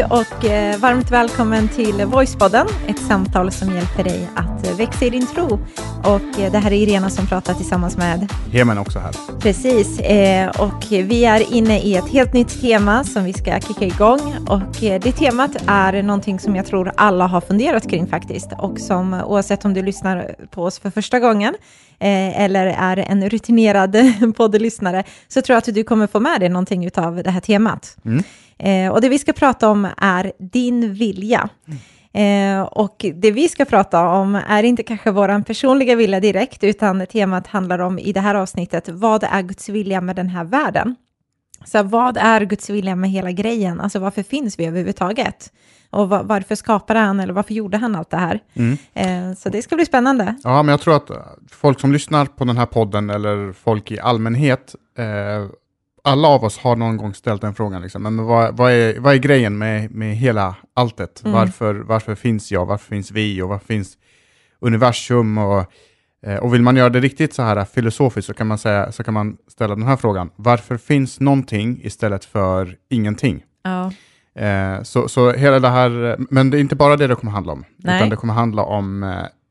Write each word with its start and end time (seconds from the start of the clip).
Hej 0.00 0.08
och 0.10 0.44
eh, 0.44 0.78
varmt 0.78 1.10
välkommen 1.10 1.68
till 1.68 2.04
Voicepodden, 2.04 2.66
ett 2.88 2.98
samtal 2.98 3.50
som 3.50 3.74
hjälper 3.74 4.04
dig 4.04 4.28
att 4.34 4.66
eh, 4.66 4.76
växa 4.76 5.04
i 5.04 5.10
din 5.10 5.26
tro. 5.26 5.58
Och 6.04 6.40
eh, 6.40 6.52
det 6.52 6.58
här 6.58 6.72
är 6.72 6.76
Irena 6.76 7.10
som 7.10 7.26
pratar 7.26 7.54
tillsammans 7.54 7.96
med 7.96 8.32
Hemen 8.52 8.78
också 8.78 8.98
här. 8.98 9.12
Precis, 9.40 9.98
och 10.58 10.84
vi 10.90 11.24
är 11.24 11.52
inne 11.52 11.80
i 11.80 11.96
ett 11.96 12.08
helt 12.08 12.32
nytt 12.32 12.60
tema 12.60 13.04
som 13.04 13.24
vi 13.24 13.32
ska 13.32 13.60
kicka 13.60 13.84
igång. 13.84 14.20
Och 14.48 14.80
det 14.80 15.12
temat 15.12 15.50
är 15.66 16.02
någonting 16.02 16.40
som 16.40 16.56
jag 16.56 16.66
tror 16.66 16.92
alla 16.96 17.26
har 17.26 17.40
funderat 17.40 17.90
kring 17.90 18.06
faktiskt. 18.06 18.48
Och 18.58 18.80
som 18.80 19.14
oavsett 19.14 19.64
om 19.64 19.74
du 19.74 19.82
lyssnar 19.82 20.34
på 20.50 20.64
oss 20.64 20.78
för 20.78 20.90
första 20.90 21.18
gången 21.18 21.54
eller 21.98 22.66
är 22.66 22.96
en 22.96 23.30
rutinerad 23.30 23.96
poddlyssnare 24.36 25.04
så 25.28 25.42
tror 25.42 25.54
jag 25.54 25.58
att 25.58 25.74
du 25.74 25.84
kommer 25.84 26.06
få 26.06 26.20
med 26.20 26.40
dig 26.40 26.48
någonting 26.48 26.90
av 26.96 27.22
det 27.22 27.30
här 27.30 27.40
temat. 27.40 27.96
Mm. 28.04 28.24
Eh, 28.62 28.92
och 28.92 29.00
det 29.00 29.08
vi 29.08 29.18
ska 29.18 29.32
prata 29.32 29.68
om 29.68 29.88
är 29.96 30.32
din 30.38 30.92
vilja. 30.94 31.48
Eh, 32.12 32.60
och 32.62 33.04
det 33.14 33.30
vi 33.30 33.48
ska 33.48 33.64
prata 33.64 34.08
om 34.08 34.34
är 34.48 34.62
inte 34.62 34.82
kanske 34.82 35.10
vår 35.10 35.42
personliga 35.44 35.94
vilja 35.96 36.20
direkt, 36.20 36.64
utan 36.64 37.06
temat 37.06 37.46
handlar 37.46 37.78
om 37.78 37.98
i 37.98 38.12
det 38.12 38.20
här 38.20 38.34
avsnittet, 38.34 38.88
vad 38.88 39.24
är 39.24 39.42
Guds 39.42 39.68
vilja 39.68 40.00
med 40.00 40.16
den 40.16 40.28
här 40.28 40.44
världen? 40.44 40.96
Så 41.64 41.82
vad 41.82 42.16
är 42.16 42.40
Guds 42.40 42.70
vilja 42.70 42.96
med 42.96 43.10
hela 43.10 43.30
grejen? 43.32 43.80
Alltså 43.80 43.98
varför 43.98 44.22
finns 44.22 44.58
vi 44.58 44.66
överhuvudtaget? 44.66 45.52
Och 45.90 46.08
va- 46.08 46.22
varför 46.24 46.54
skapade 46.54 46.98
han, 47.00 47.20
eller 47.20 47.32
varför 47.32 47.54
gjorde 47.54 47.76
han 47.76 47.94
allt 47.96 48.10
det 48.10 48.16
här? 48.16 48.40
Mm. 48.54 48.76
Eh, 48.94 49.36
så 49.36 49.48
det 49.48 49.62
ska 49.62 49.76
bli 49.76 49.86
spännande. 49.86 50.34
Ja, 50.44 50.62
men 50.62 50.70
jag 50.72 50.80
tror 50.80 50.96
att 50.96 51.10
folk 51.50 51.80
som 51.80 51.92
lyssnar 51.92 52.26
på 52.26 52.44
den 52.44 52.56
här 52.56 52.66
podden 52.66 53.10
eller 53.10 53.52
folk 53.52 53.90
i 53.90 54.00
allmänhet, 54.00 54.74
eh, 54.98 55.04
alla 56.04 56.28
av 56.28 56.44
oss 56.44 56.58
har 56.58 56.76
någon 56.76 56.96
gång 56.96 57.14
ställt 57.14 57.42
den 57.42 57.54
frågan, 57.54 57.82
liksom, 57.82 58.02
men 58.02 58.24
vad, 58.24 58.56
vad, 58.56 58.72
är, 58.72 59.00
vad 59.00 59.14
är 59.14 59.18
grejen 59.18 59.58
med, 59.58 59.90
med 59.90 60.16
hela 60.16 60.56
alltet? 60.74 61.22
Mm. 61.24 61.32
Varför, 61.32 61.74
varför 61.74 62.14
finns 62.14 62.52
jag? 62.52 62.66
Varför 62.66 62.86
finns 62.86 63.10
vi? 63.10 63.42
Och 63.42 63.48
varför 63.48 63.66
finns 63.66 63.98
universum? 64.60 65.38
Och, 65.38 65.72
eh, 66.26 66.36
och 66.36 66.54
vill 66.54 66.62
man 66.62 66.76
göra 66.76 66.88
det 66.88 67.00
riktigt 67.00 67.34
så 67.34 67.42
här 67.42 67.64
filosofiskt 67.64 68.26
så 68.26 68.34
kan 68.34 68.46
man, 68.46 68.58
säga, 68.58 68.92
så 68.92 69.04
kan 69.04 69.14
man 69.14 69.36
ställa 69.48 69.74
den 69.74 69.86
här 69.86 69.96
frågan. 69.96 70.30
Varför 70.36 70.76
finns 70.76 71.20
någonting 71.20 71.80
istället 71.82 72.24
för 72.24 72.76
ingenting? 72.90 73.42
Ja. 73.62 73.92
Eh, 74.42 74.82
så, 74.82 75.08
så 75.08 75.32
hela 75.32 75.60
det 75.60 75.68
här, 75.68 76.16
men 76.30 76.50
det 76.50 76.58
är 76.58 76.60
inte 76.60 76.76
bara 76.76 76.96
det 76.96 77.06
det 77.06 77.14
kommer 77.14 77.32
handla 77.32 77.52
om, 77.52 77.64
Nej. 77.76 77.96
utan 77.96 78.08
det 78.08 78.16
kommer 78.16 78.34
handla 78.34 78.62
om 78.62 79.02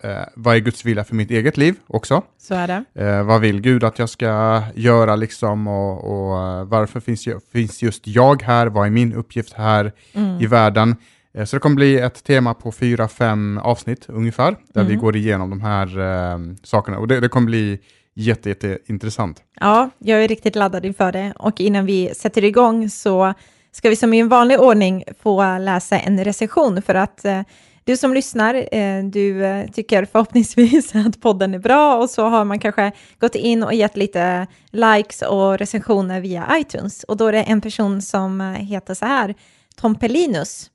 eh, 0.04 0.10
vad 0.36 0.56
är 0.56 0.60
Guds 0.60 0.86
vilja 0.86 1.04
för 1.04 1.16
mitt 1.16 1.32
eget 1.32 1.58
liv 1.58 1.76
också? 1.88 2.22
Så 2.38 2.56
är 2.56 2.68
det. 2.68 2.84
Eh, 3.06 3.24
vad 3.24 3.42
vill 3.42 3.62
Gud 3.62 3.84
att 3.84 4.00
jag 4.00 4.10
ska 4.10 4.62
göra 4.76 5.16
liksom 5.16 5.68
och, 5.68 6.04
och 6.04 6.42
eh, 6.48 6.64
varför 6.64 7.00
finns, 7.00 7.28
jag, 7.28 7.42
finns 7.52 7.82
just 7.84 8.08
jag 8.08 8.42
här? 8.42 8.68
Vad 8.68 8.86
är 8.86 8.90
min 8.90 9.14
uppgift 9.14 9.54
här 9.54 9.92
Mm. 10.14 10.42
i 10.42 10.46
världen? 10.46 10.96
Eh, 11.34 11.46
så 11.46 11.56
det 11.56 11.60
kommer 11.60 11.76
bli 11.76 12.00
ett 12.00 12.24
tema 12.24 12.54
på 12.54 12.72
fyra, 12.72 13.08
fem 13.08 13.58
avsnitt 13.64 14.06
ungefär, 14.10 14.56
där 14.74 14.84
vi 14.84 14.90
Mm. 14.94 15.00
går 15.02 15.16
igenom 15.16 15.50
de 15.50 15.62
här 15.62 16.00
eh, 16.00 16.40
sakerna 16.64 16.98
och 17.00 17.08
det, 17.08 17.20
det 17.20 17.30
kommer 17.30 17.46
bli 17.46 17.80
jätte, 18.14 18.50
jätteintressant. 18.50 19.44
Ja, 19.60 19.90
jag 19.98 20.24
är 20.24 20.28
riktigt 20.28 20.56
laddad 20.56 20.86
inför 20.86 21.12
det. 21.12 21.34
Och 21.36 21.62
innan 21.62 21.86
vi 21.86 22.12
sätter 22.16 22.44
igång 22.44 22.90
så 22.90 23.34
ska 23.72 23.90
vi 23.90 23.96
som 23.96 24.14
i 24.14 24.20
en 24.20 24.30
vanlig 24.30 24.60
ordning 24.60 25.04
få 25.24 25.58
läsa 25.58 26.00
en 26.00 26.24
recension 26.24 26.82
för 26.82 26.96
att 26.96 27.26
eh, 27.26 27.42
du 27.90 27.98
som 27.98 28.14
lyssnar, 28.14 28.76
eh, 28.76 29.04
du 29.04 29.46
eh, 29.46 29.68
tycker 29.68 30.06
förhoppningsvis 30.06 30.96
att 31.08 31.22
podden 31.22 31.54
är 31.54 31.60
bra 31.60 31.96
och 31.96 32.10
så 32.10 32.26
har 32.26 32.46
man 32.46 32.60
kanske 32.60 32.92
gått 33.20 33.36
in 33.36 33.64
och 33.64 33.74
gett 33.74 33.98
lite 33.98 34.48
likes 34.72 35.22
och 35.22 35.58
recensioner 35.58 36.22
via 36.22 36.58
iTunes. 36.58 37.04
Och 37.04 37.18
då 37.18 37.28
är 37.28 37.32
det 37.32 37.44
en 37.44 37.62
person 37.62 38.02
som 38.02 38.42
eh, 38.42 38.48
heter 38.48 38.94
så 38.94 39.06
här, 39.06 39.36
Tompelinus. 39.76 40.72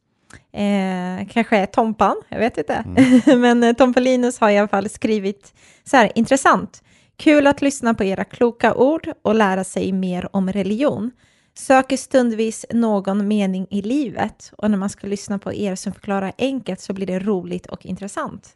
Eh, 0.53 1.29
kanske 1.31 1.57
är 1.57 1.67
Tompan, 1.67 2.17
jag 2.29 2.39
vet 2.39 2.59
inte. 2.59 2.85
Men 3.37 3.63
eh, 3.63 3.73
Tompelinus 3.73 4.39
har 4.41 4.51
i 4.51 4.59
alla 4.59 4.69
fall 4.69 4.89
skrivit 4.89 5.55
så 5.85 5.97
här, 5.97 6.13
intressant. 6.15 6.83
Kul 7.17 7.47
att 7.47 7.63
lyssna 7.63 7.95
på 7.95 8.05
era 8.05 8.25
kloka 8.25 8.75
ord 8.75 9.09
och 9.23 9.35
lära 9.35 9.65
sig 9.65 9.93
mer 9.93 10.29
om 10.37 10.53
religion. 10.53 11.11
Söker 11.59 11.97
stundvis 11.97 12.67
någon 12.71 13.29
mening 13.29 13.67
i 13.71 13.83
livet 13.83 14.53
och 14.59 14.71
när 14.71 14.79
man 14.79 14.91
ska 14.91 15.07
lyssna 15.07 15.39
på 15.39 15.53
er 15.55 15.75
som 15.75 15.93
förklarar 15.93 16.33
enkelt 16.39 16.81
så 16.81 16.93
blir 16.93 17.07
det 17.07 17.19
roligt 17.19 17.67
och 17.67 17.87
intressant. 17.87 18.49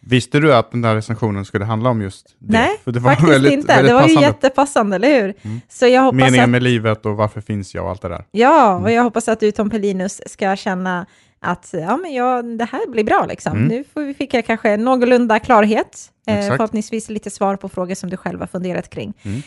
Visste 0.00 0.40
du 0.40 0.54
att 0.54 0.70
den 0.70 0.82
där 0.82 0.94
recensionen 0.94 1.44
skulle 1.44 1.64
handla 1.64 1.90
om 1.90 2.02
just 2.02 2.26
det? 2.38 2.52
Nej, 2.52 2.76
För 2.84 2.92
det 2.92 3.00
var 3.00 3.10
faktiskt 3.10 3.32
väldigt, 3.32 3.52
inte. 3.52 3.66
Väldigt 3.66 3.90
det 3.90 3.94
var 3.94 4.00
ju 4.02 4.06
passande. 4.14 4.26
jättepassande, 4.26 4.96
eller 4.96 5.20
hur? 5.22 5.34
Mm. 5.42 5.60
Så 5.68 5.86
jag 5.86 6.02
hoppas 6.02 6.16
Meningen 6.20 6.44
att, 6.44 6.50
med 6.50 6.62
livet 6.62 7.06
och 7.06 7.16
varför 7.16 7.40
finns 7.40 7.74
jag 7.74 7.84
och 7.84 7.90
allt 7.90 8.02
det 8.02 8.08
där. 8.08 8.24
ja, 8.30 8.70
Mm. 8.72 8.84
och 8.84 8.90
jag 8.90 9.02
hoppas 9.02 9.28
att 9.28 9.40
du 9.40 9.52
Tom 9.52 9.70
Pellinus 9.70 10.20
ska 10.26 10.56
känna 10.56 11.06
att 11.42 11.68
ja, 11.72 11.96
men 11.96 12.12
ja, 12.14 12.42
det 12.42 12.64
här 12.64 12.90
blir 12.90 13.04
bra 13.04 13.26
liksom. 13.28 13.52
Mm. 13.52 13.68
Nu 13.68 13.84
får 13.94 14.00
vi 14.00 14.14
fick 14.14 14.34
jag 14.34 14.46
kanske 14.46 14.76
någorlunda 14.76 15.38
klarhet. 15.38 16.10
Eh, 16.26 16.38
Exakt. 16.38 16.56
förhoppningsvis 16.56 17.10
lite 17.10 17.30
svar 17.30 17.56
på 17.56 17.68
frågor 17.68 17.94
som 17.94 18.10
du 18.10 18.16
själv 18.16 18.40
har 18.40 18.46
funderat 18.46 18.90
kring. 18.90 19.12
Mm. 19.22 19.42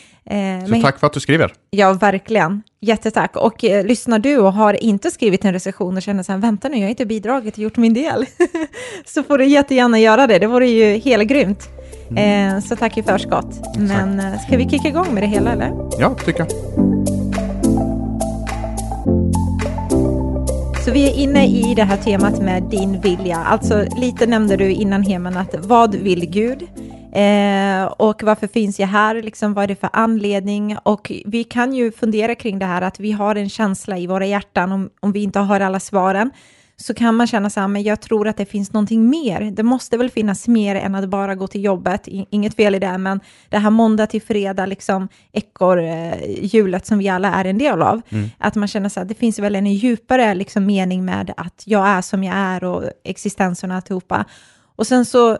Eh, 0.60 0.64
Så 0.66 0.70
men- 0.70 0.82
tack 0.82 0.98
för 0.98 1.06
att 1.06 1.12
du 1.12 1.20
skriver. 1.20 1.52
Ja, 1.70 1.92
verkligen. 1.92 2.62
Jättetack. 2.80 3.36
Och 3.36 3.64
eh, 3.64 3.84
lyssnar 3.86 4.18
du 4.18 4.38
och 4.38 4.52
har 4.52 4.74
inte 4.84 5.10
skrivit 5.10 5.44
en 5.44 5.52
recension 5.52 5.96
och 5.96 6.02
känner 6.02 6.22
så 6.22 6.32
här, 6.32 6.38
vänta 6.38 6.68
nu, 6.68 6.76
jag 6.76 6.82
har 6.84 6.90
inte 6.90 7.06
bidragit 7.06 7.54
och 7.54 7.58
gjort 7.58 7.76
min 7.76 7.94
del, 7.94 8.26
så 9.04 9.22
får 9.22 9.38
du 9.38 9.44
jättegärna 9.46 9.98
göra 9.98 10.26
det. 10.26 10.38
Det 10.38 10.46
vore 10.46 10.66
ju 10.68 10.98
helt 10.98 11.28
grymt. 11.28 11.68
Mm. 12.10 12.54
Eh, 12.56 12.60
så 12.62 12.76
tack 12.76 12.98
i 12.98 13.02
förskott. 13.02 13.76
Men 13.78 14.20
eh, 14.20 14.38
ska 14.40 14.56
vi 14.56 14.68
kicka 14.70 14.88
igång 14.88 15.14
med 15.14 15.22
det 15.22 15.26
hela, 15.26 15.52
eller? 15.52 15.72
Ja, 15.98 16.14
tycker 16.14 16.38
jag. 16.40 16.93
Så 20.84 20.90
vi 20.90 21.10
är 21.10 21.14
inne 21.14 21.46
i 21.46 21.74
det 21.74 21.84
här 21.84 21.96
temat 21.96 22.42
med 22.42 22.62
din 22.62 23.00
vilja. 23.00 23.36
Alltså 23.36 23.86
lite 23.96 24.26
nämnde 24.26 24.56
du 24.56 24.70
innan 24.70 25.02
Heman 25.02 25.36
att 25.36 25.54
vad 25.58 25.94
vill 25.94 26.30
Gud? 26.30 26.62
Eh, 27.12 27.84
och 27.84 28.22
varför 28.22 28.46
finns 28.46 28.80
jag 28.80 28.86
här? 28.86 29.22
Liksom, 29.22 29.54
vad 29.54 29.64
är 29.64 29.68
det 29.68 29.76
för 29.76 29.90
anledning? 29.92 30.76
Och 30.82 31.12
vi 31.26 31.44
kan 31.44 31.74
ju 31.74 31.92
fundera 31.92 32.34
kring 32.34 32.58
det 32.58 32.66
här 32.66 32.82
att 32.82 33.00
vi 33.00 33.12
har 33.12 33.34
en 33.34 33.48
känsla 33.48 33.98
i 33.98 34.06
våra 34.06 34.26
hjärtan 34.26 34.72
om, 34.72 34.90
om 35.00 35.12
vi 35.12 35.22
inte 35.22 35.38
har 35.38 35.60
alla 35.60 35.80
svaren 35.80 36.30
så 36.76 36.94
kan 36.94 37.14
man 37.14 37.26
känna 37.26 37.50
så 37.50 37.60
här, 37.60 37.68
men 37.68 37.82
jag 37.82 38.00
tror 38.00 38.28
att 38.28 38.36
det 38.36 38.46
finns 38.46 38.72
någonting 38.72 39.10
mer. 39.10 39.50
Det 39.50 39.62
måste 39.62 39.96
väl 39.96 40.10
finnas 40.10 40.48
mer 40.48 40.74
än 40.74 40.94
att 40.94 41.08
bara 41.08 41.34
gå 41.34 41.46
till 41.46 41.64
jobbet. 41.64 42.08
Inget 42.08 42.56
fel 42.56 42.74
i 42.74 42.78
det, 42.78 42.98
men 42.98 43.20
det 43.48 43.58
här 43.58 43.70
måndag 43.70 44.06
till 44.06 44.22
fredag, 44.22 44.66
liksom 44.66 45.08
ekorrhjulet 45.32 46.86
som 46.86 46.98
vi 46.98 47.08
alla 47.08 47.34
är 47.34 47.44
en 47.44 47.58
del 47.58 47.82
av. 47.82 48.00
Att 48.38 48.54
man 48.54 48.68
känner 48.68 48.88
så 48.88 49.00
här, 49.00 49.04
det 49.04 49.14
finns 49.14 49.38
väl 49.38 49.56
en 49.56 49.66
djupare 49.66 50.34
liksom, 50.34 50.66
mening 50.66 51.04
med 51.04 51.32
att 51.36 51.62
jag 51.66 51.88
är 51.88 52.02
som 52.02 52.24
jag 52.24 52.36
är 52.36 52.64
och 52.64 52.84
existensen 53.04 53.70
och 53.70 53.76
alltihopa. 53.76 54.24
Och 54.76 54.86
sen 54.86 55.04
så 55.04 55.30
eh, 55.30 55.36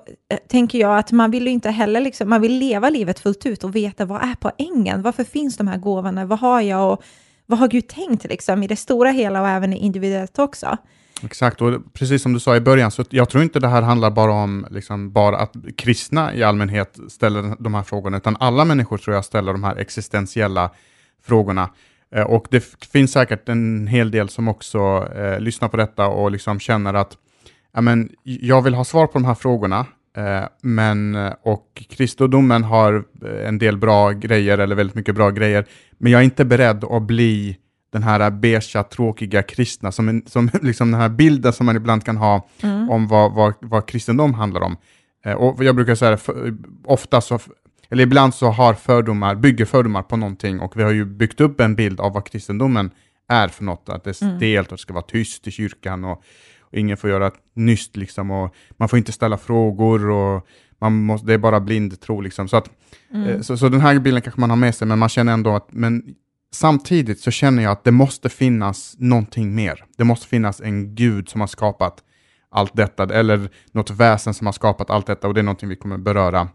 tänker 0.48 0.78
jag 0.78 0.98
att 0.98 1.12
man 1.12 1.30
vill 1.30 1.46
ju 1.46 1.50
inte 1.50 1.70
heller, 1.70 2.00
liksom, 2.00 2.30
man 2.30 2.40
vill 2.40 2.58
leva 2.58 2.90
livet 2.90 3.20
fullt 3.20 3.46
ut 3.46 3.64
och 3.64 3.76
veta 3.76 4.04
vad 4.04 4.22
är 4.22 4.36
poängen? 4.40 5.02
Varför 5.02 5.24
finns 5.24 5.56
de 5.56 5.68
här 5.68 5.78
gåvorna? 5.78 6.24
Vad 6.24 6.38
har 6.38 6.60
jag 6.60 6.92
och 6.92 7.02
vad 7.46 7.58
har 7.58 7.68
Gud 7.68 7.88
tänkt 7.88 8.24
liksom, 8.24 8.62
i 8.62 8.66
det 8.66 8.76
stora 8.76 9.10
hela 9.10 9.40
och 9.40 9.48
även 9.48 9.72
individuellt 9.72 10.38
också? 10.38 10.78
Exakt, 11.22 11.62
och 11.62 11.94
precis 11.94 12.22
som 12.22 12.32
du 12.32 12.40
sa 12.40 12.56
i 12.56 12.60
början, 12.60 12.90
så 12.90 13.04
jag 13.10 13.28
tror 13.30 13.42
inte 13.42 13.60
det 13.60 13.68
här 13.68 13.82
handlar 13.82 14.10
bara 14.10 14.32
om 14.32 14.66
liksom, 14.70 15.12
bara 15.12 15.36
att 15.36 15.54
kristna 15.76 16.34
i 16.34 16.42
allmänhet 16.42 16.98
ställer 17.08 17.56
de 17.58 17.74
här 17.74 17.82
frågorna, 17.82 18.16
utan 18.16 18.36
alla 18.40 18.64
människor 18.64 18.98
tror 18.98 19.14
jag 19.16 19.24
ställer 19.24 19.52
de 19.52 19.64
här 19.64 19.76
existentiella 19.76 20.70
frågorna. 21.22 21.70
Eh, 22.14 22.22
och 22.22 22.46
det 22.50 22.64
finns 22.92 23.12
säkert 23.12 23.48
en 23.48 23.86
hel 23.86 24.10
del 24.10 24.28
som 24.28 24.48
också 24.48 25.08
eh, 25.16 25.40
lyssnar 25.40 25.68
på 25.68 25.76
detta 25.76 26.06
och 26.06 26.30
liksom 26.30 26.60
känner 26.60 26.94
att 26.94 27.16
men, 27.82 28.10
jag 28.22 28.62
vill 28.62 28.74
ha 28.74 28.84
svar 28.84 29.06
på 29.06 29.12
de 29.12 29.24
här 29.24 29.34
frågorna, 29.34 29.86
eh, 30.16 30.44
men, 30.62 31.14
eh, 31.14 31.32
och 31.42 31.84
kristendomen 31.90 32.64
har 32.64 33.04
eh, 33.24 33.48
en 33.48 33.58
del 33.58 33.76
bra 33.76 34.10
grejer, 34.10 34.58
eller 34.58 34.76
väldigt 34.76 34.96
mycket 34.96 35.14
bra 35.14 35.30
grejer, 35.30 35.64
men 35.98 36.12
jag 36.12 36.20
är 36.20 36.24
inte 36.24 36.44
beredd 36.44 36.84
att 36.84 37.02
bli 37.02 37.56
den 37.94 38.02
här 38.02 38.30
beiga, 38.30 38.82
tråkiga 38.82 39.42
kristna, 39.42 39.92
som, 39.92 40.08
en, 40.08 40.22
som 40.26 40.50
liksom 40.62 40.90
den 40.90 41.00
här 41.00 41.08
bilden 41.08 41.52
som 41.52 41.66
man 41.66 41.76
ibland 41.76 42.04
kan 42.04 42.16
ha 42.16 42.48
om 42.90 43.08
vad, 43.08 43.32
vad, 43.32 43.54
vad 43.60 43.86
kristendom 43.86 44.34
handlar 44.34 44.60
om. 44.60 44.76
Eh, 45.24 45.32
och 45.32 45.64
jag 45.64 45.76
brukar 45.76 45.94
säga, 45.94 46.16
för, 46.16 46.56
ofta 46.84 47.20
så, 47.20 47.38
eller 47.90 48.02
ibland 48.02 48.34
så 48.34 48.50
har 48.50 48.74
fördomar, 48.74 49.34
bygger 49.34 49.64
fördomar 49.64 50.02
på 50.02 50.16
någonting 50.16 50.60
och 50.60 50.76
vi 50.76 50.82
har 50.82 50.90
ju 50.90 51.04
byggt 51.04 51.40
upp 51.40 51.60
en 51.60 51.74
bild 51.74 52.00
av 52.00 52.12
vad 52.12 52.26
kristendomen 52.26 52.90
är 53.28 53.48
för 53.48 53.64
något, 53.64 53.88
att 53.88 54.04
det 54.04 54.10
är 54.10 54.36
stelt 54.36 54.72
och 54.72 54.76
det 54.76 54.82
ska 54.82 54.94
vara 54.94 55.04
tyst 55.04 55.46
i 55.46 55.50
kyrkan 55.50 56.04
och, 56.04 56.22
och 56.60 56.74
ingen 56.78 56.96
får 56.96 57.10
göra 57.10 57.30
nyst 57.54 57.96
liksom 57.96 58.30
och 58.30 58.54
man 58.76 58.88
får 58.88 58.98
inte 58.98 59.12
ställa 59.12 59.38
frågor 59.38 60.10
och 60.10 60.46
man 60.78 60.92
måste, 60.92 61.26
det 61.26 61.34
är 61.34 61.38
bara 61.38 61.60
blind 61.60 62.00
tro 62.00 62.20
liksom. 62.20 62.48
Så, 62.48 62.56
att, 62.56 62.70
eh, 63.12 63.40
så, 63.40 63.56
så 63.56 63.68
den 63.68 63.80
här 63.80 63.98
bilden 63.98 64.22
kanske 64.22 64.40
man 64.40 64.50
har 64.50 64.56
med 64.56 64.74
sig, 64.74 64.88
men 64.88 64.98
man 64.98 65.08
känner 65.08 65.32
ändå 65.32 65.56
att 65.56 65.68
men 65.72 66.14
samtidigt 66.54 67.20
så 67.20 67.30
känner 67.30 67.62
jag 67.62 67.72
att 67.72 67.84
det 67.84 67.90
måste 67.90 68.28
finnas 68.28 68.94
någonting 68.98 69.54
mer. 69.54 69.84
Det 69.96 70.04
måste 70.04 70.26
finnas 70.26 70.60
en 70.60 70.94
gud 70.94 71.28
som 71.28 71.40
har 71.40 71.48
skapat 71.48 71.94
allt 72.50 72.76
detta, 72.76 73.14
eller 73.14 73.48
något 73.72 73.90
väsen 73.90 74.34
som 74.34 74.46
har 74.46 74.52
skapat 74.52 74.90
allt 74.90 75.06
detta, 75.06 75.28
och 75.28 75.34
det 75.34 75.40
är 75.40 75.42
någonting 75.42 75.68
vi 75.68 75.76
kommer 75.76 75.98
beröra 75.98 76.48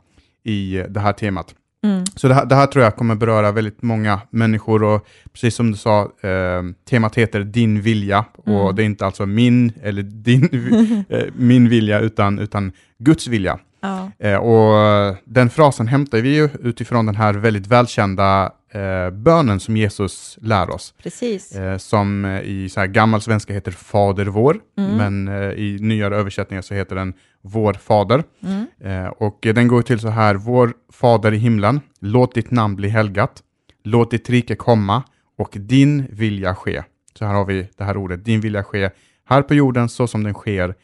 i 0.43 0.83
det 0.89 0.99
här 0.99 1.13
temat. 1.13 1.55
Mm. 1.83 2.05
Så 2.15 2.27
det 2.27 2.33
här, 2.33 2.45
det 2.45 2.55
här 2.55 2.67
tror 2.67 2.83
jag 2.83 2.95
kommer 2.95 3.15
beröra 3.15 3.51
väldigt 3.51 3.81
många 3.81 4.21
människor 4.29 4.83
och 4.83 5.07
precis 5.33 5.55
som 5.55 5.71
du 5.71 5.77
sa, 5.77 6.01
eh, 6.21 6.63
temat 6.89 7.15
heter 7.15 7.39
din 7.39 7.81
vilja 7.81 8.25
och 8.37 8.47
Mm. 8.47 8.75
det 8.75 8.83
är 8.83 8.85
inte 8.85 9.05
alltså 9.05 9.25
min 9.25 9.73
eller 9.83 10.03
din, 10.03 11.05
eh, 11.09 11.25
min 11.35 11.69
vilja 11.69 11.99
utan, 11.99 12.39
utan 12.39 12.71
Guds 12.97 13.27
vilja. 13.27 13.59
Ja. 13.81 14.11
Eh, 14.19 14.35
och 14.37 15.15
den 15.25 15.49
frasen 15.49 15.87
hämtar 15.87 16.17
vi 16.17 16.35
ju 16.35 16.49
utifrån 16.63 17.05
den 17.05 17.15
här 17.15 17.33
väldigt 17.33 17.67
välkända 17.67 18.51
eh, 18.73 19.09
bönen 19.09 19.59
som 19.59 19.77
Jesus 19.77 20.37
lär 20.41 20.69
oss. 20.69 20.93
Precis. 21.03 21.55
Eh, 21.55 21.77
som 21.77 22.25
i 22.43 22.69
så 22.69 22.79
här 22.79 22.87
gammal 22.87 23.21
svenska 23.21 23.53
heter 23.53 23.71
Fader 23.71 24.25
vår, 24.25 24.59
Mm. 24.77 24.97
men 25.25 25.27
i 25.57 25.77
nyare 25.81 26.15
översättningar 26.15 26.61
så 26.61 26.73
heter 26.73 26.95
den 26.95 27.13
Vår 27.41 27.73
Fader. 27.73 28.23
Mm. 28.43 29.11
Och 29.17 29.37
den 29.41 29.67
går 29.67 29.81
till 29.81 29.99
så 29.99 30.07
här, 30.09 30.35
Vår 30.35 30.73
Fader 30.93 31.31
i 31.33 31.37
himlen, 31.37 31.81
låt 31.99 32.35
ditt 32.35 32.51
namn 32.51 32.75
bli 32.75 32.89
helgat, 32.89 33.43
låt 33.83 34.11
ditt 34.11 34.29
rike 34.29 34.55
komma 34.55 35.03
och 35.37 35.49
din 35.53 36.07
vilja 36.09 36.55
ske. 36.55 36.83
Så 37.19 37.25
här 37.25 37.33
har 37.33 37.45
vi 37.45 37.69
det 37.77 37.83
här 37.83 37.97
ordet, 37.97 38.25
din 38.25 38.41
vilja 38.41 38.63
ske 38.63 38.89
här 39.25 39.41
på 39.41 39.53
jorden 39.55 39.89
så 39.89 40.07
som 40.07 40.23
den 40.23 40.33
sker 40.33 40.75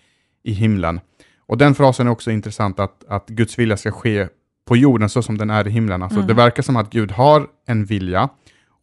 i 0.44 0.52
himlen. 0.52 1.00
Och 1.48 1.58
den 1.58 1.76
frasen 1.76 2.08
är 2.08 2.12
också 2.12 2.32
intressant, 2.32 2.80
att, 2.80 3.04
att 3.08 3.28
Guds 3.30 3.60
vilja 3.60 3.78
ska 3.78 3.92
ske 3.92 4.28
på 4.68 4.78
jorden 4.78 5.10
så 5.10 5.22
som 5.22 5.38
den 5.38 5.50
är 5.50 5.68
i 5.68 5.72
himlen. 5.72 6.04
Alltså, 6.04 6.18
Mm. 6.18 6.28
Det 6.28 6.34
verkar 6.34 6.64
som 6.64 6.76
att 6.76 6.90
Gud 6.90 7.12
har 7.12 7.48
en 7.68 7.86
vilja 7.86 8.30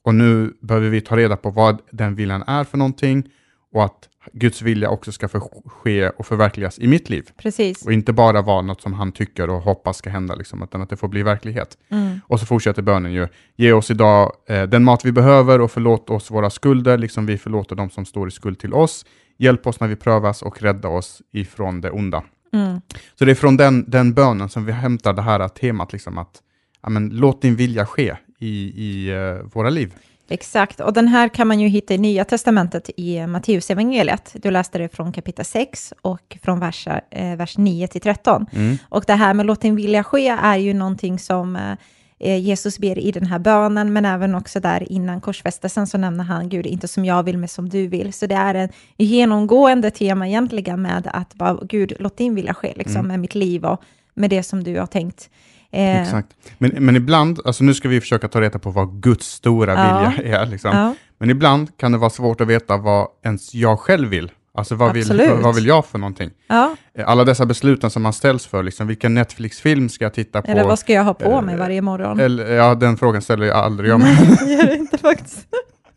och 0.04 0.14
nu 0.14 0.52
behöver 0.60 0.88
vi 0.88 1.00
ta 1.00 1.16
reda 1.16 1.36
på 1.36 1.50
vad 1.50 1.78
den 1.90 2.14
viljan 2.14 2.42
är 2.46 2.64
för 2.64 2.78
någonting 2.78 3.28
och 3.72 3.84
att 3.84 4.08
Guds 4.32 4.62
vilja 4.62 4.90
också 4.90 5.12
ska 5.12 5.28
ske 5.66 6.08
och 6.08 6.26
förverkligas 6.26 6.78
i 6.78 6.86
mitt 6.86 7.10
liv. 7.10 7.30
Precis. 7.36 7.86
Och 7.86 7.92
inte 7.92 8.12
bara 8.12 8.42
vara 8.42 8.62
något 8.62 8.80
som 8.80 8.92
han 8.92 9.12
tycker 9.12 9.50
och 9.50 9.62
hoppas 9.62 9.96
ska 9.96 10.10
hända, 10.10 10.34
liksom, 10.34 10.62
utan 10.62 10.82
att 10.82 10.90
det 10.90 10.96
får 10.96 11.08
bli 11.08 11.22
verklighet. 11.22 11.78
Mm. 11.88 12.20
Och 12.26 12.40
så 12.40 12.46
fortsätter 12.46 12.82
bönen 12.82 13.12
ju. 13.12 13.28
Ge 13.56 13.72
oss 13.72 13.90
idag 13.90 14.32
eh, 14.48 14.62
den 14.62 14.84
mat 14.84 15.04
vi 15.04 15.12
behöver 15.12 15.60
och 15.60 15.70
förlåt 15.70 16.10
oss 16.10 16.30
våra 16.30 16.50
skulder, 16.50 16.98
liksom 16.98 17.26
vi 17.26 17.38
förlåter 17.38 17.76
dem 17.76 17.90
som 17.90 18.04
står 18.04 18.28
i 18.28 18.30
skuld 18.30 18.58
till 18.58 18.74
oss. 18.74 19.04
Hjälp 19.38 19.66
oss 19.66 19.80
när 19.80 19.88
vi 19.88 19.96
prövas 19.96 20.42
och 20.42 20.62
rädda 20.62 20.88
oss 20.88 21.22
ifrån 21.32 21.80
det 21.80 21.90
onda. 21.90 22.22
Mm. 22.52 22.81
Så 23.14 23.25
det 23.25 23.31
är 23.31 23.34
från 23.34 23.56
den, 23.56 23.90
den 23.90 24.14
bönen 24.14 24.49
som 24.49 24.64
vi 24.64 24.72
hämtar 24.72 25.12
det 25.12 25.22
här 25.22 25.49
temat, 25.49 25.93
liksom 25.93 26.19
att 26.19 26.43
ja, 26.82 26.88
men, 26.88 27.08
låt 27.08 27.43
din 27.43 27.56
vilja 27.56 27.87
ske 27.87 28.16
i, 28.38 28.72
i 28.76 29.10
eh, 29.10 29.46
våra 29.52 29.70
liv. 29.70 29.94
Exakt, 30.28 30.81
och 30.81 30.93
den 30.93 31.08
här 31.08 31.28
kan 31.28 31.49
man 31.49 31.60
ju 31.60 31.69
hitta 31.69 31.94
i 31.94 31.99
Nya 31.99 32.25
Testamentet 32.25 32.90
i 32.96 33.26
Matteus 33.26 33.70
evangeliet. 33.70 34.32
Du 34.34 34.50
läste 34.50 34.78
det 34.78 34.88
från 34.88 35.12
kapitel 35.12 35.44
6 35.44 35.94
och 36.02 36.38
från 36.43 36.60
vers, 36.60 36.88
eh, 37.10 37.37
vers 37.37 37.58
9 37.58 37.87
till 37.87 38.00
13. 38.00 38.46
Mm. 38.52 38.78
Och 38.88 39.05
det 39.06 39.14
här 39.14 39.34
med 39.34 39.46
låt 39.46 39.60
din 39.60 39.76
vilja 39.76 40.05
ske 40.05 40.28
är 40.28 40.56
ju 40.56 40.75
någonting 40.75 41.19
som 41.19 41.56
eh, 41.56 41.75
Jesus 42.22 42.78
ber 42.78 42.98
i 42.98 43.10
den 43.10 43.26
här 43.26 43.38
bönen, 43.38 43.92
men 43.92 44.04
även 44.04 44.34
också 44.34 44.60
där 44.60 44.92
innan 44.92 45.20
korsfästelsen 45.20 45.86
så 45.86 45.98
nämner 45.98 46.24
han 46.24 46.48
Gud, 46.48 46.66
inte 46.66 46.88
som 46.88 47.04
jag 47.04 47.22
vill, 47.22 47.38
men 47.38 47.48
som 47.48 47.69
du 47.69 47.86
vill. 47.86 48.12
Så 48.12 48.26
det 48.26 48.34
är 48.34 48.54
en 48.54 48.69
genomgående 48.96 49.90
tema 49.90 50.28
egentligen 50.28 50.82
med 50.82 51.10
att 51.12 51.34
bara, 51.34 51.58
Gud, 51.62 51.92
låt 51.98 52.16
din 52.16 52.34
vilja 52.34 52.54
ske, 52.54 52.72
liksom, 52.76 52.96
Mm. 52.96 53.08
med 53.08 53.20
mitt 53.20 53.34
liv 53.34 53.64
och 53.64 53.82
med 54.14 54.30
det 54.30 54.42
som 54.42 54.64
du 54.64 54.78
har 54.78 54.86
tänkt. 54.86 55.30
Eh, 55.70 56.02
Exakt. 56.02 56.28
Men, 56.58 56.70
men 56.78 56.96
ibland, 56.96 57.40
alltså 57.44 57.64
nu 57.64 57.74
ska 57.74 57.88
vi 57.88 58.00
försöka 58.00 58.28
ta 58.28 58.40
reda 58.40 58.58
på 58.58 58.70
vad 58.70 59.02
Guds 59.02 59.26
stora 59.26 59.74
Ja. 59.74 60.12
vilja 60.14 60.38
är. 60.40 60.46
Liksom. 60.46 60.70
Ja, 60.76 60.94
Men 61.19 61.30
ibland 61.30 61.76
kan 61.76 61.92
det 61.92 61.98
vara 61.98 62.10
svårt 62.10 62.40
att 62.40 62.48
veta 62.48 62.76
vad 62.76 63.06
ens 63.24 63.54
jag 63.54 63.78
själv 63.80 64.08
vill. 64.08 64.30
Alltså 64.54 64.75
vad 64.75 64.93
vill, 64.93 65.02
Absolut. 65.02 65.43
vad, 65.43 65.54
vill 65.54 65.66
jag 65.66 65.87
för 65.87 65.99
någonting? 65.99 66.31
ja. 66.46 66.76
Alla 67.06 67.25
dessa 67.25 67.46
besluten 67.46 67.90
som 67.90 68.02
man 68.02 68.12
ställs 68.12 68.46
för, 68.46 68.62
liksom, 68.62 68.87
vilken 68.87 69.14
Netflix-film 69.14 69.88
ska 69.88 70.04
jag 70.04 70.14
titta 70.14 70.43
på? 70.43 70.50
Eller 70.50 70.64
vad 70.64 70.78
ska 70.78 70.93
jag 70.93 71.04
ha 71.04 71.14
på 71.14 71.31
eh, 71.31 71.40
mig 71.43 71.56
varje 71.56 71.82
morgon? 71.82 72.20
Eller, 72.20 72.52
ja, 72.52 72.75
den 72.75 72.96
frågan 72.96 73.22
ställer 73.22 73.46
jag 73.46 73.56
aldrig 73.56 73.90
jag 73.90 74.00
mig. 74.00 74.16
Nej, 74.28 74.38
det 74.46 74.52
gör 74.52 74.64
det 74.66 74.75
inte 74.76 74.99
faktiskt. 74.99 75.46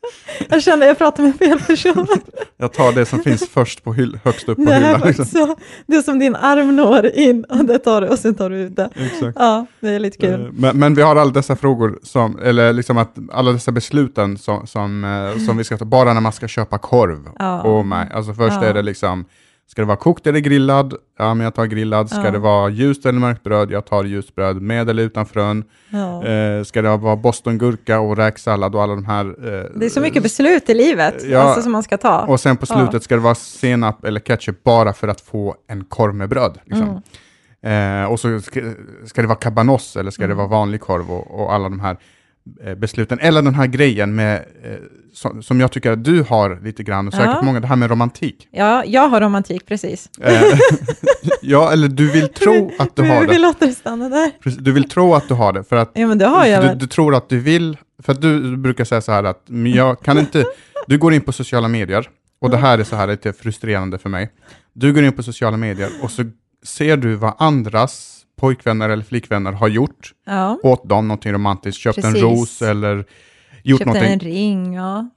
Jag 0.49 0.63
kände 0.63 0.85
jag 0.85 0.97
pratade 0.97 1.27
med 1.27 1.37
fel 1.37 1.59
person. 1.59 2.07
Jag 2.57 2.73
tar 2.73 2.91
det 2.91 3.05
som 3.05 3.19
finns 3.19 3.49
först 3.49 3.83
på 3.83 3.93
hyll, 3.93 4.19
högst 4.23 4.49
upp 4.49 4.57
på 4.57 4.63
Det 4.63 4.75
hyllan. 4.75 5.01
Liksom. 5.05 5.25
så. 5.25 5.55
Det 5.87 5.95
är 5.95 6.01
som 6.01 6.19
din 6.19 6.35
arm 6.35 6.75
når 6.75 7.05
in 7.05 7.43
och 7.43 7.65
det 7.65 7.79
tar 7.79 8.01
du 8.01 8.07
och 8.07 8.19
sen 8.19 8.35
tar 8.35 8.49
du 8.49 8.57
ut 8.57 8.75
det. 8.75 8.89
Exakt. 8.95 9.37
Ja, 9.39 9.65
det 9.79 9.89
är 9.89 9.99
lite 9.99 10.27
Eh, 10.27 10.35
kul. 10.37 10.51
Men, 10.53 10.79
men 10.79 10.95
vi 10.95 11.01
har 11.01 11.15
alla 11.15 11.31
dessa 11.31 11.55
frågor, 11.55 11.99
som, 12.03 12.39
eller 12.43 12.73
liksom 12.73 12.97
att 12.97 13.15
alla 13.31 13.51
dessa 13.51 13.71
besluten 13.71 14.37
som, 14.37 14.67
som, 14.67 15.03
eh, 15.03 15.45
som 15.45 15.57
vi 15.57 15.63
ska 15.63 15.77
ta, 15.77 15.85
bara 15.85 16.13
när 16.13 16.21
man 16.21 16.31
ska 16.31 16.47
köpa 16.47 16.77
korv. 16.77 17.29
Ja. 17.39 17.61
Oh 17.63 17.83
my. 17.83 17.95
Alltså 18.13 18.33
först 18.33 18.57
Ja. 18.61 18.67
är 18.67 18.73
det 18.73 18.81
liksom, 18.81 19.25
ska 19.67 19.81
det 19.81 19.85
vara 19.85 19.97
kokt 19.97 20.27
eller 20.27 20.39
grillad? 20.39 20.93
Ja, 21.17 21.33
men 21.33 21.43
jag 21.43 21.53
tar 21.55 21.65
grillad. 21.65 22.09
Ska 22.09 22.23
Ja. 22.25 22.31
det 22.31 22.39
vara 22.39 22.69
ljust 22.69 23.05
eller 23.05 23.19
mörkt 23.19 23.43
bröd? 23.43 23.71
Jag 23.71 23.85
tar 23.85 24.03
ljust 24.03 24.35
bröd 24.35 24.61
med 24.61 24.89
eller 24.89 25.03
utan 25.03 25.25
frön. 25.25 25.63
Ja. 25.89 26.25
Eh, 26.25 26.63
ska 26.63 26.81
det 26.81 26.97
vara 26.97 27.15
bostongurka 27.15 27.99
och 27.99 28.17
räksallad 28.17 28.75
och 28.75 28.83
alla 28.83 28.95
de 28.95 29.05
här. 29.05 29.25
Eh, 29.25 29.65
Det 29.79 29.85
är 29.85 29.89
så 29.89 29.99
mycket 30.01 30.23
beslut 30.23 30.69
i 30.69 30.73
livet 30.73 31.15
Ja. 31.25 31.39
alltså, 31.41 31.61
som 31.61 31.71
man 31.71 31.83
ska 31.83 31.97
ta. 31.97 32.21
Och 32.25 32.39
sen 32.39 32.57
på 32.57 32.65
slutet 32.65 33.03
ska 33.03 33.15
det 33.15 33.21
vara 33.21 33.35
senap 33.35 34.05
eller 34.05 34.19
ketchup 34.19 34.63
bara 34.63 34.93
för 34.93 35.07
att 35.07 35.21
få 35.21 35.55
en 35.67 35.83
korv 35.83 36.15
med 36.15 36.29
bröd. 36.29 36.57
Liksom. 36.65 37.01
Mm. 37.63 38.03
Eh, 38.03 38.11
och 38.11 38.19
så 38.19 38.39
ska, 38.41 38.61
ska 39.05 39.21
det 39.21 39.27
vara 39.27 39.37
cabanos 39.39 39.95
eller 39.95 40.11
ska 40.11 40.21
det 40.21 40.25
Mm. 40.25 40.37
vara 40.37 40.47
vanlig 40.47 40.81
korv 40.81 41.11
och, 41.11 41.39
och 41.41 41.53
alla 41.53 41.63
de 41.69 41.79
här 41.79 41.97
besluten. 42.77 43.19
Eller 43.19 43.41
den 43.41 43.55
här 43.55 43.67
grejen 43.67 44.15
med, 44.15 44.35
eh, 44.63 44.71
som, 45.13 45.43
som 45.43 45.59
jag 45.59 45.71
tycker 45.71 45.91
att 45.91 46.03
du 46.03 46.21
har 46.23 46.59
lite 46.63 46.83
grann, 46.83 47.07
och 47.07 47.13
säkert 47.13 47.29
Ja. 47.35 47.41
många, 47.41 47.59
det 47.59 47.67
här 47.67 47.75
med 47.75 47.89
romantik. 47.89 48.47
Ja, 48.51 48.83
jag 48.85 49.07
har 49.09 49.21
romantik, 49.21 49.65
precis. 49.65 50.09
Eh, 50.21 50.41
ja, 51.41 51.71
eller 51.71 51.87
du 51.87 52.11
vill 52.11 52.27
tro 52.29 52.71
att 52.79 52.95
du 52.95 53.01
har 53.01 53.21
Vi 53.21 53.27
det. 53.27 53.37
låter 53.39 53.67
det 53.67 53.73
stanna 53.73 54.09
där. 54.09 54.31
Du 54.61 54.71
vill 54.71 54.89
tro 54.89 55.13
att 55.13 55.27
du 55.27 55.33
har 55.33 55.53
det, 55.53 55.63
för 55.63 55.75
att 55.75 55.91
Ja, 55.93 56.07
men 56.07 56.17
det 56.17 56.25
har 56.25 56.45
jag 56.45 56.63
du, 56.63 56.75
du 56.75 56.87
tror 56.87 57.15
att 57.15 57.29
du 57.29 57.39
vill, 57.39 57.77
för 58.03 58.11
att 58.13 58.21
du, 58.21 58.41
du 58.51 58.57
brukar 58.57 58.83
säga 58.85 59.01
så 59.01 59.11
här 59.11 59.23
att 59.23 59.43
jag 59.75 60.01
kan 60.01 60.17
inte, 60.17 60.45
du 60.87 60.97
går 60.97 61.13
in 61.13 61.21
på 61.21 61.31
sociala 61.31 61.67
medier, 61.67 62.09
och 62.41 62.49
det 62.49 62.57
här 62.57 62.77
är 62.79 62.83
så 62.83 62.95
här 62.95 63.07
lite 63.07 63.33
frustrerande 63.33 63.97
för 63.97 64.09
mig. 64.09 64.29
Du 64.73 64.93
går 64.93 65.03
in 65.03 65.11
på 65.11 65.23
sociala 65.23 65.57
medier 65.57 65.89
och 66.01 66.11
så 66.11 66.23
ser 66.63 66.97
du 66.97 67.15
vad 67.15 67.33
andras 67.37 68.14
pojkvänner 68.35 68.89
eller 68.89 69.03
flickvänner 69.03 69.51
har 69.51 69.67
gjort 69.67 70.13
Ja. 70.25 70.59
åt 70.63 70.89
dem, 70.89 71.07
någonting 71.07 71.33
romantiskt, 71.33 71.81
köpt 71.81 71.95
Precis. 71.95 72.15
en 72.15 72.21
ros 72.21 72.61
eller 72.61 73.05
gjort 73.63 73.79
Köpte 73.79 73.85
någonting. 73.85 74.13
en 74.13 74.19
ring, 74.19 74.73
ja. 74.73 75.09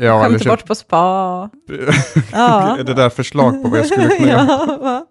ja, 0.00 0.24
eller 0.24 0.38
Skämte 0.38 0.48
bort 0.48 0.58
köpt, 0.58 0.68
på 0.68 0.74
spa. 0.74 1.50
Ja. 2.32 2.76
det 2.86 2.94
där 2.94 3.10
förslag 3.10 3.62
på 3.62 3.68
vad 3.68 3.78
jag 3.78 3.86
skulle 3.86 4.08
kunna 4.08 4.28
göra. 4.30 4.46
ja, 4.48 4.78
va? 4.82 5.06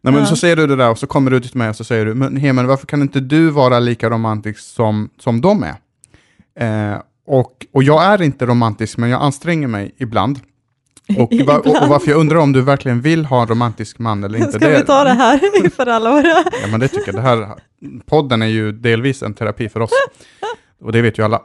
Nej, 0.00 0.12
men 0.12 0.22
Ja. 0.22 0.26
så 0.26 0.36
ser 0.36 0.56
du 0.56 0.66
det 0.66 0.76
där 0.76 0.90
och 0.90 0.98
så 0.98 1.06
kommer 1.06 1.30
du 1.30 1.40
till 1.40 1.56
mig 1.56 1.68
och 1.68 1.76
så 1.76 1.84
säger 1.84 2.06
du, 2.06 2.14
men 2.14 2.36
Hemen, 2.36 2.66
varför 2.66 2.86
kan 2.86 3.02
inte 3.02 3.20
du 3.20 3.50
vara 3.50 3.78
lika 3.78 4.10
romantisk 4.10 4.60
som, 4.60 5.10
som 5.18 5.40
de 5.40 5.62
är? 5.64 5.74
Eh, 6.92 6.98
och, 7.26 7.66
och 7.72 7.82
jag 7.82 8.04
är 8.04 8.22
inte 8.22 8.46
romantisk, 8.46 8.98
men 8.98 9.10
jag 9.10 9.22
anstränger 9.22 9.68
mig 9.68 9.94
ibland. 9.98 10.40
Och, 11.18 11.32
va, 11.46 11.58
och, 11.58 11.88
varför 11.88 12.10
jag 12.10 12.20
undrar 12.20 12.38
om 12.38 12.52
du 12.52 12.62
verkligen 12.62 13.00
vill 13.00 13.24
ha 13.24 13.42
en 13.42 13.48
romantisk 13.48 13.98
man 13.98 14.24
eller 14.24 14.38
inte. 14.38 14.52
Ska 14.52 14.68
vi 14.68 14.82
ta 14.84 15.04
det 15.04 15.10
här 15.10 15.70
för 15.76 15.86
alla 15.86 16.10
våra... 16.10 16.22
Ja, 16.28 16.44
men 16.70 16.80
det 16.80 16.88
tycker 16.88 17.06
jag. 17.06 17.14
Det 17.14 17.20
här, 17.20 17.48
podden 18.06 18.42
är 18.42 18.46
ju 18.46 18.72
delvis 18.72 19.22
en 19.22 19.34
terapi 19.34 19.68
för 19.68 19.80
oss. 19.80 19.90
Och 20.84 20.92
det 20.92 21.02
vet 21.02 21.18
ju 21.18 21.22
alla. 21.24 21.42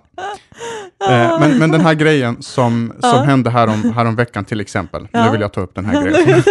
Eh, 1.10 1.40
men, 1.40 1.58
men 1.58 1.72
den 1.72 1.82
här 1.82 1.94
grejen 1.94 2.42
som, 2.42 2.94
som 3.00 3.10
Ja. 3.10 3.22
hände 3.22 3.50
härom, 3.50 3.94
härom 3.96 4.16
veckan 4.16 4.46
till 4.46 4.60
exempel. 4.62 5.02
Nu 5.02 5.10
Ja. 5.12 5.32
vill 5.32 5.42
jag 5.42 5.54
ta 5.54 5.62
upp 5.62 5.76
den 5.76 5.86
här 5.86 6.02
grejen. 6.06 6.44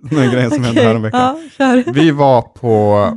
den 0.00 0.18
här 0.18 0.32
grejen 0.32 0.50
som 0.50 0.64
hände 0.64 0.80
Okej, 0.80 0.88
härom 0.88 1.02
veckan. 1.02 1.50
Ja. 1.56 1.82
Vi 1.86 2.10
var 2.10 2.42
på, 2.42 3.08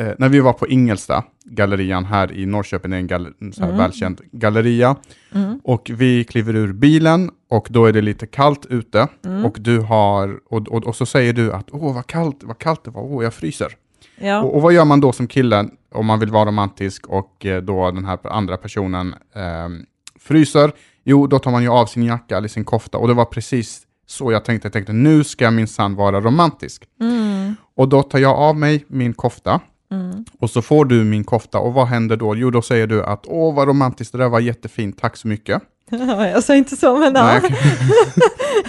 eh, 0.00 0.14
när 0.18 0.28
vi 0.28 0.40
var 0.40 0.52
på 0.52 0.68
Ingelsta, 0.68 1.24
gallerian 1.44 2.04
här 2.04 2.32
i 2.32 2.46
Norrköping, 2.46 2.92
är 2.92 2.96
en, 2.96 3.06
gal- 3.08 3.32
en 3.40 3.52
så 3.52 3.60
här 3.60 3.68
Mm. 3.68 3.78
välkänd 3.78 4.20
galleria. 4.32 4.96
Mm. 5.34 5.60
Och 5.64 5.90
vi 5.94 6.24
kliver 6.24 6.54
ur 6.56 6.72
bilen 6.72 7.30
och 7.50 7.66
då 7.70 7.86
är 7.86 7.92
det 7.92 8.00
lite 8.00 8.26
kallt 8.26 8.66
ute. 8.66 9.08
Mm. 9.24 9.44
Och, 9.44 9.56
du 9.60 9.78
har, 9.78 10.38
och, 10.50 10.68
och, 10.68 10.86
och 10.86 10.96
så 10.96 11.06
säger 11.06 11.32
du 11.32 11.52
att 11.52 11.68
åh 11.72 11.94
vad 11.94 12.06
kallt, 12.06 12.38
vad 12.42 12.58
kallt 12.58 12.84
det 12.84 12.90
var, 12.90 13.02
åh 13.02 13.24
jag 13.24 13.34
fryser. 13.34 13.72
Ja. 14.18 14.42
Och, 14.42 14.56
och 14.56 14.62
vad 14.62 14.72
gör 14.72 14.84
man 14.84 15.00
då 15.00 15.12
som 15.12 15.26
kille 15.26 15.68
om 15.94 16.06
man 16.06 16.18
vill 16.20 16.30
vara 16.30 16.44
romantisk 16.48 17.06
och 17.06 17.46
eh, 17.46 17.62
då 17.62 17.90
den 17.90 18.04
här 18.04 18.18
andra 18.24 18.56
personen 18.56 19.14
ehm, 19.34 19.84
fryser? 20.20 20.72
Jo, 21.04 21.26
då 21.26 21.38
tar 21.38 21.50
man 21.50 21.62
ju 21.62 21.68
av 21.68 21.86
sin 21.86 22.02
jacka 22.02 22.36
eller 22.36 22.48
sin 22.48 22.64
kofta 22.64 22.98
och 22.98 23.08
det 23.08 23.14
var 23.14 23.24
precis 23.24 23.82
så 24.06 24.32
jag 24.32 24.44
tänkte. 24.44 24.66
Jag 24.66 24.72
tänkte 24.72 24.92
nu 24.92 25.24
ska 25.24 25.44
jag 25.44 25.52
minsann 25.54 25.94
vara 25.94 26.20
romantisk. 26.20 26.84
Mm. 27.00 27.54
Och 27.76 27.88
då 27.88 28.02
tar 28.02 28.18
jag 28.18 28.36
av 28.36 28.56
mig 28.56 28.84
min 28.88 29.12
kofta 29.14 29.60
Mm. 29.92 30.24
och 30.38 30.50
så 30.50 30.62
får 30.62 30.84
du 30.84 31.04
min 31.04 31.24
kofta 31.24 31.58
och 31.58 31.72
vad 31.74 31.86
händer 31.86 32.16
då? 32.16 32.36
Jo, 32.36 32.50
då 32.50 32.62
säger 32.62 32.86
du 32.86 33.04
att 33.04 33.24
åh 33.26 33.54
vad 33.54 33.68
romantiskt, 33.68 34.12
det 34.12 34.18
där 34.18 34.28
var 34.28 34.40
jättefint, 34.40 34.98
tack 35.00 35.16
så 35.16 35.28
mycket. 35.28 35.62
Ja, 35.92 36.28
jag 36.28 36.44
sa 36.44 36.54
inte 36.54 36.76
så, 36.76 36.98
men 36.98 37.14
ja. 37.14 37.40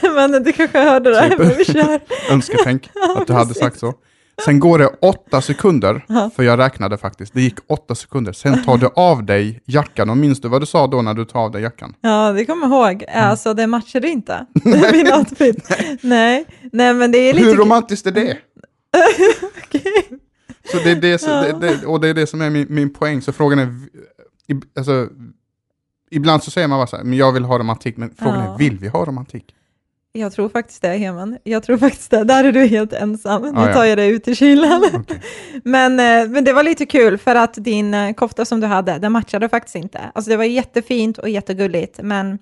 Nej, 0.01 0.11
men 0.29 0.43
du 0.43 0.53
kanske 0.53 0.79
hörde 0.79 1.09
det, 1.09 1.29
Typ. 1.29 1.39
men 1.39 1.57
vi 1.57 1.65
kör. 1.65 1.99
önsketänk 2.31 2.89
att 3.17 3.27
du 3.27 3.33
hade 3.33 3.53
sagt 3.53 3.79
så. 3.79 3.93
Sen 4.45 4.59
går 4.59 4.79
det 4.79 4.87
åtta 5.01 5.41
sekunder, 5.41 6.05
för 6.35 6.43
jag 6.43 6.59
räknade 6.59 6.97
faktiskt, 6.97 7.33
det 7.33 7.41
gick 7.41 7.55
åtta 7.67 7.95
sekunder. 7.95 8.31
Sen 8.33 8.63
tar 8.63 8.77
du 8.77 8.89
av 8.95 9.23
dig 9.23 9.61
jackan 9.65 10.09
och 10.09 10.17
minns 10.17 10.41
du 10.41 10.47
vad 10.47 10.61
du 10.61 10.65
sa 10.65 10.87
då 10.87 11.01
när 11.01 11.13
du 11.13 11.25
tar 11.25 11.39
av 11.39 11.51
dig 11.51 11.61
jackan? 11.61 11.93
Ja, 12.01 12.31
det 12.31 12.45
kommer 12.45 12.67
jag 12.67 12.91
ihåg. 12.91 13.03
Mm. 13.07 13.29
Alltså, 13.29 13.53
det 13.53 13.67
matchade 13.67 14.07
inte. 14.09 14.45
Min 14.93 15.13
outfit. 15.13 15.69
Nej. 16.01 16.45
Nej, 16.71 16.93
men 16.93 17.11
det 17.11 17.17
är 17.17 17.33
lite... 17.33 17.47
Hur 17.47 17.55
romantiskt 17.55 18.07
är 18.07 18.11
det? 18.11 18.37
Okej. 19.65 20.07
Så 20.63 20.77
det 20.77 20.91
är 20.91 20.95
det, 20.95 21.17
det, 21.25 21.67
det, 21.67 21.85
och 21.85 22.01
det 22.01 22.07
är 22.09 22.13
det 22.13 22.27
som 22.27 22.41
är 22.41 22.49
min, 22.49 22.67
min 22.69 22.93
poäng. 22.93 23.21
Så 23.21 23.31
frågan 23.31 23.59
är, 23.59 23.75
alltså, 24.77 25.07
ibland 26.11 26.43
så 26.43 26.51
säger 26.51 26.67
man 26.67 26.79
bara 26.79 26.87
så 26.87 26.97
här, 26.97 27.03
men 27.03 27.17
jag 27.17 27.31
vill 27.31 27.43
ha 27.43 27.59
romantik, 27.59 27.97
men 27.97 28.13
frågan 28.17 28.45
Ja. 28.45 28.53
är, 28.53 28.57
vill 28.57 28.77
vi 28.77 28.87
ha 28.87 29.05
romantik? 29.05 29.55
Jag 30.13 30.33
tror 30.33 30.49
faktiskt 30.49 30.81
det, 30.81 30.87
Heman. 30.97 31.37
Jag 31.43 31.63
tror 31.63 31.77
faktiskt 31.77 32.11
det. 32.11 32.23
Där 32.23 32.43
är 32.43 32.51
du 32.51 32.65
helt 32.65 32.93
ensam. 32.93 33.43
Ja, 33.45 33.51
Nu 33.51 33.67
ja. 33.67 33.73
tar 33.73 33.85
jag 33.85 33.97
det 33.97 34.07
ut 34.07 34.27
i 34.27 34.35
kylan. 34.35 34.83
Okej. 34.93 35.21
Men, 35.63 35.99
eh, 35.99 36.29
men 36.29 36.43
det 36.43 36.53
var 36.53 36.63
lite 36.63 36.85
kul 36.85 37.17
för 37.17 37.35
att 37.35 37.53
din 37.53 37.93
eh, 37.93 38.13
kofta 38.13 38.45
som 38.45 38.59
du 38.59 38.67
hade, 38.67 38.99
den 38.99 39.11
matchade 39.11 39.49
faktiskt 39.49 39.75
inte. 39.75 39.99
Alltså 40.15 40.31
det 40.31 40.37
var 40.37 40.43
jättefint 40.43 41.17
och 41.17 41.29
jättegulligt, 41.29 41.99
men 42.03 42.39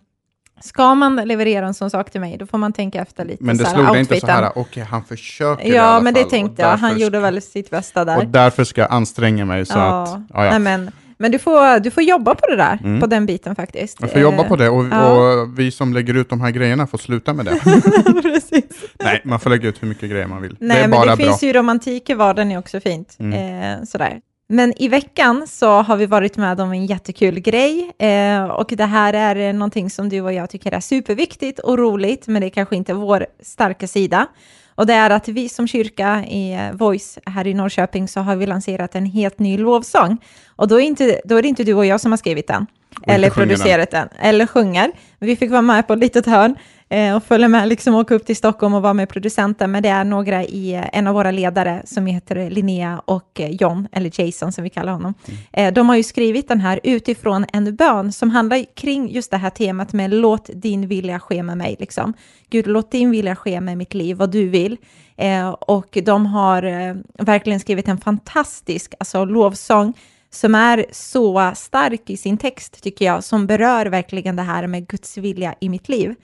ska 0.62 0.96
man 0.96 1.16
leverera 1.16 1.66
en 1.68 1.74
sån 1.74 1.89
sak 1.89 2.12
till 2.12 2.22
mig, 2.22 2.38
då 2.38 2.46
får 2.46 2.58
man 2.58 2.74
tänka 2.74 3.01
efter 3.01 3.25
lite. 3.25 3.44
Men 3.44 3.58
det 3.58 3.66
slog 3.66 3.86
dig 3.88 4.00
inte 4.00 4.20
så 4.20 4.28
här, 4.28 4.51
okej 4.56 4.84
han 4.84 5.04
försöker 5.04 5.66
i 5.66 5.75
Ja, 5.75 5.82
alla 5.84 6.01
men 6.04 6.13
det 6.13 6.20
fall, 6.20 6.25
och 6.25 6.32
tänkte 6.32 6.62
jag. 6.62 6.78
Han 6.78 7.00
gjorde 7.00 7.20
väl 7.20 7.42
sitt 7.42 7.70
bästa 7.70 8.06
där. 8.06 8.18
Och 8.18 8.25
därför 8.28 8.63
ska 8.63 8.82
jag 8.82 8.92
anstränga 8.92 9.46
mig 9.46 9.66
så 9.66 9.80
att, 9.80 10.10
ja, 10.10 10.22
ja. 10.34 10.39
Nej, 10.50 10.60
men, 10.60 10.92
men 11.18 11.32
du, 11.32 11.39
får, 11.39 11.80
du 11.80 11.92
får 11.92 12.04
jobba 12.04 12.36
på 12.36 12.46
det 12.50 12.56
där, 12.56 12.80
Mm. 12.84 13.00
på 13.00 13.06
den 13.08 13.25
biten 13.25 13.56
faktiskt. 13.56 13.98
Jag 14.01 14.12
får 14.12 14.22
jobba 14.22 14.44
på 14.44 14.56
det 14.56 14.70
och, 14.70 14.86
ja. 14.92 15.08
och 15.12 15.60
vi 15.60 15.72
som 15.72 15.94
lägger 15.94 16.13
ut 16.13 16.30
de 16.30 16.42
här 16.42 16.51
grejerna 16.51 16.88
får 16.88 16.98
sluta 16.98 17.34
med 17.34 17.46
det. 17.46 17.60
Nej, 19.04 19.22
man 19.24 19.39
får 19.39 19.50
lägga 19.50 19.70
ut 19.70 19.84
hur 19.84 19.88
mycket 19.88 20.10
grejer 20.10 20.28
man 20.28 20.42
vill. 20.42 20.58
Nej, 20.60 20.78
det 20.78 20.84
är 20.84 20.88
men 20.88 20.92
bara 21.00 21.10
det 21.12 21.18
bra. 21.18 21.25
finns 21.25 21.44
ju 21.44 21.54
romantik 21.54 22.10
i 22.10 22.13
vardagen 22.13 22.51
är 22.51 22.58
också 22.58 22.80
fint. 22.80 23.16
Mm. 23.20 23.34
Eh, 23.80 23.84
sådär. 23.86 24.20
Men 24.51 24.82
i 24.82 24.88
veckan 24.88 25.48
så 25.48 25.82
har 25.82 25.98
vi 25.98 26.06
varit 26.06 26.38
med 26.38 26.62
om 26.62 26.72
en 26.72 26.86
jättekul 26.86 27.39
grej 27.39 27.91
eh, 27.98 28.44
och 28.44 28.74
det 28.77 28.86
här 28.86 29.13
är 29.13 29.53
någonting 29.53 29.89
som 29.89 30.10
du 30.10 30.22
och 30.22 30.34
jag 30.34 30.50
tycker 30.50 30.72
är 30.72 30.79
superviktigt 30.79 31.60
och 31.60 31.77
roligt, 31.77 32.27
men 32.27 32.41
det 32.41 32.48
är 32.48 32.50
kanske 32.50 32.75
inte 32.75 32.94
vår 32.94 33.25
starka 33.44 33.88
sida. 33.88 34.27
Och 34.75 34.86
det 34.86 34.94
är 34.94 35.10
att 35.10 35.27
vi 35.27 35.50
som 35.50 35.68
kyrka 35.68 36.25
i 36.25 36.53
eh, 36.53 36.72
Voice 36.72 37.20
här 37.25 37.48
i 37.48 37.53
Norrköping 37.53 38.08
så 38.08 38.20
har 38.20 38.36
vi 38.36 38.46
lanserat 38.46 38.96
en 38.96 39.06
helt 39.06 39.39
ny 39.39 39.58
lovsång. 39.58 40.18
Och 40.56 40.68
då 40.68 40.82
är, 40.82 40.86
inte, 40.86 41.22
då 41.25 41.36
är 41.36 41.41
det 41.41 41.48
inte 41.48 41.63
du 41.63 41.74
och 41.74 41.86
jag 41.86 42.01
som 42.01 42.12
har 42.12 42.18
skrivit 42.18 42.48
den, 42.48 42.68
eller 43.08 43.29
producerat 43.29 43.91
den, 43.91 44.10
eller 44.20 44.48
sjunger. 44.48 44.91
Vi 45.20 45.36
fick 45.36 45.51
vara 45.51 45.62
med 45.62 45.88
på 45.88 45.94
ett 45.94 46.00
litet 46.00 46.25
hörn 46.25 46.56
eh, 46.89 47.15
och 47.15 47.24
följa 47.24 47.48
med, 47.48 47.67
liksom 47.67 47.96
åka 47.96 48.15
upp 48.15 48.25
till 48.25 48.36
Stockholm 48.36 48.74
och 48.74 48.81
vara 48.81 48.93
med 48.93 49.10
producenten, 49.10 49.72
men 49.72 49.84
det 49.84 49.89
är 49.89 50.03
några 50.03 50.43
i 50.43 50.74
eh, 50.74 50.98
en 50.98 51.08
av 51.08 51.13
våra 51.13 51.31
ledare 51.31 51.81
som 51.86 52.05
heter 52.05 52.50
Linnea 52.50 53.01
och 53.05 53.39
eh, 53.39 53.50
John, 53.50 53.88
eller 53.91 54.22
Jason 54.22 54.51
som 54.51 54.63
vi 54.63 54.69
kallar 54.69 54.93
honom. 54.93 55.13
Eh, 55.53 55.74
de 55.74 55.89
har 55.89 55.96
ju 55.96 56.03
skrivit 56.03 56.48
den 56.48 56.60
här 56.60 56.79
utifrån 56.84 57.46
en 57.53 57.75
bön 57.75 58.12
som 58.12 58.29
handlar 58.29 58.75
kring 58.75 59.12
just 59.12 59.31
det 59.31 59.38
här 59.38 59.50
temat 59.50 59.93
med 59.93 60.13
låt 60.13 60.50
din 60.53 60.88
vilja 60.88 61.19
ske 61.19 61.43
med 61.43 61.58
mig, 61.58 61.75
liksom. 61.79 62.13
Gud, 62.50 62.67
låt 62.67 62.91
din 62.91 63.12
vilja 63.12 63.36
ske 63.36 63.62
med 63.62 63.77
mitt 63.77 63.93
liv, 63.93 64.17
vad 64.17 64.31
du 64.31 64.50
vill. 64.50 64.77
Eh, 65.17 65.50
och 65.50 65.98
de 66.03 66.25
har 66.25 66.63
eh, 66.63 66.96
verkligen 67.17 67.60
skrivit 67.60 67.88
en 67.88 67.98
fantastisk 67.98 68.93
alltså, 69.00 69.25
lovsång 69.25 69.93
som 70.31 70.55
är 70.55 70.86
så 70.91 71.51
stark 71.55 72.10
i 72.10 72.17
sin 72.17 72.38
text, 72.38 72.84
tycker 72.84 73.05
jag, 73.05 73.24
som 73.24 73.48
berör 73.48 73.86
verkligen 73.86 74.36
det 74.36 74.41
här 74.41 74.67
med 74.67 74.88
Guds 74.88 75.17
vilja 75.17 75.55
i 75.60 75.69
mitt 75.69 75.89
liv. 75.89 76.15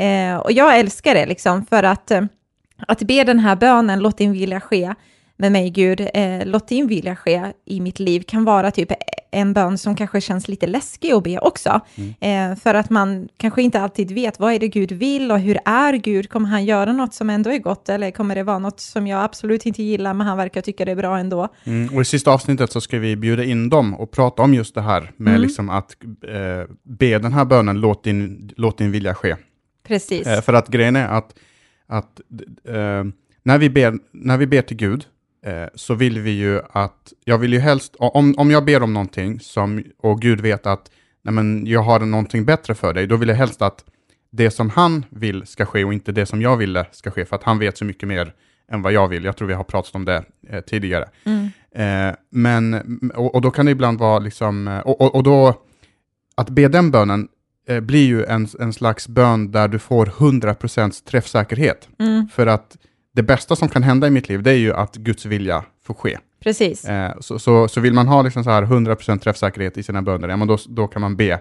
Eh, 0.00 0.36
och 0.36 0.52
jag 0.52 0.78
älskar 0.78 1.14
det, 1.14 1.26
liksom, 1.26 1.66
för 1.66 1.82
att, 1.82 2.10
eh, 2.10 2.22
att 2.88 3.02
be 3.02 3.24
den 3.24 3.38
här 3.38 3.56
bönen, 3.56 4.00
låt 4.00 4.18
din 4.18 4.32
vilja 4.32 4.60
ske 4.60 4.94
med 5.36 5.52
mig, 5.52 5.70
Gud, 5.70 6.00
eh, 6.14 6.44
låt 6.44 6.68
din 6.68 6.86
vilja 6.86 7.16
ske 7.16 7.52
i 7.66 7.80
mitt 7.80 7.98
liv, 7.98 8.22
kan 8.26 8.44
vara 8.44 8.70
typ 8.70 8.92
en 9.32 9.52
bön 9.52 9.78
som 9.78 9.96
kanske 9.96 10.20
känns 10.20 10.48
lite 10.48 10.66
läskig 10.66 11.12
att 11.12 11.24
be 11.24 11.38
också. 11.38 11.80
Eh, 12.20 12.54
för 12.56 12.74
att 12.74 12.90
man 12.90 13.28
kanske 13.36 13.62
inte 13.62 13.80
alltid 13.80 14.10
vet, 14.12 14.40
vad 14.40 14.52
är 14.52 14.58
det 14.58 14.68
Gud 14.68 14.92
vill 14.92 15.32
och 15.32 15.38
hur 15.38 15.58
är 15.64 15.92
Gud? 15.92 16.28
Kommer 16.30 16.48
han 16.48 16.64
göra 16.64 16.92
något 16.92 17.14
som 17.14 17.30
ändå 17.30 17.50
är 17.50 17.58
gott 17.58 17.88
eller 17.88 18.10
kommer 18.10 18.34
det 18.34 18.42
vara 18.42 18.58
något 18.58 18.80
som 18.80 19.06
jag 19.06 19.24
absolut 19.24 19.66
inte 19.66 19.82
gillar, 19.82 20.14
men 20.14 20.26
han 20.26 20.36
verkar 20.36 20.60
tycka 20.60 20.84
det 20.84 20.92
är 20.92 20.96
bra 20.96 21.18
ändå? 21.18 21.48
Mm, 21.64 21.94
och 21.94 22.00
i 22.00 22.04
sista 22.04 22.30
avsnittet 22.30 22.72
så 22.72 22.80
ska 22.80 22.98
vi 22.98 23.16
bjuda 23.16 23.44
in 23.44 23.68
dem 23.68 23.94
och 23.94 24.10
prata 24.10 24.42
om 24.42 24.54
just 24.54 24.74
det 24.74 24.82
här 24.82 25.12
med 25.16 25.30
Mm. 25.30 25.42
liksom 25.42 25.70
att 25.70 25.96
eh, 26.28 26.74
be 26.82 27.18
den 27.18 27.32
här 27.32 27.44
bönen, 27.44 27.80
låt 27.80 28.04
din, 28.04 28.50
låt 28.56 28.78
din 28.78 28.90
vilja 28.90 29.14
ske. 29.14 29.36
Precis. 29.90 30.26
Eh, 30.26 30.40
för 30.40 30.52
att 30.52 30.68
grejen 30.68 30.96
är 30.96 31.08
att, 31.08 31.34
att 31.86 32.20
eh, 32.64 33.04
när, 33.42 33.58
vi 33.58 33.70
ber, 33.70 33.98
när 34.12 34.38
vi 34.38 34.46
ber 34.46 34.62
till 34.62 34.76
Gud 34.76 35.04
eh, 35.46 35.64
så 35.74 35.94
vill 35.94 36.18
vi 36.20 36.30
ju 36.30 36.60
att, 36.70 37.12
jag 37.24 37.38
vill 37.38 37.52
ju 37.52 37.58
helst, 37.58 37.96
om, 37.98 38.34
om 38.38 38.50
jag 38.50 38.64
ber 38.64 38.82
om 38.82 38.94
någonting 38.94 39.40
som, 39.40 39.84
och 39.98 40.20
Gud 40.20 40.40
vet 40.40 40.66
att 40.66 40.90
nej 41.22 41.34
men, 41.34 41.66
jag 41.66 41.82
har 41.82 42.00
någonting 42.00 42.44
bättre 42.44 42.74
för 42.74 42.94
dig, 42.94 43.06
då 43.06 43.16
vill 43.16 43.28
jag 43.28 43.36
helst 43.36 43.62
att 43.62 43.84
det 44.30 44.50
som 44.50 44.70
han 44.70 45.04
vill 45.10 45.46
ska 45.46 45.66
ske 45.66 45.84
och 45.84 45.92
inte 45.92 46.12
det 46.12 46.26
som 46.26 46.42
jag 46.42 46.56
ville 46.56 46.86
ska 46.92 47.10
ske, 47.10 47.24
för 47.24 47.36
att 47.36 47.42
han 47.42 47.58
vet 47.58 47.78
så 47.78 47.84
mycket 47.84 48.08
mer 48.08 48.34
än 48.72 48.82
vad 48.82 48.92
jag 48.92 49.08
vill. 49.08 49.24
Jag 49.24 49.36
tror 49.36 49.48
vi 49.48 49.54
har 49.54 49.64
pratat 49.64 49.94
om 49.94 50.04
det 50.04 50.24
eh, 50.48 50.60
tidigare. 50.60 51.08
Mm. 51.24 51.48
Eh, 51.74 52.14
men, 52.30 52.74
och, 53.14 53.34
och 53.34 53.40
då 53.40 53.50
kan 53.50 53.66
det 53.66 53.72
ibland 53.72 53.98
vara 53.98 54.18
liksom, 54.18 54.68
eh, 54.68 54.78
och, 54.78 55.00
och, 55.00 55.14
och 55.14 55.22
då, 55.22 55.54
att 56.34 56.48
be 56.48 56.68
den 56.68 56.90
bönen 56.90 57.28
eh, 57.68 57.80
blir 57.80 58.06
ju 58.06 58.24
en, 58.24 58.48
en 58.60 58.72
slags 58.72 59.08
bön 59.08 59.50
där 59.50 59.68
du 59.68 59.78
får 59.78 60.06
100% 60.06 61.04
träffsäkerhet. 61.04 61.88
Mm. 61.98 62.28
För 62.28 62.46
att 62.46 62.76
det 63.14 63.22
bästa 63.22 63.56
som 63.56 63.68
kan 63.68 63.82
hända 63.82 64.06
i 64.06 64.10
mitt 64.10 64.28
liv, 64.28 64.42
det 64.42 64.50
är 64.50 64.56
ju 64.56 64.74
att 64.74 64.96
Guds 64.96 65.26
vilja 65.26 65.64
får 65.82 65.94
ske. 65.94 66.18
Precis. 66.42 66.84
Eh, 66.84 67.12
så, 67.20 67.38
så, 67.38 67.68
så 67.68 67.80
vill 67.80 67.94
man 67.94 68.08
ha 68.08 68.22
liksom 68.22 68.44
så 68.44 68.50
här 68.50 68.62
100% 68.62 69.18
träffsäkerhet 69.18 69.78
i 69.78 69.82
sina 69.82 70.02
böner, 70.02 70.28
ja, 70.28 70.36
men 70.36 70.48
då, 70.48 70.58
då 70.68 70.86
kan 70.86 71.02
man 71.02 71.16
be 71.16 71.40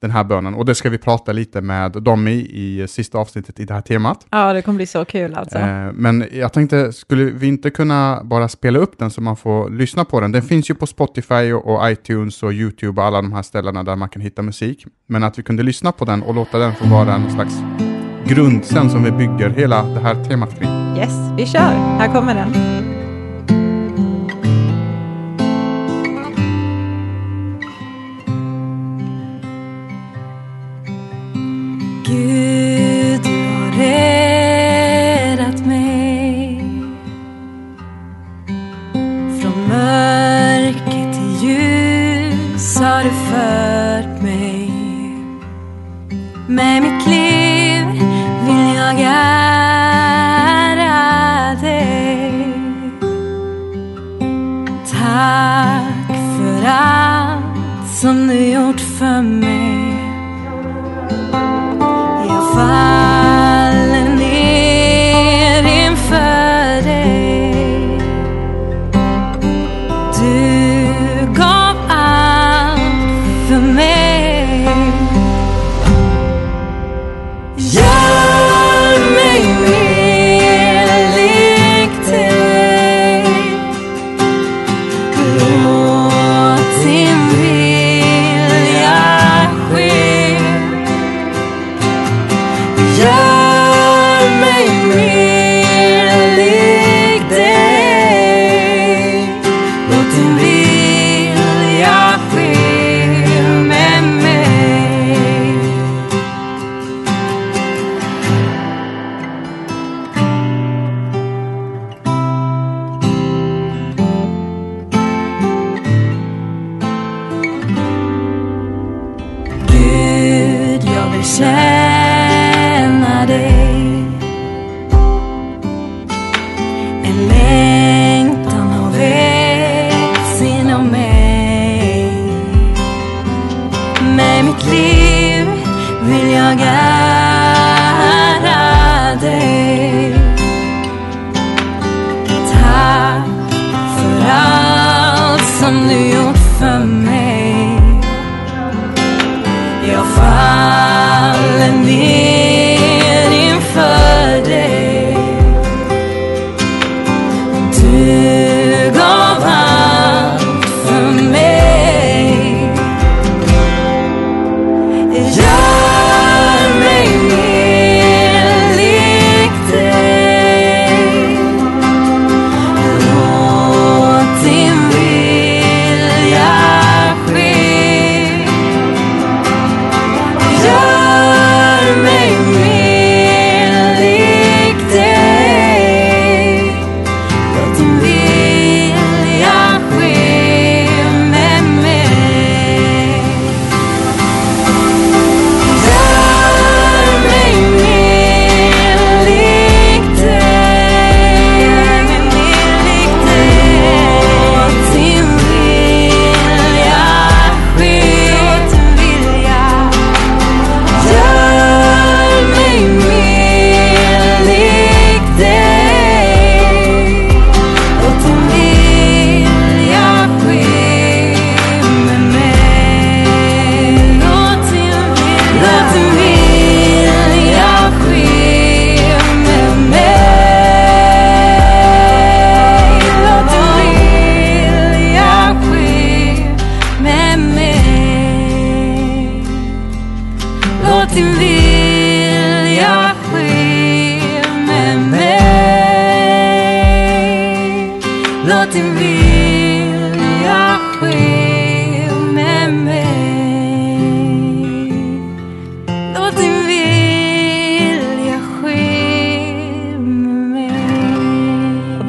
den 0.00 0.10
här 0.10 0.24
bönen. 0.24 0.54
Och 0.54 0.64
det 0.64 0.74
ska 0.74 0.90
vi 0.90 0.98
prata 0.98 1.32
lite 1.32 1.60
med 1.60 1.92
dem 1.92 2.28
i, 2.28 2.32
i 2.32 2.88
sista 2.88 3.18
avsnittet 3.18 3.60
i 3.60 3.64
det 3.64 3.74
här 3.74 3.80
temat. 3.80 4.26
Ja, 4.30 4.52
det 4.52 4.62
kommer 4.62 4.76
bli 4.76 4.86
så 4.86 5.04
kul 5.04 5.34
alltså. 5.34 5.58
Eh, 5.58 5.92
men 5.92 6.24
jag 6.32 6.52
tänkte, 6.52 6.92
skulle 6.92 7.24
vi 7.24 7.46
inte 7.46 7.70
kunna 7.70 8.20
bara 8.24 8.48
spela 8.48 8.78
upp 8.78 8.98
den 8.98 9.10
så 9.10 9.20
man 9.20 9.36
får 9.36 9.70
lyssna 9.70 10.04
på 10.04 10.20
den? 10.20 10.32
Den 10.32 10.42
finns 10.42 10.70
ju 10.70 10.74
på 10.74 10.86
Spotify 10.86 11.52
och, 11.52 11.74
och 11.74 11.90
iTunes 11.90 12.42
och 12.42 12.52
YouTube 12.52 13.00
och 13.00 13.06
alla 13.06 13.22
de 13.22 13.32
här 13.32 13.42
ställena 13.42 13.82
där 13.82 13.96
man 13.96 14.08
kan 14.08 14.22
hitta 14.22 14.42
musik. 14.42 14.86
Men 15.06 15.24
att 15.24 15.38
vi 15.38 15.42
kunde 15.42 15.62
lyssna 15.62 15.92
på 15.92 16.04
den 16.04 16.22
och 16.22 16.34
låta 16.34 16.58
den 16.58 16.74
få 16.74 16.86
vara 16.86 17.14
en 17.14 17.30
slags 17.30 17.54
grund 18.24 18.64
sen 18.64 18.90
som 18.90 19.04
vi 19.04 19.10
bygger 19.10 19.50
hela 19.50 19.82
det 19.82 20.00
här 20.00 20.24
temat 20.24 20.58
kring. 20.58 20.96
Yes, 20.96 21.12
vi 21.36 21.46
kör. 21.46 21.72
Här 21.98 22.14
kommer 22.14 22.34
den. 22.34 22.89
Gud, 32.10 32.89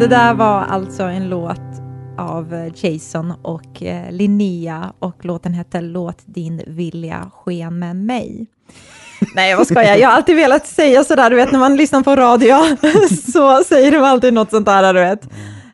det 0.01 0.07
där 0.07 0.33
var 0.33 0.61
alltså 0.61 1.03
en 1.03 1.29
låt 1.29 1.61
av 2.17 2.53
eh, 2.53 2.71
Jason 2.75 3.33
och 3.41 3.83
eh, 3.83 4.11
Linnea 4.11 4.93
och 4.99 5.25
låten 5.25 5.53
hette 5.53 5.81
Låt 5.81 6.17
din 6.25 6.61
vilja 6.67 7.31
ske 7.33 7.69
med 7.69 7.95
mig. 7.95 8.47
Nej, 9.35 9.55
vad 9.55 9.67
ska 9.67 9.83
jag? 9.83 9.99
Jag 9.99 10.09
har 10.09 10.15
alltid 10.15 10.35
velat 10.35 10.67
säga 10.67 11.03
sådär, 11.03 11.29
du 11.29 11.35
vet 11.35 11.51
när 11.51 11.59
man 11.59 11.75
lyssnar 11.75 12.01
på 12.01 12.15
radio 12.15 12.55
så 13.31 13.63
säger 13.63 13.91
de 13.91 14.03
alltid 14.03 14.33
något 14.33 14.49
sånt 14.49 14.65
där, 14.65 14.93
du 14.93 14.99
vet. 14.99 15.29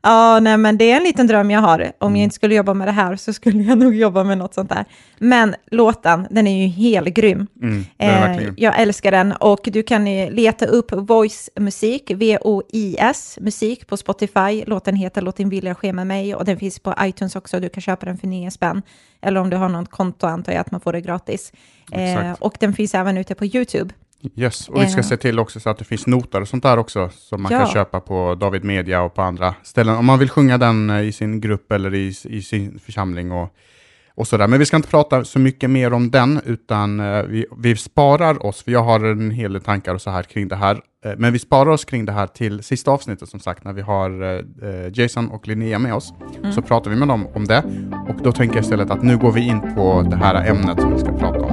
Ja, 0.07 0.39
nej, 0.39 0.57
men 0.57 0.77
det 0.77 0.91
är 0.91 0.97
en 0.97 1.03
liten 1.03 1.27
dröm 1.27 1.51
jag 1.51 1.59
har. 1.61 1.91
Om 1.99 2.15
jag 2.15 2.23
inte 2.23 2.35
skulle 2.35 2.55
jobba 2.55 2.73
med 2.73 2.87
det 2.87 2.91
här 2.91 3.15
så 3.15 3.33
skulle 3.33 3.63
jag 3.63 3.77
nog 3.83 3.95
jobba 3.95 4.23
med 4.23 4.37
något 4.37 4.53
sånt 4.53 4.69
där. 4.69 4.85
Men 5.17 5.55
låten, 5.71 6.27
den 6.29 6.47
är 6.47 6.63
ju 6.63 6.67
helt 6.67 7.07
grym. 7.07 7.47
Mm, 7.61 7.85
Eh, 7.97 8.49
jag 8.57 8.79
älskar 8.79 9.11
den 9.11 9.31
och 9.31 9.59
du 9.63 9.83
kan 9.83 10.05
leta 10.25 10.65
upp 10.65 10.91
Voice 10.91 11.49
Musik, 11.55 12.11
V-O-I-S, 12.15 13.37
musik 13.41 13.87
på 13.87 13.97
Spotify. 13.97 14.63
Låten 14.67 14.95
heter 14.95 15.21
Låt 15.21 15.37
din 15.37 15.49
vilja 15.49 15.75
ske 15.75 15.93
med 15.93 16.07
mig 16.07 16.35
och 16.35 16.45
den 16.45 16.57
finns 16.57 16.79
på 16.79 16.93
iTunes 17.01 17.35
också. 17.35 17.59
Du 17.59 17.69
kan 17.69 17.81
köpa 17.81 18.05
den 18.05 18.17
för 18.17 18.27
9 18.27 18.51
spänn. 18.51 18.81
Eller 19.21 19.39
om 19.39 19.49
du 19.49 19.57
har 19.57 19.69
något 19.69 19.91
konto 19.91 20.27
antar 20.27 20.53
jag 20.53 20.61
att 20.61 20.71
man 20.71 20.81
får 20.81 20.93
det 20.93 21.01
gratis. 21.01 21.51
Eh, 21.91 22.33
och 22.39 22.57
den 22.59 22.73
finns 22.73 22.95
även 22.95 23.17
ute 23.17 23.35
på 23.35 23.45
YouTube. 23.45 23.93
Yes, 24.35 24.69
och 24.69 24.81
vi 24.81 24.87
ska 24.87 24.99
Eh. 25.01 25.05
se 25.05 25.17
till 25.17 25.39
också 25.39 25.59
så 25.59 25.69
att 25.69 25.77
det 25.77 25.85
finns 25.85 26.07
noter 26.07 26.41
och 26.41 26.47
sånt 26.47 26.63
där 26.63 26.77
också, 26.79 27.09
som 27.13 27.41
man 27.41 27.51
Ja. 27.51 27.59
kan 27.59 27.67
köpa 27.67 27.99
på 27.99 28.35
David 28.35 28.63
Media 28.63 29.01
och 29.01 29.13
på 29.15 29.21
andra 29.21 29.55
ställen. 29.63 29.95
Om 29.95 30.05
man 30.05 30.19
vill 30.19 30.29
sjunga 30.29 30.57
den 30.57 30.89
eh, 30.89 31.01
i 31.01 31.11
sin 31.11 31.41
grupp 31.41 31.71
eller 31.71 31.95
i, 31.95 32.13
i 32.23 32.41
sin 32.41 32.79
församling 32.79 33.31
och, 33.31 33.49
och 34.15 34.27
sådär. 34.27 34.47
Men 34.47 34.59
vi 34.59 34.65
ska 34.65 34.77
inte 34.77 34.89
prata 34.89 35.23
så 35.23 35.39
mycket 35.39 35.69
mer 35.69 35.93
om 35.93 36.11
den, 36.11 36.41
utan 36.45 36.99
eh, 36.99 37.23
vi, 37.23 37.45
vi 37.57 37.75
sparar 37.75 38.45
oss, 38.45 38.63
för 38.63 38.71
jag 38.71 38.83
har 38.83 38.99
en 39.05 39.31
hel 39.31 39.53
del 39.53 39.61
tankar 39.61 39.93
och 39.93 40.01
så 40.01 40.09
här 40.09 40.23
kring 40.23 40.47
det 40.47 40.55
här. 40.55 40.81
Men 41.17 41.33
vi 41.33 41.39
sparar 41.39 41.69
oss 41.71 41.85
kring 41.85 42.05
det 42.05 42.11
här 42.11 42.27
till 42.27 42.63
sista 42.63 42.91
avsnittet 42.91 43.29
som 43.29 43.39
sagt, 43.39 43.63
när 43.63 43.73
vi 43.73 43.81
har 43.81 44.43
Jason 44.99 45.29
och 45.29 45.47
Linnea 45.47 45.79
med 45.79 45.93
oss. 45.93 46.13
Så 46.55 46.61
pratar 46.61 46.89
vi 46.91 46.95
med 46.97 47.07
dem 47.07 47.27
om 47.33 47.45
det. 47.45 47.63
Och 48.09 48.23
då 48.23 48.31
tänker 48.31 48.55
jag 48.55 48.63
istället 48.63 48.91
att 48.91 49.03
nu 49.03 49.17
går 49.17 49.31
vi 49.31 49.41
in 49.47 49.61
på 49.75 50.07
det 50.09 50.15
här 50.15 50.49
ämnet 50.49 50.81
som 50.81 50.93
vi 50.93 50.99
ska 50.99 51.11
prata 51.11 51.39
om. 51.39 51.46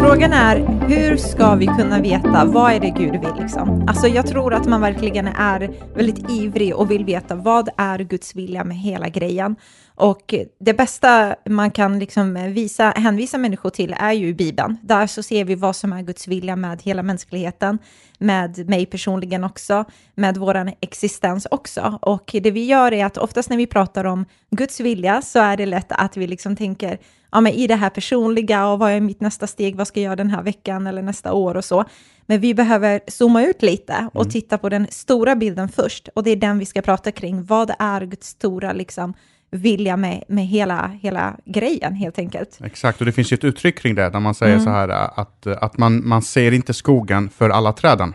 Frågan 0.00 0.32
är, 0.32 0.56
hur 0.88 1.16
ska 1.16 1.54
vi 1.54 1.66
kunna 1.66 2.00
veta 2.00 2.44
vad 2.44 2.72
är 2.72 2.80
det 2.80 2.90
Gud 2.90 3.12
vill? 3.12 3.42
Liksom? 3.42 3.84
Alltså 3.88 4.06
jag 4.06 4.26
tror 4.26 4.54
att 4.54 4.66
man 4.66 4.80
verkligen 4.80 5.26
är 5.26 5.70
väldigt 5.94 6.30
ivrig 6.30 6.76
och 6.76 6.90
vill 6.90 7.04
veta 7.04 7.34
vad 7.34 7.68
är 7.76 7.98
Guds 7.98 8.34
vilja 8.34 8.64
med 8.64 8.76
hela 8.76 9.08
grejen. 9.08 9.56
Och 9.98 10.34
det 10.60 10.74
bästa 10.74 11.36
man 11.44 11.70
kan 11.70 11.98
liksom 11.98 12.34
visa, 12.52 12.92
hänvisa 12.96 13.38
människor 13.38 13.70
till 13.70 13.96
är 13.98 14.12
ju 14.12 14.34
Bibeln. 14.34 14.76
Där 14.82 15.06
så 15.06 15.22
ser 15.22 15.44
vi 15.44 15.54
vad 15.54 15.76
som 15.76 15.92
är 15.92 16.02
Guds 16.02 16.28
vilja 16.28 16.56
med 16.56 16.82
hela 16.82 17.02
mänskligheten, 17.02 17.78
med 18.18 18.68
mig 18.68 18.86
personligen 18.86 19.44
också, 19.44 19.84
med 20.14 20.36
vår 20.36 20.72
existens 20.80 21.46
också. 21.50 21.98
Och 22.02 22.30
det 22.42 22.50
vi 22.50 22.64
gör 22.64 22.92
är 22.92 23.04
att 23.04 23.18
oftast 23.18 23.50
när 23.50 23.56
vi 23.56 23.66
pratar 23.66 24.04
om 24.04 24.24
Guds 24.50 24.80
vilja 24.80 25.22
så 25.22 25.38
är 25.38 25.56
det 25.56 25.66
lätt 25.66 25.92
att 25.92 26.16
vi 26.16 26.26
liksom 26.26 26.56
tänker 26.56 26.98
ja, 27.32 27.40
men 27.40 27.52
i 27.52 27.66
det 27.66 27.74
här 27.74 27.90
personliga 27.90 28.68
och 28.68 28.78
vad 28.78 28.92
är 28.92 29.00
mitt 29.00 29.20
nästa 29.20 29.46
steg, 29.46 29.76
vad 29.76 29.86
ska 29.86 30.00
jag 30.00 30.04
göra 30.04 30.16
den 30.16 30.30
här 30.30 30.42
veckan 30.42 30.86
eller 30.86 31.02
nästa 31.02 31.32
år 31.32 31.56
och 31.56 31.64
så. 31.64 31.84
Men 32.26 32.40
vi 32.40 32.54
behöver 32.54 33.00
zooma 33.06 33.44
ut 33.44 33.62
lite 33.62 34.08
och 34.14 34.30
titta 34.30 34.58
på 34.58 34.68
den 34.68 34.86
stora 34.90 35.36
bilden 35.36 35.68
först 35.68 36.08
och 36.14 36.22
det 36.22 36.30
är 36.30 36.36
den 36.36 36.58
vi 36.58 36.66
ska 36.66 36.82
prata 36.82 37.12
kring. 37.12 37.44
Vad 37.44 37.70
är 37.78 38.00
Guds 38.00 38.28
stora 38.28 38.72
liksom, 38.72 39.14
vilja 39.50 39.96
med, 39.96 40.24
med 40.28 40.46
hela, 40.46 40.86
hela 41.02 41.36
grejen 41.44 41.94
helt 41.94 42.18
enkelt? 42.18 42.58
Exakt, 42.64 43.00
och 43.00 43.06
det 43.06 43.12
finns 43.12 43.32
ju 43.32 43.34
ett 43.34 43.44
uttryck 43.44 43.78
kring 43.78 43.94
det, 43.94 44.10
där 44.10 44.20
man 44.20 44.34
säger 44.34 44.58
så 44.58 44.70
här 44.70 44.88
äh, 44.88 45.18
att, 45.18 45.46
att 45.46 45.78
man, 45.78 46.08
man 46.08 46.22
ser 46.22 46.52
inte 46.52 46.74
skogen 46.74 47.30
för 47.30 47.50
alla 47.50 47.72
träden. 47.72 48.14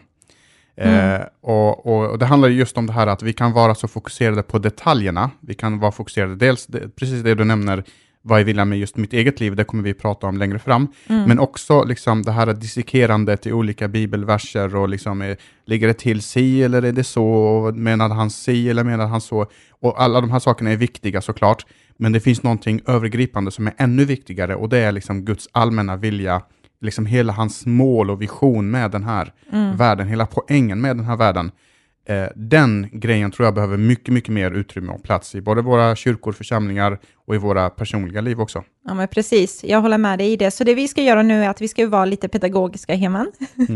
Eh, 0.76 1.22
och, 1.42 1.86
och, 1.86 2.12
och 2.12 2.20
det 2.20 2.26
handlar 2.26 2.50
ju 2.50 2.56
just 2.56 2.78
om 2.78 2.88
det 2.88 2.94
här 2.94 3.08
att 3.08 3.24
vi 3.24 3.34
kan 3.34 3.54
vara 3.54 3.76
så 3.76 3.88
fokuserade 3.88 4.44
på 4.44 4.60
detaljerna. 4.60 5.32
Vi 5.40 5.54
kan 5.54 5.80
vara 5.80 5.92
fokuserade, 5.92 6.36
dels 6.36 6.66
det, 6.66 6.96
precis 6.96 7.24
det 7.24 7.36
du 7.36 7.44
nämner, 7.44 7.84
vad 8.26 8.40
jag 8.40 8.46
vill 8.46 8.66
med 8.66 8.80
just 8.80 8.98
mitt 8.98 9.14
eget 9.14 9.40
liv, 9.40 9.56
det 9.56 9.64
kommer 9.64 9.84
vi 9.84 9.94
prata 9.94 10.28
om 10.28 10.38
längre 10.38 10.60
fram. 10.60 10.88
Men 11.28 11.40
också 11.40 11.84
liksom 11.84 12.22
det 12.22 12.32
här 12.32 12.54
dissekerandet 12.54 13.48
i 13.48 13.52
olika 13.52 13.88
bibelverser 13.88 14.76
och 14.76 14.90
liksom, 14.90 15.22
eh, 15.22 15.38
ligger 15.66 15.88
det 15.88 15.94
till 15.94 16.22
si 16.22 16.64
eller 16.64 16.82
är 16.82 16.92
det 16.92 17.04
så? 17.04 17.72
Menade 17.76 18.14
han 18.14 18.30
si 18.30 18.70
eller 18.70 18.84
menade 18.84 19.10
han 19.10 19.22
så? 19.22 19.46
Och 19.72 20.02
alla 20.02 20.22
de 20.22 20.32
här 20.32 20.40
sakerna 20.40 20.72
är 20.72 20.78
viktiga 20.78 21.22
såklart, 21.22 21.66
men 21.98 22.12
det 22.12 22.20
finns 22.20 22.44
någonting 22.44 22.82
övergripande 22.88 23.52
som 23.52 23.68
är 23.68 23.74
ännu 23.78 24.06
viktigare 24.06 24.56
och 24.56 24.70
det 24.70 24.78
är 24.78 24.92
liksom 24.92 25.26
Guds 25.26 25.50
allmänna 25.52 25.96
vilja, 25.96 26.42
liksom 26.82 27.06
hela 27.06 27.34
hans 27.34 27.66
mål 27.66 28.10
och 28.12 28.22
vision 28.22 28.72
med 28.72 28.92
den 28.92 29.04
här 29.04 29.34
världen, 29.78 30.08
hela 30.08 30.26
poängen 30.26 30.82
med 30.82 30.98
den 30.98 31.06
här 31.06 31.18
världen. 31.18 31.52
Eh, 32.06 32.28
den 32.36 32.90
grejen 32.92 33.32
tror 33.32 33.46
jag 33.46 33.54
behöver 33.54 33.78
mycket, 33.78 34.14
mycket 34.14 34.34
mer 34.34 34.52
utrymme 34.52 34.94
och 34.94 35.04
plats 35.04 35.36
i 35.36 35.42
både 35.42 35.62
våra 35.62 35.96
kyrkor, 35.96 36.34
församlingar 36.34 37.00
och 37.26 37.36
i 37.36 37.38
våra 37.38 37.70
personliga 37.70 38.22
liv 38.22 38.42
också. 38.42 38.64
Ja, 38.86 38.94
men 38.94 39.08
precis. 39.08 39.64
Jag 39.64 39.82
håller 39.82 39.98
med 39.98 40.20
dig 40.20 40.32
i 40.32 40.36
det. 40.36 40.52
Så 40.52 40.64
det 40.64 40.76
vi 40.76 40.88
ska 40.88 41.02
göra 41.02 41.24
nu 41.24 41.44
är 41.44 41.50
att 41.50 41.62
vi 41.62 41.68
ska 41.68 41.88
vara 41.88 42.06
lite 42.06 42.28
pedagogiska, 42.28 42.96
Heman. 42.96 43.32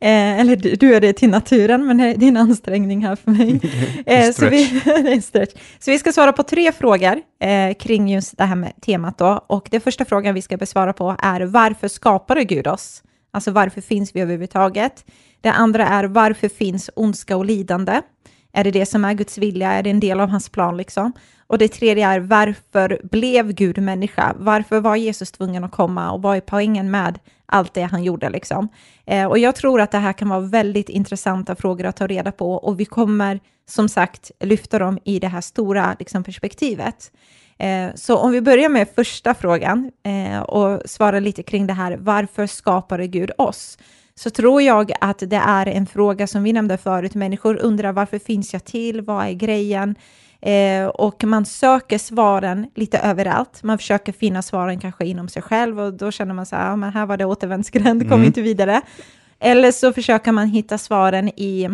eh, 0.00 0.40
eller 0.40 0.56
du, 0.56 0.74
du 0.74 0.94
är 0.94 1.00
det 1.00 1.12
till 1.12 1.30
naturen, 1.30 1.86
men 1.86 1.96
det 1.96 2.04
är 2.04 2.28
en 2.28 2.36
ansträngning 2.36 3.04
här 3.04 3.16
för 3.16 3.30
mig. 3.30 3.60
eh, 4.06 4.32
så, 4.32 4.48
vi, 4.48 4.80
så 5.78 5.90
vi 5.90 5.98
ska 5.98 6.12
svara 6.12 6.32
på 6.32 6.42
tre 6.42 6.72
frågor 6.72 7.20
eh, 7.40 7.74
kring 7.80 8.08
just 8.08 8.38
det 8.38 8.44
här 8.44 8.56
med 8.56 8.72
temat 8.80 9.18
då. 9.18 9.44
Och 9.46 9.68
den 9.70 9.80
första 9.80 10.04
frågan 10.04 10.34
vi 10.34 10.42
ska 10.42 10.56
besvara 10.56 10.92
på 10.92 11.16
är 11.18 11.40
varför 11.40 11.88
skapade 11.88 12.44
Gud 12.44 12.66
oss? 12.66 13.02
Alltså 13.34 13.50
varför 13.50 13.80
finns 13.80 14.16
vi 14.16 14.20
överhuvudtaget? 14.20 15.04
Det 15.42 15.52
andra 15.52 15.86
är 15.86 16.04
varför 16.04 16.48
finns 16.48 16.90
ondska 16.96 17.36
och 17.36 17.44
lidande? 17.44 18.02
Är 18.52 18.64
det 18.64 18.70
det 18.70 18.86
som 18.86 19.04
är 19.04 19.14
Guds 19.14 19.38
vilja? 19.38 19.72
Är 19.72 19.82
det 19.82 19.90
en 19.90 20.00
del 20.00 20.20
av 20.20 20.28
hans 20.28 20.48
plan 20.48 20.76
liksom? 20.76 21.12
Och 21.46 21.58
det 21.58 21.68
tredje 21.68 22.08
är 22.08 22.20
varför 22.20 23.00
blev 23.02 23.52
Gud 23.52 23.78
människa? 23.78 24.34
Varför 24.38 24.80
var 24.80 24.96
Jesus 24.96 25.32
tvungen 25.32 25.64
att 25.64 25.72
komma 25.72 26.12
och 26.12 26.22
vad 26.22 26.36
är 26.36 26.40
poängen 26.40 26.90
med 26.90 27.18
allt 27.46 27.74
det 27.74 27.82
han 27.82 28.04
gjorde 28.04 28.30
liksom? 28.30 28.68
Eh, 29.06 29.26
och 29.26 29.38
jag 29.38 29.56
tror 29.56 29.80
att 29.80 29.90
det 29.90 29.98
här 29.98 30.12
kan 30.12 30.28
vara 30.28 30.40
väldigt 30.40 30.88
intressanta 30.88 31.56
frågor 31.56 31.86
att 31.86 31.96
ta 31.96 32.06
reda 32.06 32.32
på 32.32 32.54
och 32.54 32.80
vi 32.80 32.84
kommer 32.84 33.40
som 33.68 33.88
sagt 33.88 34.30
lyfta 34.40 34.78
dem 34.78 34.98
i 35.04 35.18
det 35.18 35.28
här 35.28 35.40
stora 35.40 35.96
liksom, 35.98 36.24
perspektivet. 36.24 37.12
Eh, 37.58 37.94
så 37.94 38.16
om 38.16 38.32
vi 38.32 38.40
börjar 38.40 38.68
med 38.68 38.88
första 38.94 39.34
frågan 39.34 39.90
eh, 40.02 40.40
och 40.40 40.82
svarar 40.86 41.20
lite 41.20 41.42
kring 41.42 41.66
det 41.66 41.72
här, 41.72 41.96
varför 42.00 42.46
skapade 42.46 43.06
Gud 43.06 43.30
oss? 43.38 43.78
Så 44.14 44.30
tror 44.30 44.62
jag 44.62 44.92
att 45.00 45.18
det 45.18 45.36
är 45.46 45.66
en 45.66 45.86
fråga 45.86 46.26
som 46.26 46.42
vi 46.42 46.52
nämnde 46.52 46.76
förut, 46.76 47.14
människor 47.14 47.56
undrar 47.56 47.92
varför 47.92 48.18
finns 48.18 48.52
jag 48.52 48.64
till, 48.64 49.00
vad 49.00 49.26
är 49.26 49.32
grejen? 49.32 49.94
Eh, 50.40 50.86
och 50.86 51.24
man 51.24 51.44
söker 51.44 51.98
svaren 51.98 52.66
lite 52.74 52.98
överallt. 52.98 53.62
Man 53.62 53.78
försöker 53.78 54.12
finna 54.12 54.42
svaren 54.42 54.80
kanske 54.80 55.04
inom 55.06 55.28
sig 55.28 55.42
själv 55.42 55.80
och 55.80 55.92
då 55.94 56.10
känner 56.10 56.34
man 56.34 56.46
så 56.46 56.56
här, 56.56 56.70
ja, 56.70 56.76
men 56.76 56.92
här 56.92 57.06
var 57.06 57.16
det 57.16 57.24
återvändsgränd, 57.24 58.02
kom 58.02 58.12
Mm. 58.12 58.26
inte 58.26 58.42
vidare. 58.42 58.80
Eller 59.40 59.72
så 59.72 59.92
försöker 59.92 60.32
man 60.32 60.46
hitta 60.48 60.78
svaren 60.78 61.28
i 61.28 61.68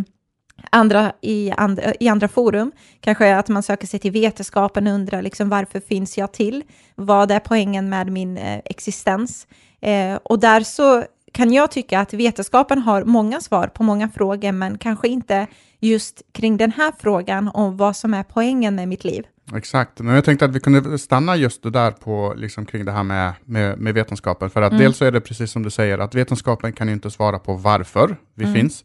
andra, 0.71 1.13
i, 1.21 1.51
andra, 1.57 1.83
i 2.01 2.09
andra 2.09 2.29
forum. 2.29 2.73
Kanske 3.01 3.37
att 3.37 3.49
man 3.49 3.63
söker 3.63 3.87
sig 3.87 4.01
till 4.01 4.13
vetenskapen 4.13 4.87
och 4.87 4.93
undrar 4.93 5.23
liksom, 5.23 5.49
varför 5.49 5.81
finns 5.81 6.19
jag 6.19 6.33
till? 6.33 6.63
Vad 6.95 7.31
är 7.31 7.41
poängen 7.41 7.89
med 7.89 8.13
min 8.13 8.39
eh, 8.39 8.61
existens? 8.65 9.47
Eh, 9.81 10.15
och 10.23 10.39
där 10.39 10.61
så 10.61 11.05
kan 11.33 11.53
jag 11.53 11.71
tycka 11.71 12.01
att 12.01 12.15
vetenskapen 12.15 12.79
har 12.79 13.05
många 13.05 13.41
svar 13.41 13.67
på 13.67 13.83
många 13.83 14.09
frågor, 14.09 14.53
men 14.53 14.79
kanske 14.79 15.09
inte 15.09 15.47
just 15.81 16.23
kring 16.33 16.57
den 16.57 16.73
här 16.73 16.93
frågan 16.99 17.49
om 17.55 17.77
vad 17.77 17.97
som 17.97 18.15
är 18.15 18.23
poängen 18.23 18.75
med 18.75 18.89
mitt 18.89 19.05
liv. 19.05 19.25
Exakt, 19.57 20.01
men 20.01 20.15
jag 20.15 20.25
tänkte 20.25 20.45
att 20.45 20.51
vi 20.55 20.61
kunde 20.61 20.99
stanna 20.99 21.37
just 21.37 21.63
det 21.63 21.71
där 21.71 21.91
på, 21.91 22.35
liksom 22.37 22.67
kring 22.67 22.85
det 22.85 22.93
här 22.93 23.03
med, 23.03 23.33
med, 23.45 23.79
med 23.79 23.95
vetenskapen. 23.95 24.51
För 24.51 24.63
att 24.63 24.73
Mm. 24.73 24.83
dels 24.83 24.97
så 24.97 25.05
är 25.05 25.13
det 25.13 25.21
precis 25.21 25.51
som 25.51 25.63
du 25.63 25.71
säger, 25.71 25.99
att 25.99 26.15
vetenskapen 26.15 26.73
kan 26.73 26.89
inte 26.89 27.11
svara 27.11 27.39
på 27.39 27.55
varför 27.55 28.17
vi 28.35 28.45
Mm. 28.45 28.55
finns. 28.55 28.85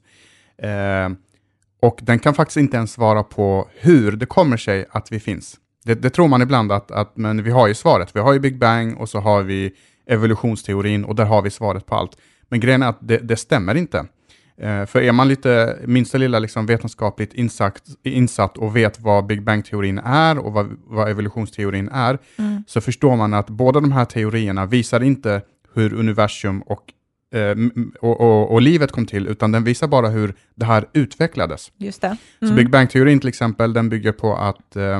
Eh, 0.58 1.10
och 1.82 2.00
den 2.02 2.20
kan 2.20 2.34
faktiskt 2.34 2.58
inte 2.58 2.78
ens 2.78 2.92
svara 2.92 3.24
på 3.24 3.68
hur 3.80 4.12
det 4.12 4.26
kommer 4.26 4.58
sig 4.58 4.86
att 4.92 5.12
vi 5.12 5.20
finns. 5.20 5.56
Det, 5.86 5.96
det 5.96 6.10
tror 6.10 6.28
man 6.28 6.42
ibland 6.42 6.72
att, 6.72 6.92
att, 6.92 7.18
men 7.18 7.44
vi 7.44 7.52
har 7.52 7.68
ju 7.68 7.74
svaret. 7.74 8.16
Vi 8.16 8.20
har 8.20 8.34
ju 8.34 8.40
Big 8.40 8.60
Bang 8.60 8.98
och 8.98 9.10
så 9.10 9.20
har 9.20 9.44
vi 9.44 9.72
evolutionsteorin 10.08 11.06
och 11.06 11.16
där 11.16 11.26
har 11.26 11.42
vi 11.42 11.50
svaret 11.50 11.86
på 11.86 11.96
allt. 11.96 12.18
Men 12.50 12.60
grejen 12.60 12.84
är 12.84 12.88
att 12.88 13.00
det, 13.02 13.18
det 13.18 13.36
stämmer 13.36 13.76
inte. 13.76 14.06
Eh, 14.58 14.86
för 14.86 15.02
är 15.02 15.12
man 15.12 15.28
lite 15.28 15.78
minsta 15.86 16.18
lilla 16.18 16.40
liksom 16.40 16.66
vetenskapligt 16.66 17.34
insatt, 17.34 17.82
insatt 18.04 18.58
och 18.58 18.76
vet 18.76 19.00
vad 19.00 19.26
Big 19.26 19.44
Bang-teorin 19.44 20.00
är 20.00 20.38
och 20.38 20.54
vad, 20.54 20.78
vad 20.86 21.10
evolutionsteorin 21.10 21.90
är, 21.90 22.20
så 22.68 22.82
förstår 22.82 23.16
man 23.16 23.34
att 23.34 23.50
båda 23.50 23.80
de 23.80 23.92
här 23.92 24.06
teorierna 24.06 24.66
visar 24.66 25.04
inte 25.04 25.42
hur 25.74 25.94
universum 25.94 26.62
och 26.62 26.94
eh, 27.40 27.56
och, 28.02 28.22
och, 28.22 28.52
och 28.52 28.62
livet 28.62 28.92
kom 28.92 29.06
till, 29.06 29.28
utan 29.28 29.52
den 29.52 29.64
visar 29.64 29.88
bara 29.88 30.10
hur 30.10 30.34
det 30.56 30.66
här 30.66 30.86
utvecklades. 30.94 31.72
Just 31.78 32.02
det. 32.02 32.18
Så 32.40 32.46
Mm. 32.46 32.56
Big 32.56 32.70
Bang-teorin 32.70 33.20
till 33.20 33.30
exempel, 33.30 33.74
den 33.74 33.90
bygger 33.90 34.12
på 34.12 34.36
att 34.36 34.76
eh, 34.76 35.00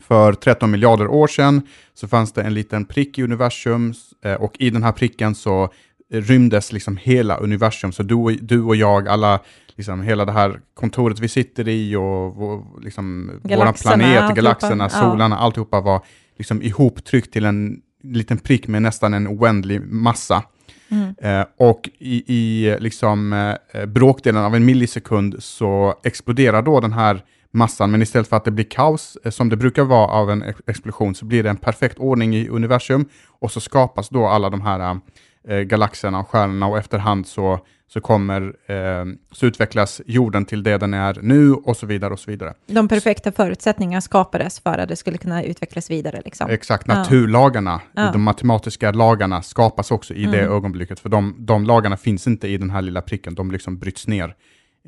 för 0.00 0.32
13 0.32 0.70
miljarder 0.70 1.06
år 1.06 1.26
sedan 1.26 1.62
så 1.94 2.08
fanns 2.08 2.32
det 2.32 2.42
en 2.42 2.54
liten 2.54 2.84
prick 2.84 3.18
i 3.18 3.22
universum 3.22 3.94
eh, 4.24 4.34
och 4.34 4.56
i 4.58 4.70
den 4.70 4.82
här 4.82 4.92
pricken 4.92 5.34
så 5.34 5.72
rymdes 6.12 6.72
liksom 6.72 6.96
hela 6.96 7.36
universum. 7.36 7.92
Så 7.92 8.02
du 8.02 8.14
och, 8.14 8.32
du 8.32 8.62
och 8.62 8.76
jag, 8.76 9.08
alla, 9.08 9.40
liksom 9.76 10.02
hela 10.02 10.24
det 10.24 10.32
här 10.32 10.60
kontoret 10.74 11.20
vi 11.20 11.28
sitter 11.28 11.68
i 11.68 11.96
och 11.96 12.36
vår, 12.36 12.80
liksom, 12.82 13.26
våran 13.42 13.58
Galaxerna, 13.58 13.96
planet, 13.96 14.36
galaxerna, 14.36 14.84
Ja. 14.84 14.88
solarna, 15.00 15.38
alltihopa 15.38 15.80
var 15.80 16.02
liksom 16.38 16.62
ihoptryckt 16.62 17.32
till 17.32 17.44
en 17.44 17.80
liten 18.02 18.38
prick 18.38 18.68
med 18.68 18.82
nästan 18.82 19.14
en 19.14 19.28
oändlig 19.28 19.80
massa. 19.82 20.42
Mm. 20.90 21.14
Eh, 21.22 21.46
och 21.58 21.88
i, 21.98 22.24
i 22.34 22.76
liksom, 22.80 23.32
eh, 23.72 23.86
bråkdelen 23.86 24.44
av 24.44 24.54
en 24.54 24.64
millisekund 24.64 25.34
så 25.38 25.94
exploderar 26.04 26.62
då 26.62 26.80
den 26.80 26.92
här 26.92 27.24
massan, 27.52 27.90
men 27.90 28.02
istället 28.02 28.28
för 28.28 28.36
att 28.36 28.44
det 28.44 28.50
blir 28.50 28.64
kaos, 28.64 29.18
eh, 29.24 29.30
som 29.30 29.48
det 29.48 29.56
brukar 29.56 29.84
vara 29.84 30.06
av 30.06 30.30
en 30.30 30.42
ex- 30.42 30.60
explosion, 30.66 31.14
så 31.14 31.24
blir 31.24 31.42
det 31.42 31.50
en 31.50 31.56
perfekt 31.56 31.98
ordning 31.98 32.36
i 32.36 32.48
universum 32.48 33.04
och 33.40 33.50
så 33.52 33.60
skapas 33.60 34.08
då 34.08 34.26
alla 34.26 34.50
de 34.50 34.60
här 34.60 35.00
eh, 35.48 35.58
galaxerna 35.58 36.18
och 36.20 36.28
stjärnorna 36.28 36.66
och 36.66 36.78
efterhand 36.78 37.26
så, 37.26 37.60
så 37.88 38.00
kommer, 38.00 38.42
eh, 38.66 39.04
så 39.32 39.46
utvecklas 39.46 40.00
jorden 40.06 40.44
till 40.44 40.62
det 40.62 40.78
den 40.78 40.94
är 40.94 41.18
nu 41.22 41.52
och 41.52 41.76
så 41.76 41.86
vidare 41.86 42.12
och 42.12 42.18
så 42.20 42.30
vidare. 42.30 42.54
De 42.66 42.88
perfekta 42.88 43.32
förutsättningarna 43.32 44.00
skapades 44.00 44.60
för 44.60 44.78
att 44.78 44.88
det 44.88 44.96
skulle 44.96 45.18
kunna 45.18 45.42
utvecklas 45.44 45.90
vidare. 45.90 46.22
Liksom. 46.24 46.50
Exakt, 46.50 46.86
naturlagarna, 46.86 47.80
Ja. 47.92 48.10
de 48.12 48.22
matematiska 48.22 48.90
lagarna 48.92 49.42
skapas 49.42 49.90
också 49.90 50.14
i 50.14 50.24
det 50.26 50.40
Mm. 50.40 50.52
ögonblicket, 50.52 51.00
för 51.00 51.08
de, 51.08 51.34
de 51.38 51.64
lagarna 51.64 51.96
finns 51.96 52.26
inte 52.26 52.48
i 52.48 52.56
den 52.56 52.70
här 52.70 52.82
lilla 52.82 53.00
pricken, 53.00 53.34
de 53.34 53.50
liksom 53.50 53.78
bryts 53.78 54.06
ner 54.06 54.34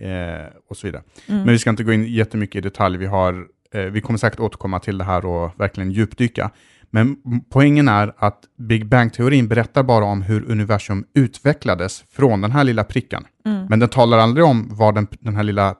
eh, 0.00 0.46
och 0.70 0.76
så 0.76 0.86
vidare. 0.86 1.02
Mm. 1.28 1.42
Men 1.42 1.52
vi 1.52 1.58
ska 1.58 1.70
inte 1.70 1.84
gå 1.84 1.92
in 1.92 2.04
jättemycket 2.04 2.56
i 2.56 2.60
detalj, 2.60 2.98
vi, 2.98 3.06
har, 3.06 3.46
eh, 3.74 3.80
vi 3.82 4.00
kommer 4.00 4.18
säkert 4.18 4.40
återkomma 4.40 4.78
till 4.80 4.98
det 4.98 5.04
här 5.04 5.26
och 5.26 5.60
verkligen 5.60 5.90
djupdyka. 5.90 6.50
Men 6.94 7.16
poängen 7.50 7.88
är 7.88 8.14
att 8.16 8.40
Big 8.58 8.86
Bang-teorin 8.86 9.48
berättar 9.48 9.82
bara 9.82 10.04
om 10.04 10.22
hur 10.22 10.50
universum 10.50 11.04
utvecklades 11.14 12.04
från 12.10 12.40
den 12.40 12.50
här 12.50 12.64
lilla 12.64 12.84
pricken. 12.84 13.24
Mm. 13.46 13.66
Men 13.68 13.78
den 13.78 13.88
talar 13.88 14.18
aldrig 14.18 14.44
om 14.44 14.68
var 14.70 14.92
den, 14.92 15.06
den 15.20 15.36
här 15.36 15.42
lilla 15.42 15.68
eh, 15.68 15.74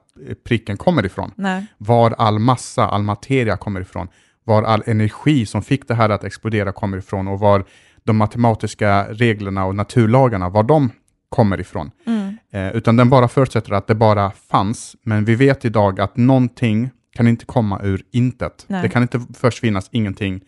pricken 0.47 0.77
kommer 0.77 1.05
ifrån 1.05 1.31
Nej. 1.35 1.65
var 1.77 2.11
all 2.17 2.39
massa, 2.39 2.87
all 2.87 3.03
materia 3.03 3.57
kommer 3.57 3.81
ifrån, 3.81 4.07
var 4.43 4.63
all 4.63 4.83
energi 4.85 5.45
som 5.45 5.61
fick 5.61 5.87
det 5.87 5.93
här 5.93 6.09
att 6.09 6.23
explodera 6.23 6.71
kommer 6.71 6.97
ifrån 6.97 7.27
och 7.27 7.39
var 7.39 7.65
de 8.03 8.17
matematiska 8.17 9.07
reglerna 9.09 9.65
och 9.65 9.75
naturlagarna, 9.75 10.49
var 10.49 10.63
de 10.63 10.91
kommer 11.29 11.59
ifrån. 11.59 11.91
Mm. 12.05 12.37
Eh, 12.51 12.75
utan 12.75 12.95
den 12.95 13.09
bara 13.09 13.27
förutsätter 13.27 13.73
att 13.73 13.87
det 13.87 13.95
bara 13.95 14.31
fanns, 14.31 14.95
men 15.03 15.25
vi 15.25 15.35
vet 15.35 15.65
idag 15.65 15.99
att 15.99 16.17
någonting 16.17 16.89
kan 17.15 17.27
inte 17.27 17.45
komma 17.45 17.79
ur 17.83 18.03
intet. 18.11 18.65
Nej. 18.67 18.81
Det 18.81 18.89
kan 18.89 19.01
inte 19.01 19.21
först 19.33 19.59
finnas 19.59 19.89
ingenting 19.91 20.41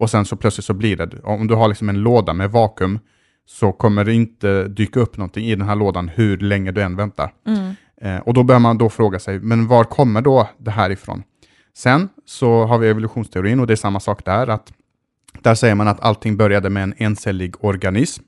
och 0.00 0.10
sen 0.10 0.24
så 0.24 0.36
plötsligt 0.36 0.64
så 0.64 0.74
blir 0.74 0.96
det. 0.96 1.20
Om 1.22 1.46
du 1.46 1.54
har 1.54 1.68
liksom 1.68 1.88
en 1.88 2.02
låda 2.02 2.32
med 2.32 2.50
vakuum 2.50 2.98
så 3.46 3.72
kommer 3.72 4.04
det 4.04 4.14
inte 4.14 4.68
dyka 4.68 5.00
upp 5.00 5.16
någonting 5.16 5.44
i 5.44 5.54
den 5.54 5.68
här 5.68 5.76
lådan 5.76 6.08
hur 6.08 6.38
länge 6.38 6.72
du 6.72 6.82
än 6.82 6.96
väntar. 6.96 7.32
Mm. 7.46 7.74
Eh, 8.00 8.20
och 8.20 8.34
då 8.34 8.42
bör 8.42 8.58
man 8.58 8.78
då 8.78 8.88
fråga 8.88 9.18
sig, 9.18 9.40
men 9.40 9.66
var 9.66 9.84
kommer 9.84 10.22
då 10.22 10.48
det 10.58 10.70
här 10.70 10.90
ifrån? 10.90 11.22
Sen 11.76 12.08
så 12.26 12.64
har 12.64 12.78
vi 12.78 12.88
evolutionsteorin 12.88 13.60
och 13.60 13.66
det 13.66 13.74
är 13.74 13.76
samma 13.76 14.00
sak 14.00 14.24
där, 14.24 14.46
att 14.46 14.72
där 15.42 15.54
säger 15.54 15.74
man 15.74 15.88
att 15.88 16.00
allting 16.00 16.36
började 16.36 16.70
med 16.70 16.82
en 16.82 16.94
encellig 16.96 17.64
organism. 17.64 18.22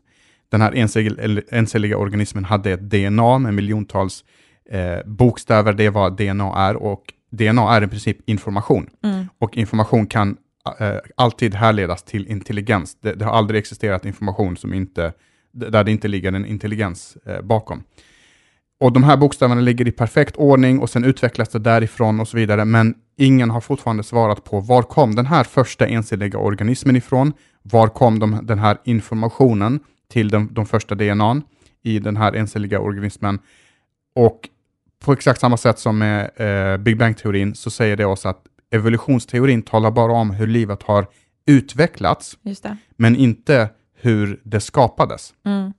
Den 0.48 0.60
här 0.60 0.72
encell- 0.72 1.42
encelliga 1.50 1.96
organismen 1.96 2.44
hade 2.44 2.72
ett 2.72 2.90
DNA 2.90 3.38
med 3.38 3.54
miljontals 3.54 4.24
eh, 4.70 5.06
bokstäver, 5.06 5.72
det 5.72 5.86
är 5.86 5.90
vad 5.90 6.16
DNA 6.16 6.68
är, 6.68 6.76
och 6.76 7.02
DNA 7.30 7.76
är 7.76 7.82
i 7.82 7.86
princip 7.86 8.28
information. 8.28 8.86
Mm. 9.04 9.26
Och 9.38 9.56
information 9.56 10.06
kan 10.06 10.36
Eh, 10.78 10.96
alltid 11.14 11.54
härledas 11.54 12.02
till 12.02 12.26
intelligens. 12.26 12.96
Det, 13.00 13.14
det 13.14 13.24
har 13.24 13.32
aldrig 13.32 13.58
existerat 13.58 14.06
information 14.06 14.56
som 14.56 14.74
inte, 14.74 15.12
där 15.52 15.84
det 15.84 15.90
inte 15.90 16.08
ligger 16.08 16.32
en 16.32 16.46
intelligens 16.46 17.16
eh, 17.26 17.40
bakom. 17.40 17.82
Och 18.80 18.92
de 18.92 19.04
här 19.04 19.16
bokstäverna 19.16 19.60
ligger 19.60 19.88
i 19.88 19.92
perfekt 19.92 20.36
ordning 20.36 20.78
och 20.78 20.90
sen 20.90 21.04
utvecklas 21.04 21.48
det 21.48 21.58
därifrån 21.58 22.20
och 22.20 22.28
så 22.28 22.36
vidare. 22.36 22.64
Men 22.64 22.94
ingen 23.16 23.50
har 23.50 23.60
fortfarande 23.60 24.02
svarat 24.02 24.44
på 24.44 24.60
var 24.60 24.82
kom 24.82 25.14
den 25.14 25.26
här 25.26 25.44
första 25.44 25.86
encelliga 25.86 26.38
organismen 26.38 26.96
ifrån? 26.96 27.32
Var 27.62 27.88
kom 27.88 28.18
de, 28.18 28.38
den 28.42 28.58
här 28.58 28.78
informationen 28.84 29.80
till 30.12 30.28
de, 30.28 30.48
de 30.52 30.66
första 30.66 30.94
DNA 30.94 31.42
i 31.82 31.98
den 31.98 32.16
här 32.16 32.36
encelliga 32.36 32.80
organismen? 32.80 33.38
Och 34.14 34.48
på 35.04 35.12
exakt 35.12 35.40
samma 35.40 35.56
sätt 35.56 35.78
som 35.78 35.98
med 35.98 36.30
eh, 36.36 36.76
Big 36.76 36.98
Bang-teorin 36.98 37.54
så 37.54 37.70
säger 37.70 37.96
det 37.96 38.04
oss 38.04 38.26
att 38.26 38.42
evolutionsteorin 38.72 39.62
talar 39.62 39.90
bara 39.90 40.12
om 40.12 40.30
hur 40.30 40.46
livet 40.46 40.82
har 40.82 41.06
utvecklats, 41.46 42.38
men 42.96 43.16
inte 43.16 43.68
hur 44.00 44.40
det 44.44 44.60
skapades. 44.60 45.34
Mm. 45.44 45.72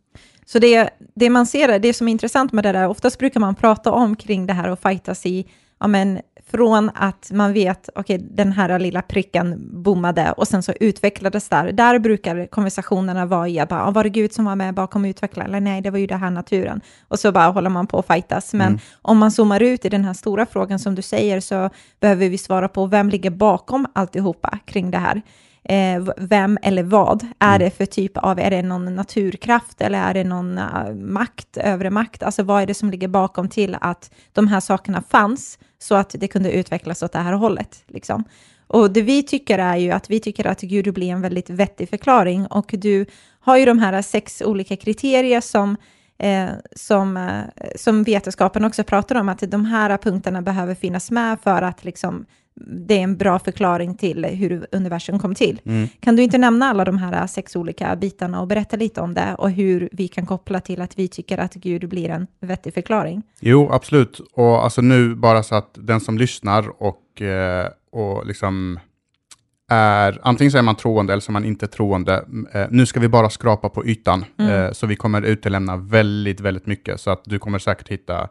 Så 0.45 0.59
det, 0.59 0.89
det 1.15 1.29
man 1.29 1.45
ser, 1.45 1.79
det 1.79 1.93
som 1.93 2.07
är 2.07 2.11
intressant 2.11 2.51
med 2.51 2.63
det 2.63 2.71
där, 2.71 2.87
oftast 2.87 3.19
brukar 3.19 3.39
man 3.39 3.55
prata 3.55 3.91
om 3.91 4.15
kring 4.15 4.47
det 4.47 4.53
här 4.53 4.69
och 4.69 4.79
fightas 4.79 5.25
i, 5.25 5.45
ja 5.79 5.87
men 5.87 6.19
från 6.53 6.91
att 6.95 7.31
man 7.33 7.53
vet, 7.53 7.89
okej, 7.95 8.17
den 8.31 8.51
här 8.51 8.79
lilla 8.79 9.01
pricken 9.01 9.69
bommade 9.83 10.31
och 10.31 10.47
sen 10.47 10.63
så 10.63 10.73
utvecklades 10.79 11.49
där. 11.49 11.71
Där 11.71 11.99
brukar 11.99 12.47
konversationerna 12.47 13.25
vara 13.25 13.47
i 13.47 13.59
att 13.59 13.69
bara, 13.69 13.85
ah, 13.85 13.91
var 13.91 14.03
det 14.03 14.09
Gud 14.09 14.33
som 14.33 14.45
var 14.45 14.55
med 14.55 14.73
bakom 14.73 15.03
att 15.03 15.09
utveckla? 15.09 15.43
Eller 15.43 15.59
nej, 15.59 15.81
det 15.81 15.89
var 15.91 15.99
ju 15.99 16.07
det 16.07 16.15
här 16.15 16.29
naturen. 16.29 16.81
Och 17.07 17.19
så 17.19 17.31
bara 17.31 17.47
håller 17.47 17.69
man 17.69 17.87
på 17.87 17.99
att 17.99 18.07
fightas. 18.07 18.53
Men 18.53 18.67
Mm. 18.67 18.79
om 19.01 19.17
man 19.17 19.31
zoomar 19.31 19.59
ut 19.59 19.85
i 19.85 19.89
den 19.89 20.05
här 20.05 20.13
stora 20.13 20.45
frågan 20.45 20.79
som 20.79 20.95
du 20.95 21.01
säger, 21.01 21.39
så 21.39 21.69
behöver 21.99 22.29
vi 22.29 22.37
svara 22.37 22.67
på 22.67 22.85
vem 22.85 23.09
ligger 23.09 23.29
bakom 23.31 23.87
alltihopa 23.93 24.59
kring 24.65 24.91
det 24.91 24.97
här. 24.97 25.21
Eh, 25.65 26.03
vem 26.17 26.57
eller 26.61 26.83
vad 26.83 27.27
är 27.39 27.59
det 27.59 27.69
för 27.71 27.85
typ 27.85 28.17
av, 28.17 28.39
är 28.39 28.49
det 28.51 28.61
någon 28.61 28.95
naturkraft 28.95 29.81
eller 29.81 29.99
är 29.99 30.13
det 30.13 30.23
någon 30.23 30.57
uh, 30.57 30.95
makt, 30.95 31.57
övre 31.57 31.89
makt? 31.89 32.23
Alltså 32.23 32.43
vad 32.43 32.61
är 32.61 32.65
det 32.65 32.73
som 32.73 32.91
ligger 32.91 33.07
bakom 33.07 33.49
till 33.49 33.77
att 33.81 34.11
de 34.33 34.47
här 34.47 34.59
sakerna 34.59 35.03
fanns 35.09 35.59
så 35.83 35.95
att 35.95 36.15
det 36.19 36.27
kunde 36.27 36.51
utvecklas 36.51 37.03
åt 37.03 37.11
det 37.11 37.19
här 37.19 37.33
hållet? 37.33 37.83
Liksom. 37.87 38.23
Och 38.67 38.91
det 38.91 39.01
vi 39.01 39.23
tycker 39.23 39.59
är 39.59 39.77
ju 39.77 39.91
att 39.91 40.09
vi 40.09 40.19
tycker 40.19 40.47
att 40.47 40.61
Gud 40.61 40.93
blir 40.93 41.11
en 41.11 41.21
väldigt 41.21 41.49
vettig 41.49 41.89
förklaring 41.89 42.45
och 42.45 42.71
du 42.77 43.05
har 43.39 43.57
ju 43.57 43.65
de 43.65 43.79
här 43.79 44.01
sex 44.01 44.41
olika 44.41 44.75
kriterier 44.75 45.41
som 45.41 45.77
eh, 46.17 46.49
som, 46.75 47.17
eh, 47.17 47.67
som 47.75 48.03
vetenskapen 48.03 48.65
också 48.65 48.83
pratar 48.83 49.15
om, 49.15 49.29
att 49.29 49.39
de 49.39 49.65
här 49.65 49.97
punkterna 49.97 50.41
behöver 50.41 50.75
finnas 50.75 51.11
med 51.11 51.37
för 51.43 51.61
att 51.61 51.83
liksom, 51.83 52.25
det 52.87 52.93
är 52.93 53.03
en 53.03 53.17
bra 53.17 53.39
förklaring 53.39 53.97
till 53.97 54.25
hur 54.25 54.67
universum 54.71 55.19
kom 55.19 55.35
till. 55.35 55.61
Mm. 55.65 55.87
Kan 55.99 56.15
du 56.15 56.23
inte 56.23 56.37
nämna 56.37 56.65
alla 56.65 56.85
de 56.85 56.97
här 56.97 57.27
sex 57.27 57.55
olika 57.55 57.95
bitarna 57.95 58.41
och 58.41 58.47
berätta 58.47 58.77
lite 58.77 59.01
om 59.01 59.13
det 59.13 59.35
och 59.37 59.51
hur 59.51 59.89
vi 59.91 60.07
kan 60.07 60.25
koppla 60.25 60.59
till 60.59 60.81
att 60.81 60.99
vi 60.99 61.07
tycker 61.07 61.37
att 61.37 61.53
Gud 61.53 61.89
blir 61.89 62.09
en 62.09 62.27
vettig 62.39 62.73
förklaring? 62.73 63.23
Jo, 63.39 63.69
absolut. 63.71 64.19
Och 64.33 64.63
alltså 64.63 64.81
nu 64.81 65.15
bara 65.15 65.43
så 65.43 65.55
att 65.55 65.69
den 65.73 65.99
som 65.99 66.17
lyssnar 66.17 66.83
och, 66.83 67.21
eh, 67.21 67.67
och 67.91 68.25
liksom 68.27 68.79
är, 69.73 70.19
antingen 70.23 70.51
så 70.51 70.57
är 70.57 70.61
man 70.61 70.75
troende 70.75 71.13
eller 71.13 71.21
så 71.21 71.31
är 71.31 71.33
man 71.33 71.45
inte 71.45 71.67
troende. 71.67 72.25
Eh, 72.53 72.65
nu 72.69 72.85
ska 72.85 72.99
vi 72.99 73.07
bara 73.07 73.29
skrapa 73.29 73.69
på 73.69 73.85
ytan, 73.85 74.25
Mm. 74.39 74.51
eh, 74.51 74.71
så 74.71 74.87
vi 74.87 74.95
kommer 74.95 75.21
utelämna 75.21 75.77
väldigt, 75.77 76.39
väldigt 76.39 76.65
mycket, 76.65 76.99
så 77.01 77.11
att 77.11 77.21
du 77.25 77.39
kommer 77.39 77.59
säkert 77.59 77.87
hitta, 77.89 78.29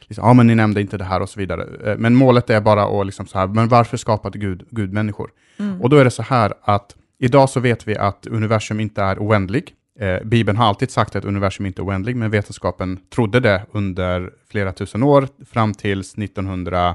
liksom, 0.00 0.24
ja 0.26 0.32
men 0.34 0.46
ni 0.46 0.54
nämnde 0.54 0.80
inte 0.80 0.96
det 0.98 1.04
här 1.04 1.22
och 1.22 1.28
så 1.28 1.40
vidare. 1.40 1.90
Eh, 1.90 1.96
men 1.98 2.14
målet 2.14 2.50
är 2.50 2.60
bara 2.60 3.00
att 3.00 3.06
liksom 3.06 3.26
så 3.26 3.38
här, 3.38 3.46
men 3.46 3.68
varför 3.68 3.96
skapade 3.96 4.38
Gud, 4.38 4.66
Gud 4.70 4.92
människor? 4.92 5.30
Mm. 5.58 5.80
Och 5.82 5.90
då 5.90 5.96
är 5.96 6.04
det 6.04 6.10
så 6.10 6.22
här 6.22 6.52
att 6.62 6.96
idag 7.18 7.50
så 7.50 7.60
vet 7.60 7.88
vi 7.88 7.96
att 7.96 8.26
universum 8.26 8.80
inte 8.80 9.02
är 9.02 9.18
oändlig. 9.18 9.74
Eh, 10.00 10.24
Bibeln 10.24 10.58
har 10.58 10.66
alltid 10.66 10.90
sagt 10.90 11.16
att 11.16 11.24
universum 11.24 11.66
inte 11.66 11.82
är 11.82 11.86
oändlig, 11.86 12.16
men 12.16 12.30
vetenskapen 12.30 12.98
trodde 13.14 13.40
det 13.40 13.62
under 13.72 14.30
flera 14.50 14.72
tusen 14.72 15.02
år, 15.02 15.28
fram 15.52 15.74
tills 15.74 16.16
1900, 16.16 16.94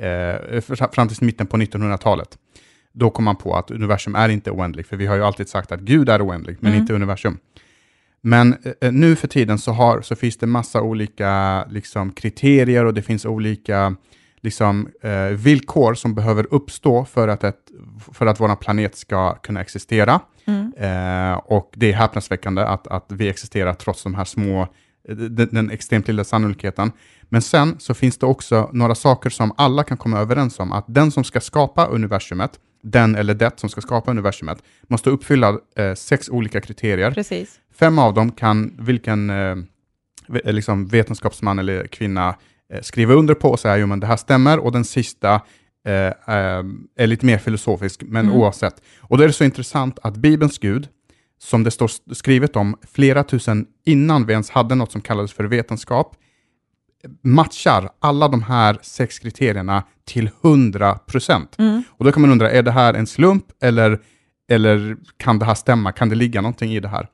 eh, 0.00 0.60
fram 0.92 1.08
tills 1.08 1.20
mitten 1.20 1.46
på 1.46 1.56
1900-talet. 1.56 2.38
Då 2.94 3.10
kom 3.10 3.24
man 3.24 3.36
på 3.36 3.56
att 3.56 3.70
universum 3.70 4.14
är 4.14 4.28
inte 4.28 4.50
oändlig, 4.50 4.86
för 4.86 4.96
vi 4.96 5.06
har 5.06 5.16
ju 5.16 5.24
alltid 5.24 5.48
sagt 5.48 5.72
att 5.72 5.80
Gud 5.80 6.08
är 6.08 6.26
oändlig, 6.26 6.56
men 6.60 6.72
Mm. 6.72 6.80
inte 6.80 6.94
universum. 6.94 7.38
Men 8.20 8.56
eh, 8.80 8.92
nu 8.92 9.16
för 9.16 9.28
tiden 9.28 9.58
så, 9.58 9.72
har, 9.72 10.00
så 10.02 10.16
finns 10.16 10.36
det 10.36 10.46
massa 10.46 10.82
olika 10.82 11.64
liksom, 11.70 12.12
kriterier 12.12 12.84
och 12.84 12.94
det 12.94 13.02
finns 13.02 13.26
olika 13.26 13.96
liksom, 14.40 14.88
eh, 15.02 15.26
villkor 15.26 15.94
som 15.94 16.14
behöver 16.14 16.46
uppstå 16.54 17.04
för 17.04 17.28
att, 17.28 17.44
ett, 17.44 17.70
för 18.12 18.26
att 18.26 18.40
vår 18.40 18.56
planet 18.56 18.96
ska 18.96 19.34
kunna 19.34 19.60
existera. 19.60 20.20
Mm. 20.46 20.72
Eh, 20.78 21.36
och 21.36 21.72
det 21.76 21.92
är 21.92 21.96
häpnadsväckande 21.96 22.62
att, 22.62 22.86
att 22.86 23.06
vi 23.08 23.28
existerar 23.28 23.74
trots 23.74 24.02
de 24.02 24.14
här 24.14 24.24
små, 24.24 24.62
eh, 25.08 25.16
den, 25.16 25.48
den 25.52 25.70
extremt 25.70 26.08
lilla 26.08 26.24
sannolikheten. 26.24 26.92
Men 27.28 27.42
sen 27.42 27.76
så 27.78 27.94
finns 27.94 28.18
det 28.18 28.26
också 28.26 28.70
några 28.72 28.94
saker 28.94 29.30
som 29.30 29.52
alla 29.56 29.84
kan 29.84 29.96
komma 29.96 30.18
överens 30.18 30.60
om, 30.60 30.72
att 30.72 30.84
den 30.88 31.10
som 31.10 31.24
ska 31.24 31.40
skapa 31.40 31.86
universumet, 31.86 32.50
den 32.84 33.14
eller 33.16 33.34
det 33.34 33.60
som 33.60 33.68
ska 33.68 33.80
skapa 33.80 34.10
universumet, 34.10 34.62
måste 34.88 35.10
uppfylla 35.10 35.58
eh, 35.76 35.94
sex 35.94 36.28
olika 36.28 36.60
kriterier. 36.60 37.10
Precis. 37.10 37.60
Fem 37.74 37.98
av 37.98 38.14
dem 38.14 38.32
kan 38.32 38.76
vilken 38.78 39.30
eh, 39.30 39.56
liksom 40.44 40.86
vetenskapsman 40.86 41.58
eller 41.58 41.86
kvinna 41.86 42.36
eh, 42.72 42.80
skriva 42.82 43.14
under 43.14 43.34
på 43.34 43.48
och 43.50 43.60
säga 43.60 43.76
jo 43.76 43.86
men 43.86 44.00
det 44.00 44.06
här 44.06 44.16
stämmer 44.16 44.58
och 44.58 44.72
den 44.72 44.84
sista 44.84 45.34
eh, 45.86 45.92
eh, 46.06 46.64
är 46.96 47.06
lite 47.06 47.26
mer 47.26 47.38
filosofisk, 47.38 48.02
men 48.06 48.26
Mm. 48.26 48.36
oavsett. 48.38 48.82
Och 49.00 49.18
då 49.18 49.24
är 49.24 49.28
det 49.28 49.32
så 49.34 49.44
intressant 49.44 49.98
att 50.02 50.16
Bibelns 50.16 50.58
Gud, 50.58 50.88
som 51.38 51.64
det 51.64 51.70
står 51.70 52.14
skrivet 52.14 52.56
om 52.56 52.76
flera 52.92 53.24
tusen 53.24 53.66
innan 53.84 54.26
vi 54.26 54.32
ens 54.32 54.50
hade 54.50 54.74
något 54.74 54.92
som 54.92 55.00
kallades 55.00 55.32
för 55.32 55.44
vetenskap, 55.44 56.16
matchar 57.22 57.90
alla 58.00 58.28
de 58.28 58.42
här 58.42 58.78
sex 58.82 59.18
kriterierna 59.18 59.82
till 60.04 60.30
100 60.42 60.98
procent. 61.06 61.58
Mm. 61.58 61.82
Och 61.90 62.04
då 62.04 62.12
kan 62.12 62.22
man 62.22 62.30
undra, 62.30 62.50
är 62.50 62.62
det 62.62 62.70
här 62.70 62.94
en 62.94 63.06
slump 63.06 63.44
eller, 63.62 63.98
eller 64.48 64.96
kan 65.16 65.38
det 65.38 65.44
här 65.44 65.54
stämma? 65.54 65.92
Kan 65.92 66.08
det 66.08 66.14
ligga 66.14 66.40
någonting 66.40 66.72
i 66.72 66.80
det 66.80 66.88
här? 66.88 67.08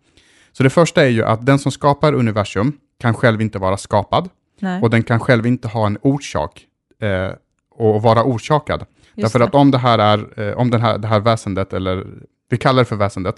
Så 0.53 0.63
det 0.63 0.71
första 0.71 1.05
är 1.05 1.09
ju 1.09 1.25
att 1.25 1.47
den 1.47 1.59
som 1.59 1.73
skapar 1.73 2.13
universum 2.13 2.73
kan 3.01 3.15
själv 3.15 3.41
inte 3.41 3.59
vara 3.59 3.77
skapad 3.77 4.29
Nej, 4.61 4.83
och 4.83 4.91
den 4.91 5.03
kan 5.03 5.21
själv 5.21 5.47
inte 5.47 5.69
ha 5.69 5.87
en 5.87 5.99
orsak 6.03 6.67
eh, 7.03 7.31
och 7.71 8.03
vara 8.03 8.25
orsakad. 8.25 8.81
just 8.81 9.23
Därför 9.25 9.39
det. 9.39 9.45
att 9.45 9.55
om 9.55 9.71
det 9.71 9.79
här 9.79 9.99
är, 9.99 10.41
eh, 10.41 10.57
om 10.57 10.71
den 10.71 10.81
här, 10.81 10.99
det 10.99 11.09
här 11.09 11.21
väsendet, 11.21 11.73
eller 11.73 12.07
vi 12.51 12.57
kallar 12.57 12.83
det 12.83 12.85
för 12.85 12.97
väsendet, 12.97 13.37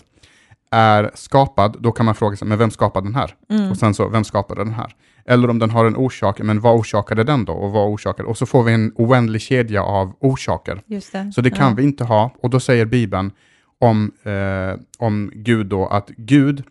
är 0.71 1.11
skapad, 1.15 1.77
då 1.81 1.93
kan 1.93 2.07
man 2.07 2.15
fråga 2.15 2.37
sig, 2.37 2.49
men 2.49 2.59
vem 2.59 2.71
skapade 2.71 3.07
den 3.07 3.15
här? 3.15 3.35
Mm. 3.51 3.71
Och 3.71 3.77
sen 3.77 3.95
så, 3.95 4.09
vem 4.09 4.25
skapade 4.25 4.65
den 4.65 4.75
här? 4.75 4.95
Eller 5.25 5.51
om 5.51 5.59
den 5.59 5.71
har 5.71 5.85
en 5.85 5.97
orsak, 5.97 6.39
men 6.39 6.61
vad 6.61 6.75
orsakade 6.75 7.25
den 7.25 7.45
då? 7.45 7.53
Och 7.53 7.73
vad 7.73 7.89
orsakade? 7.89 8.29
Och 8.29 8.39
så 8.39 8.47
får 8.47 8.63
vi 8.63 8.73
en 8.73 8.93
oändlig 8.95 9.41
kedja 9.41 9.83
av 9.83 10.13
orsaker. 10.21 10.83
Just 10.87 11.13
det. 11.13 11.33
Så 11.35 11.41
det 11.41 11.51
kan 11.51 11.69
ja. 11.69 11.75
vi 11.75 11.83
inte 11.83 12.05
ha. 12.05 12.35
Och 12.43 12.51
då 12.51 12.61
säger 12.61 12.85
Bibeln 12.85 13.31
om, 13.79 14.13
eh, 14.23 14.81
om 14.99 15.31
Gud 15.35 15.67
då 15.67 15.87
att 15.87 16.09
Gud 16.09 16.63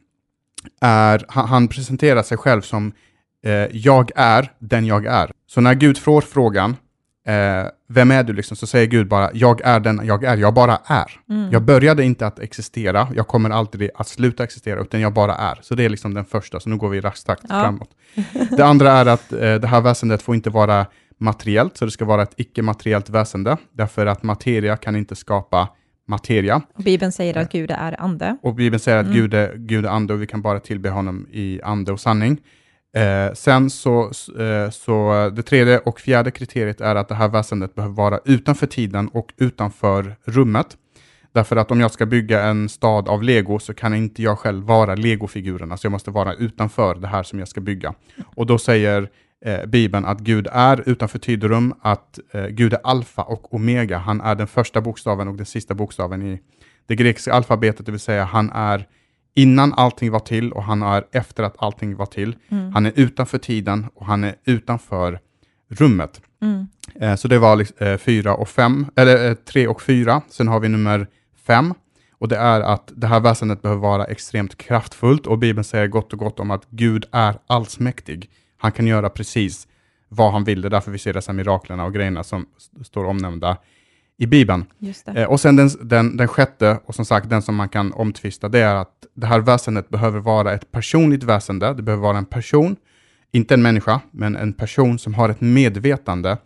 är, 0.81 1.25
han, 1.27 1.47
han 1.47 1.67
presenterar 1.67 2.23
sig 2.23 2.37
själv 2.37 2.61
som 2.61 2.91
eh, 3.43 3.51
jag 3.71 4.11
är 4.15 4.51
den 4.59 4.85
jag 4.85 5.05
är. 5.05 5.31
Så 5.47 5.61
när 5.61 5.73
Gud 5.73 5.97
får 5.97 6.21
frågan, 6.21 6.75
eh, 7.27 7.65
vem 7.87 8.11
är 8.11 8.23
du 8.23 8.33
liksom, 8.33 8.57
så 8.57 8.67
säger 8.67 8.87
Gud 8.87 9.07
bara, 9.07 9.29
jag 9.33 9.61
är 9.61 9.79
den 9.79 10.01
jag 10.03 10.23
är, 10.23 10.37
jag 10.37 10.53
bara 10.53 10.77
är. 10.85 11.11
Mm. 11.29 11.51
Jag 11.51 11.61
började 11.61 12.03
inte 12.03 12.27
att 12.27 12.39
existera, 12.39 13.07
jag 13.15 13.27
kommer 13.27 13.49
aldrig 13.49 13.89
att 13.95 14.07
sluta 14.07 14.43
existera, 14.43 14.81
utan 14.81 15.01
jag 15.01 15.13
bara 15.13 15.35
är. 15.35 15.59
Så 15.61 15.75
det 15.75 15.85
är 15.85 15.89
liksom 15.89 16.13
den 16.13 16.25
första, 16.25 16.59
så 16.59 16.69
nu 16.69 16.77
går 16.77 16.89
vi 16.89 16.97
i 16.97 17.01
rask 17.01 17.25
takt 17.27 17.43
Ja. 17.49 17.61
framåt. 17.61 17.89
Det 18.57 18.65
andra 18.65 18.91
är 18.91 19.05
att 19.05 19.33
eh, 19.33 19.39
det 19.55 19.67
här 19.67 19.81
väsendet 19.81 20.21
får 20.21 20.35
inte 20.35 20.49
vara 20.49 20.85
materiellt, 21.17 21.77
så 21.77 21.85
det 21.85 21.91
ska 21.91 22.05
vara 22.05 22.23
ett 22.23 22.33
icke-materiellt 22.37 23.09
väsende, 23.09 23.57
därför 23.73 24.05
att 24.05 24.23
materia 24.23 24.77
kan 24.77 24.95
inte 24.95 25.15
skapa 25.15 25.69
materia. 26.07 26.61
Bibeln 26.77 27.11
säger 27.11 27.37
att 27.37 27.51
Gud 27.51 27.71
är 27.71 28.01
ande. 28.01 28.37
Och 28.41 28.55
Bibeln 28.55 28.79
säger 28.79 28.97
att 28.97 29.05
Mm. 29.05 29.17
Gud, 29.17 29.33
är, 29.33 29.53
Gud 29.55 29.85
är 29.85 29.89
ande 29.89 30.13
och 30.13 30.21
vi 30.21 30.27
kan 30.27 30.41
bara 30.41 30.59
tillbe 30.59 30.89
honom 30.89 31.27
i 31.31 31.61
ande 31.63 31.91
och 31.91 31.99
sanning. 31.99 32.37
Eh, 32.93 33.33
sen 33.33 33.69
så, 33.69 34.03
eh, 34.39 34.69
så 34.69 35.29
det 35.35 35.43
tredje 35.43 35.79
och 35.79 35.99
fjärde 35.99 36.31
kriteriet 36.31 36.81
är 36.81 36.95
att 36.95 37.09
det 37.09 37.15
här 37.15 37.27
väsendet 37.27 37.75
behöver 37.75 37.95
vara 37.95 38.19
utanför 38.25 38.67
tiden 38.67 39.07
och 39.07 39.33
utanför 39.37 40.15
rummet. 40.25 40.77
Därför 41.33 41.55
att 41.55 41.71
om 41.71 41.79
jag 41.79 41.91
ska 41.91 42.05
bygga 42.05 42.43
en 42.43 42.69
stad 42.69 43.09
av 43.09 43.23
lego 43.23 43.59
så 43.59 43.73
kan 43.73 43.93
inte 43.93 44.21
jag 44.21 44.39
själv 44.39 44.63
vara 44.63 44.95
legofigurerna, 44.95 45.77
så 45.77 45.85
jag 45.85 45.91
måste 45.91 46.11
vara 46.11 46.33
utanför 46.33 46.95
det 46.95 47.07
här 47.07 47.23
som 47.23 47.39
jag 47.39 47.47
ska 47.47 47.61
bygga. 47.61 47.93
Och 48.35 48.45
då 48.45 48.57
säger 48.57 49.09
eh, 49.45 49.65
Bibeln 49.65 50.05
att 50.05 50.19
Gud 50.19 50.47
är 50.51 50.89
utanför 50.89 51.19
tid 51.19 51.43
och 51.43 51.49
rum, 51.49 51.73
att 51.81 52.19
eh, 52.31 52.47
Gud 52.47 52.73
är 52.73 52.79
alfa 52.83 53.21
och 53.21 53.53
omega. 53.53 53.97
Han 53.97 54.21
är 54.21 54.35
den 54.35 54.47
första 54.47 54.81
bokstaven 54.81 55.27
och 55.27 55.35
den 55.35 55.45
sista 55.45 55.73
bokstaven 55.73 56.21
i 56.21 56.39
det 56.85 56.95
grekiska 56.95 57.33
alfabetet, 57.33 57.85
det 57.85 57.91
vill 57.91 57.99
säga 57.99 58.23
han 58.23 58.49
är 58.49 58.87
innan 59.33 59.73
allting 59.73 60.11
var 60.11 60.19
till 60.19 60.51
och 60.51 60.63
han 60.63 60.81
är 60.81 61.03
efter 61.11 61.43
att 61.43 61.55
allting 61.57 61.95
var 61.95 62.05
till. 62.05 62.35
Mm. 62.49 62.73
Han 62.73 62.85
är 62.85 62.91
utanför 62.95 63.37
tiden 63.37 63.87
och 63.95 64.05
han 64.05 64.23
är 64.23 64.35
utanför 64.45 65.19
rummet. 65.69 66.21
Mm. 66.41 66.67
Eh, 66.95 67.15
så 67.15 67.27
det 67.27 67.39
var 67.39 67.55
liksom, 67.55 67.87
eh, 67.87 67.97
fyra 67.97 68.35
och 68.35 68.49
fem, 68.49 68.85
eller 68.95 69.29
eh, 69.29 69.33
tre 69.33 69.67
och 69.67 69.81
fyra. 69.81 70.21
Sen 70.29 70.47
har 70.47 70.59
vi 70.59 70.69
nummer 70.69 71.07
fem. 71.47 71.73
Och 72.11 72.27
det 72.27 72.37
är 72.37 72.61
att 72.61 72.91
det 72.95 73.07
här 73.07 73.19
väsendet 73.19 73.61
behöver 73.61 73.81
vara 73.81 74.05
extremt 74.05 74.57
kraftfullt 74.57 75.27
och 75.27 75.37
Bibeln 75.37 75.63
säger 75.63 75.87
gott 75.87 76.13
och 76.13 76.19
gott 76.19 76.39
om 76.39 76.51
att 76.51 76.65
Gud 76.69 77.05
är 77.11 77.35
allsmäktig. 77.47 78.29
Han 78.57 78.71
kan 78.71 78.87
göra 78.87 79.09
precis 79.09 79.67
vad 80.09 80.31
han 80.31 80.43
vill. 80.43 80.61
Det 80.61 80.67
är 80.67 80.69
därför 80.69 80.91
vi 80.91 80.97
ser 80.97 81.13
dessa 81.13 81.33
miraklerna 81.33 81.85
och 81.85 81.93
grejerna 81.93 82.23
som 82.23 82.45
står 82.83 83.05
omnämnda 83.05 83.57
i 84.17 84.27
Bibeln. 84.27 84.65
Eh, 85.15 85.23
och 85.23 85.39
sen 85.39 85.55
den, 85.55 85.69
den, 85.81 86.17
den 86.17 86.27
sjätte, 86.27 86.79
och 86.85 86.95
som 86.95 87.05
sagt 87.05 87.29
den 87.29 87.41
som 87.41 87.55
man 87.55 87.69
kan 87.69 87.93
omtvista, 87.93 88.49
det 88.49 88.59
är 88.59 88.75
att 88.75 88.93
det 89.13 89.27
här 89.27 89.39
väsendet 89.39 89.89
behöver 89.89 90.19
vara 90.19 90.53
ett 90.53 90.71
personligt 90.71 91.23
väsende. 91.23 91.73
Det 91.73 91.83
behöver 91.83 92.03
vara 92.03 92.17
en 92.17 92.25
person, 92.25 92.75
inte 93.31 93.53
en 93.53 93.61
människa, 93.61 94.01
men 94.11 94.35
en 94.35 94.53
person 94.53 94.99
som 94.99 95.13
har 95.13 95.29
ett 95.29 95.41
medvetande 95.41 96.37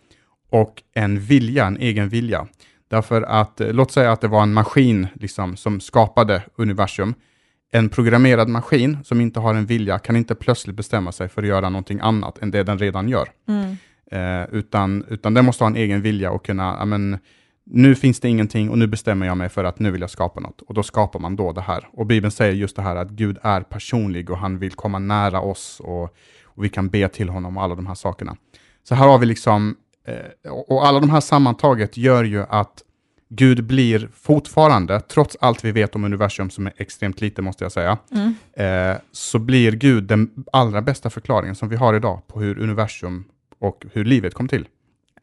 och 0.51 0.83
en 0.93 1.19
vilja, 1.19 1.65
en 1.65 1.77
egen 1.77 2.09
vilja. 2.09 2.47
Därför 2.87 3.21
att, 3.21 3.61
eh, 3.61 3.73
låt 3.73 3.91
säga 3.91 4.11
att 4.11 4.21
det 4.21 4.27
var 4.27 4.43
en 4.43 4.53
maskin 4.53 5.07
liksom, 5.13 5.57
som 5.57 5.79
skapade 5.79 6.41
universum. 6.55 7.13
En 7.71 7.89
programmerad 7.89 8.49
maskin 8.49 8.97
som 9.03 9.21
inte 9.21 9.39
har 9.39 9.53
en 9.53 9.65
vilja 9.65 9.99
kan 9.99 10.15
inte 10.15 10.35
plötsligt 10.35 10.75
bestämma 10.75 11.11
sig 11.11 11.29
för 11.29 11.41
att 11.41 11.47
göra 11.47 11.69
någonting 11.69 11.99
annat 12.01 12.37
än 12.41 12.51
det 12.51 12.63
den 12.63 12.79
redan 12.79 13.09
gör. 13.09 13.29
Mm. 13.47 13.77
Eh, 14.11 14.47
utan, 14.51 15.05
utan 15.07 15.33
den 15.33 15.45
måste 15.45 15.63
ha 15.63 15.69
en 15.69 15.75
egen 15.75 16.01
vilja 16.01 16.31
och 16.31 16.45
kunna, 16.45 16.75
ja, 16.79 16.85
men, 16.85 17.17
nu 17.65 17.95
finns 17.95 18.19
det 18.19 18.29
ingenting 18.29 18.69
och 18.69 18.77
nu 18.77 18.87
bestämmer 18.87 19.25
jag 19.25 19.37
mig 19.37 19.49
för 19.49 19.63
att 19.63 19.79
nu 19.79 19.91
vill 19.91 20.01
jag 20.01 20.09
skapa 20.09 20.39
något. 20.39 20.61
Och 20.61 20.73
då 20.73 20.83
skapar 20.83 21.19
man 21.19 21.35
då 21.35 21.51
det 21.51 21.61
här. 21.61 21.87
Och 21.91 22.05
Bibeln 22.05 22.31
säger 22.31 22.53
just 22.53 22.75
det 22.75 22.81
här 22.81 22.95
att 22.95 23.09
Gud 23.09 23.37
är 23.41 23.61
personlig 23.61 24.29
och 24.29 24.37
han 24.37 24.59
vill 24.59 24.71
komma 24.71 24.99
nära 24.99 25.41
oss 25.41 25.79
och, 25.79 26.03
och 26.43 26.63
vi 26.63 26.69
kan 26.69 26.89
be 26.89 27.07
till 27.07 27.29
honom 27.29 27.57
och 27.57 27.63
alla 27.63 27.75
de 27.75 27.85
här 27.85 27.95
sakerna. 27.95 28.35
Så 28.83 28.95
här 28.95 29.07
har 29.07 29.17
vi 29.17 29.25
liksom, 29.25 29.75
eh, 30.07 30.51
och 30.51 30.87
alla 30.87 30.99
de 30.99 31.09
här 31.09 31.21
sammantaget 31.21 31.97
gör 31.97 32.23
ju 32.23 32.43
att 32.49 32.81
Gud 33.29 33.63
blir 33.63 34.09
fortfarande, 34.13 34.99
trots 34.99 35.37
allt 35.39 35.65
vi 35.65 35.71
vet 35.71 35.95
om 35.95 36.03
universum 36.03 36.49
som 36.49 36.67
är 36.67 36.73
extremt 36.77 37.21
lite 37.21 37.41
måste 37.41 37.65
jag 37.65 37.71
säga, 37.71 37.97
Mm. 38.11 38.35
eh, 38.91 38.97
så 39.11 39.39
blir 39.39 39.71
Gud 39.71 40.03
den 40.03 40.45
allra 40.53 40.81
bästa 40.81 41.09
förklaringen 41.09 41.55
som 41.55 41.69
vi 41.69 41.75
har 41.75 41.93
idag 41.93 42.27
på 42.27 42.39
hur 42.41 42.59
universum 42.59 43.23
och 43.59 43.85
hur 43.93 44.05
livet 44.05 44.33
kom 44.33 44.47
till. 44.47 44.67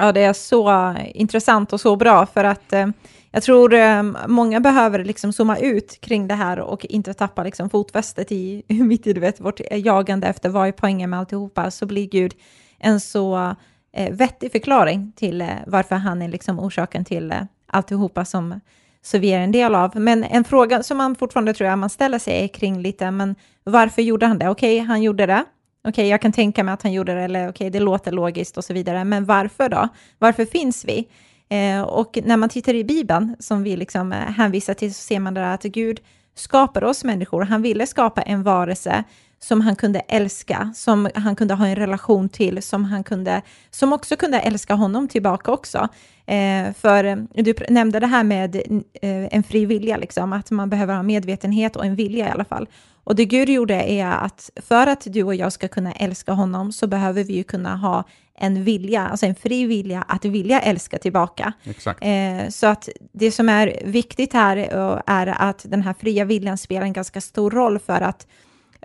Ja, 0.03 0.13
det 0.13 0.25
är 0.25 0.33
så 0.33 0.95
intressant 1.15 1.73
och 1.73 1.81
så 1.81 1.97
bra 1.97 2.27
för 2.27 2.45
att 2.45 2.73
eh, 2.73 2.87
jag 3.31 3.43
tror 3.43 3.75
eh, 3.75 4.03
många 4.27 4.61
behöver 4.61 5.05
liksom 5.05 5.33
zooma 5.33 5.59
ut 5.59 6.01
kring 6.01 6.29
det 6.29 6.35
här 6.35 6.59
och 6.61 6.85
inte 6.85 7.15
tappa 7.15 7.43
liksom 7.43 7.71
fotfästet 7.71 8.33
i 8.33 8.65
mitt 8.69 9.07
i 9.07 9.13
du 9.13 9.21
vet, 9.21 9.41
vårt 9.41 9.61
jagande 9.71 10.27
efter 10.27 10.49
vad 10.49 10.69
är 10.69 10.73
poängen 10.73 11.11
med 11.11 11.19
alltihopa, 11.19 11.71
så 11.71 11.87
blir 11.87 12.09
Gud 12.09 12.35
en 12.79 13.01
så 13.01 13.55
eh, 13.93 14.13
vettig 14.15 14.53
förklaring 14.53 15.13
till 15.17 15.41
eh, 15.41 15.49
varför 15.67 15.97
han 15.97 16.23
är 16.23 16.29
liksom 16.29 16.61
orsaken 16.61 17.05
till 17.05 17.33
eh, 17.33 17.43
alltihopa 17.67 18.25
som 18.25 18.61
så 19.03 19.19
vi 19.19 19.33
är 19.33 19.41
en 19.41 19.53
del 19.53 19.75
av. 19.75 19.97
Men 19.97 20.25
en 20.25 20.45
fråga 20.45 20.83
som 20.83 20.97
man 20.99 21.15
fortfarande 21.15 21.55
tror 21.55 21.71
jag 21.71 21.79
man 21.79 21.91
ställer 21.91 22.19
sig 22.19 22.45
är 22.45 22.49
kring 22.49 22.83
lite, 22.83 23.11
men 23.11 23.35
varför 23.65 24.03
gjorde 24.03 24.27
han 24.27 24.39
det? 24.39 24.49
Okej, 24.49 24.79
han 24.79 25.03
gjorde 25.03 25.27
det. 25.27 25.45
Okej, 25.89 26.09
jag 26.09 26.21
kan 26.23 26.33
tänka 26.33 26.65
mig 26.65 26.75
att 26.75 26.83
han 26.83 26.93
gjorde 26.93 27.15
det, 27.15 27.21
eller 27.21 27.49
okej, 27.49 27.71
det 27.71 27.81
låter 27.81 28.13
logiskt 28.13 28.57
och 28.57 28.65
så 28.65 28.75
vidare, 28.75 29.05
men 29.05 29.25
varför 29.25 29.69
då? 29.69 29.89
Varför 30.19 30.45
finns 30.45 30.85
vi? 30.85 31.09
Eh, 31.49 31.83
och 31.83 32.19
när 32.25 32.37
man 32.37 32.49
tittar 32.49 32.75
i 32.75 32.85
Bibeln, 32.85 33.37
som 33.39 33.63
vi 33.63 33.77
liksom 33.77 34.13
eh, 34.13 34.19
hänvisar 34.19 34.75
till, 34.75 34.95
så 34.95 35.03
ser 35.03 35.21
man 35.21 35.35
där 35.35 35.43
att 35.55 35.63
Gud 35.63 36.01
skapar 36.35 36.85
oss 36.85 37.05
människor. 37.05 37.43
Han 37.43 37.63
ville 37.63 37.87
skapa 37.87 38.23
en 38.23 38.43
varelse 38.43 39.05
som 39.43 39.61
han 39.61 39.77
kunde 39.77 40.01
älska, 40.01 40.73
som 40.75 41.09
han 41.15 41.37
kunde 41.37 41.55
ha 41.55 41.67
en 41.67 41.77
relation 41.77 42.29
till, 42.29 42.63
som, 42.63 42.85
han 42.85 43.05
kunde, 43.05 43.43
som 43.71 43.93
också 43.93 44.17
kunde 44.17 44.41
älska 44.41 44.75
honom 44.75 45.09
tillbaka 45.09 45.53
också. 45.53 45.89
Eh, 46.27 46.73
för 46.73 47.05
eh, 47.05 47.17
du 47.35 47.55
nämnde 47.69 48.01
det 48.01 48.07
här 48.07 48.25
med 48.25 48.57
eh, 48.57 48.63
en 49.03 49.43
fri 49.43 49.67
vilja, 49.67 49.97
liksom, 49.97 50.33
att 50.33 50.51
man 50.51 50.71
behöver 50.71 50.95
ha 50.95 51.03
medvetenhet 51.03 51.77
och 51.77 51.85
en 51.85 51.95
vilja 51.95 52.29
i 52.29 52.31
alla 52.31 52.45
fall. 52.45 52.69
Och 53.05 53.15
det 53.15 53.25
Gud 53.25 53.49
gjorde 53.49 53.75
är 53.75 54.07
att 54.07 54.51
för 54.57 54.87
att 54.87 55.07
du 55.07 55.23
och 55.23 55.35
jag 55.35 55.53
ska 55.53 55.69
kunna 55.69 55.93
älska 55.93 56.33
honom 56.33 56.73
så 56.73 56.87
behöver 56.87 57.25
vi 57.25 57.33
ju 57.33 57.45
kunna 57.45 57.77
ha 57.77 58.05
en 58.39 58.65
vilja, 58.65 59.09
alltså 59.09 59.27
en 59.27 59.35
fri 59.35 59.67
vilja 59.67 60.03
att 60.09 60.25
vilja 60.25 60.61
älska 60.61 60.99
tillbaka. 60.99 61.53
Exakt. 61.65 62.01
Eh, 62.03 62.49
så 62.49 62.67
att 62.67 62.89
det 63.13 63.31
som 63.31 63.49
är 63.49 63.83
viktigt 63.85 64.33
här 64.33 64.57
eh, 64.57 65.01
är 65.07 65.27
att 65.27 65.65
den 65.69 65.83
här 65.83 65.95
fria 65.99 66.25
viljan 66.25 66.59
spelar 66.59 66.83
en 66.83 66.93
ganska 66.93 67.21
stor 67.21 67.51
roll 67.51 67.79
för 67.79 68.01
att 68.01 68.27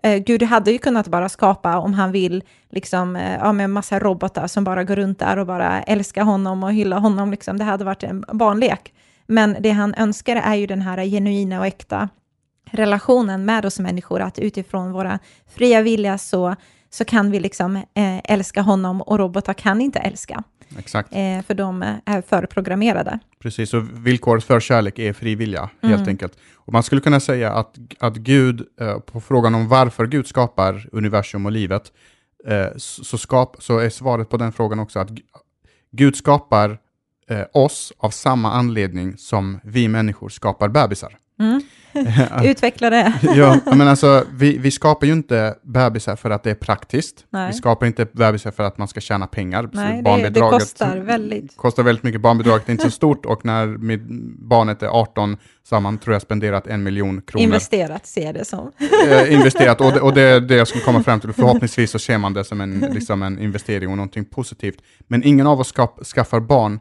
eh, 0.03 0.17
Gud 0.17 0.43
hade 0.43 0.71
ju 0.71 0.77
kunnat 0.77 1.07
bara 1.07 1.29
skapa 1.29 1.77
om 1.77 1.93
han 1.93 2.11
vill, 2.11 2.43
liksom, 2.69 3.15
eh, 3.15 3.37
ja, 3.37 3.51
med 3.53 3.69
massa 3.69 3.99
robotar 3.99 4.47
som 4.47 4.63
bara 4.63 4.83
går 4.83 4.95
runt 4.95 5.19
där 5.19 5.37
och 5.37 5.47
bara 5.47 5.81
älskar 5.83 6.23
honom 6.23 6.63
och 6.63 6.73
hyllar 6.73 6.99
honom. 6.99 7.31
Liksom. 7.31 7.57
Det 7.57 7.63
hade 7.63 7.85
varit 7.85 8.03
en 8.03 8.25
barnlek. 8.33 8.93
Men 9.25 9.57
det 9.59 9.71
han 9.71 9.93
önskar 9.97 10.35
är 10.35 10.55
ju 10.55 10.67
den 10.67 10.81
här 10.81 11.05
genuina 11.05 11.59
och 11.59 11.67
äkta 11.67 12.09
relationen 12.71 13.45
med 13.45 13.65
oss 13.65 13.79
människor, 13.79 14.21
att 14.21 14.39
utifrån 14.39 14.91
våra 14.91 15.19
fria 15.47 15.81
vilja 15.81 16.17
så, 16.17 16.55
så 16.89 17.05
kan 17.05 17.31
vi 17.31 17.39
liksom 17.39 17.75
eh, 17.75 18.17
älska 18.23 18.61
honom 18.61 19.01
och 19.01 19.19
robotar 19.19 19.53
kan 19.53 19.81
inte 19.81 19.99
älska. 19.99 20.43
Exakt. 20.77 21.09
Eh, 21.13 21.41
för 21.47 21.53
de 21.53 21.81
är 22.05 22.21
förprogrammerade. 22.21 23.19
Precis, 23.39 23.73
och 23.73 24.07
villkoret 24.07 24.43
för 24.43 24.59
kärlek 24.59 24.99
är 24.99 25.13
fri 25.13 25.35
vilja, 25.35 25.69
helt 25.81 25.95
Mm. 25.95 26.07
enkelt. 26.09 26.33
Och 26.55 26.73
man 26.73 26.83
skulle 26.83 27.01
kunna 27.01 27.19
säga 27.19 27.53
att, 27.53 27.75
att 27.99 28.15
Gud, 28.15 28.67
eh, 28.81 28.99
på 28.99 29.21
frågan 29.21 29.55
om 29.55 29.67
varför 29.67 30.07
Gud 30.07 30.27
skapar 30.27 30.89
universum 30.91 31.45
och 31.45 31.51
livet, 31.51 31.91
eh, 32.47 32.67
så, 32.77 33.17
skap, 33.17 33.55
så 33.59 33.79
är 33.79 33.89
svaret 33.89 34.29
på 34.29 34.37
den 34.37 34.51
frågan 34.51 34.79
också 34.79 34.99
att 34.99 35.09
Gud 35.91 36.15
skapar 36.15 36.77
eh, 37.29 37.43
oss 37.53 37.93
av 37.97 38.09
samma 38.09 38.51
anledning 38.51 39.17
som 39.17 39.59
vi 39.63 39.87
människor 39.87 40.29
skapar 40.29 40.69
bebisar. 40.69 41.17
Mm. 41.39 41.61
Utveckla 42.43 42.89
det. 42.89 43.13
ja, 43.21 43.59
men 43.65 43.81
alltså, 43.81 44.23
vi, 44.33 44.57
vi 44.57 44.71
skapar 44.71 45.07
ju 45.07 45.13
inte 45.13 45.55
bebisar 45.63 46.15
för 46.15 46.29
att 46.29 46.43
det 46.43 46.49
är 46.49 46.55
praktiskt. 46.55 47.25
Nej. 47.29 47.47
Vi 47.47 47.53
skapar 47.53 47.87
inte 47.87 48.05
bebisar 48.05 48.51
för 48.51 48.63
att 48.63 48.77
man 48.77 48.87
ska 48.87 48.99
tjäna 48.99 49.27
pengar. 49.27 49.69
Nej, 49.73 50.01
det, 50.03 50.29
det 50.29 50.39
kostar 50.39 50.97
väldigt. 50.97 51.57
kostar 51.57 51.83
väldigt 51.83 52.03
mycket. 52.03 52.21
Barnbidraget 52.21 52.67
är 52.67 52.71
inte 52.71 52.83
så 52.83 52.91
stort 52.91 53.25
och 53.25 53.45
när 53.45 53.67
mitt 53.67 54.01
barnet 54.39 54.83
är 54.83 54.87
18 54.87 55.37
så 55.63 55.75
har 55.75 55.81
man, 55.81 55.97
tror 55.97 56.13
jag, 56.13 56.21
spenderat 56.21 56.67
en 56.67 56.83
miljon 56.83 57.21
kronor. 57.21 57.43
Investerat 57.43 58.05
ser 58.05 58.33
det 58.33 58.45
som. 58.45 58.71
eh, 59.09 59.33
investerat 59.33 59.81
och 59.81 59.91
det, 59.93 59.99
och 59.99 60.13
det 60.13 60.21
är 60.21 60.41
det 60.41 60.55
jag 60.55 60.67
skulle 60.67 60.83
komma 60.83 61.03
fram 61.03 61.19
till. 61.19 61.33
Förhoppningsvis 61.33 61.91
så 61.91 61.99
ser 61.99 62.17
man 62.17 62.33
det 62.33 62.43
som 62.43 62.61
en, 62.61 62.79
liksom 62.91 63.23
en 63.23 63.39
investering 63.39 63.89
och 63.89 63.97
någonting 63.97 64.25
positivt. 64.25 64.81
Men 65.07 65.23
ingen 65.23 65.47
av 65.47 65.59
oss 65.59 65.67
skap, 65.67 66.05
skaffar 66.05 66.39
barn 66.39 66.79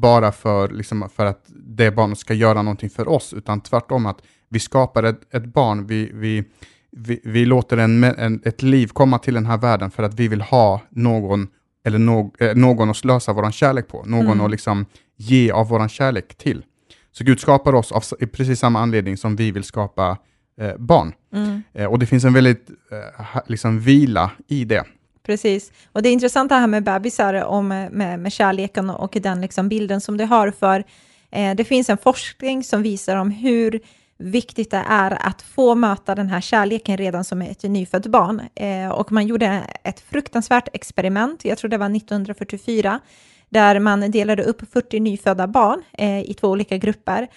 bara 0.00 0.32
för, 0.32 0.68
liksom, 0.68 1.08
för 1.16 1.26
att 1.26 1.44
det 1.66 1.90
barnet 1.90 2.18
ska 2.18 2.34
göra 2.34 2.62
någonting 2.62 2.90
för 2.90 3.08
oss, 3.08 3.32
utan 3.32 3.60
tvärtom 3.60 4.06
att 4.06 4.18
vi 4.48 4.60
skapar 4.60 5.02
ett, 5.02 5.34
ett 5.34 5.44
barn, 5.44 5.86
vi, 5.86 6.10
vi, 6.14 6.44
vi, 6.90 7.20
vi 7.24 7.44
låter 7.44 7.76
en, 7.76 8.04
en, 8.04 8.40
ett 8.44 8.62
liv 8.62 8.86
komma 8.86 9.18
till 9.18 9.34
den 9.34 9.46
här 9.46 9.58
världen 9.58 9.90
för 9.90 10.02
att 10.02 10.14
vi 10.14 10.28
vill 10.28 10.40
ha 10.40 10.82
någon, 10.90 11.48
eller 11.84 11.98
no, 11.98 12.32
eh, 12.38 12.54
någon 12.54 12.90
att 12.90 12.96
slösa 12.96 13.32
vår 13.32 13.50
kärlek 13.50 13.88
på, 13.88 14.04
någon 14.06 14.26
Mm. 14.26 14.40
att 14.40 14.50
liksom 14.50 14.86
ge 15.16 15.50
av 15.50 15.68
vår 15.68 15.88
kärlek 15.88 16.34
till. 16.34 16.64
Så 17.12 17.24
Gud 17.24 17.40
skapar 17.40 17.74
oss 17.74 17.92
av 17.92 18.02
precis 18.32 18.58
samma 18.58 18.80
anledning 18.80 19.16
som 19.16 19.36
vi 19.36 19.50
vill 19.50 19.64
skapa 19.64 20.16
eh, 20.60 20.76
barn. 20.78 21.12
Mm. 21.34 21.62
Eh, 21.74 21.86
och 21.86 21.98
det 21.98 22.06
finns 22.06 22.24
en 22.24 22.32
väldigt 22.32 22.70
eh, 22.92 23.40
liksom 23.46 23.80
vila 23.80 24.30
i 24.48 24.64
det. 24.64 24.84
Precis. 25.28 25.72
Och 25.92 26.02
det 26.02 26.08
är 26.08 26.12
intressant 26.12 26.48
det 26.48 26.54
här 26.54 26.66
med 26.66 26.84
bebisar, 26.84 27.44
och 27.44 27.64
med, 27.64 27.92
med, 27.92 28.18
med 28.18 28.32
kärleken 28.32 28.90
och 28.90 29.16
den 29.22 29.40
liksom 29.40 29.68
bilden 29.68 30.00
som 30.00 30.16
du 30.16 30.24
har, 30.24 30.50
för 30.50 30.84
eh, 31.30 31.54
det 31.54 31.64
finns 31.64 31.90
en 31.90 31.98
forskning 31.98 32.64
som 32.64 32.82
visar 32.82 33.16
om 33.16 33.30
hur 33.30 33.80
viktigt 34.18 34.70
det 34.70 34.84
är 34.88 35.26
att 35.26 35.42
få 35.42 35.74
möta 35.74 36.14
den 36.14 36.28
här 36.28 36.40
kärleken 36.40 36.96
redan 36.96 37.24
som 37.24 37.42
ett 37.42 37.62
nyfött 37.62 38.06
barn. 38.06 38.42
Eh, 38.54 38.88
och 38.88 39.12
man 39.12 39.26
gjorde 39.26 39.62
ett 39.84 40.00
fruktansvärt 40.00 40.68
experiment, 40.72 41.44
jag 41.44 41.58
tror 41.58 41.68
det 41.68 41.78
var 41.78 41.96
1944, 41.96 43.00
där 43.48 43.80
man 43.80 44.10
delade 44.10 44.42
upp 44.42 44.72
40 44.72 45.00
nyfödda 45.00 45.46
barn 45.46 45.82
eh, 45.92 46.20
i 46.20 46.34
två 46.40 46.48
olika 46.48 46.76
grupper. 46.76 47.28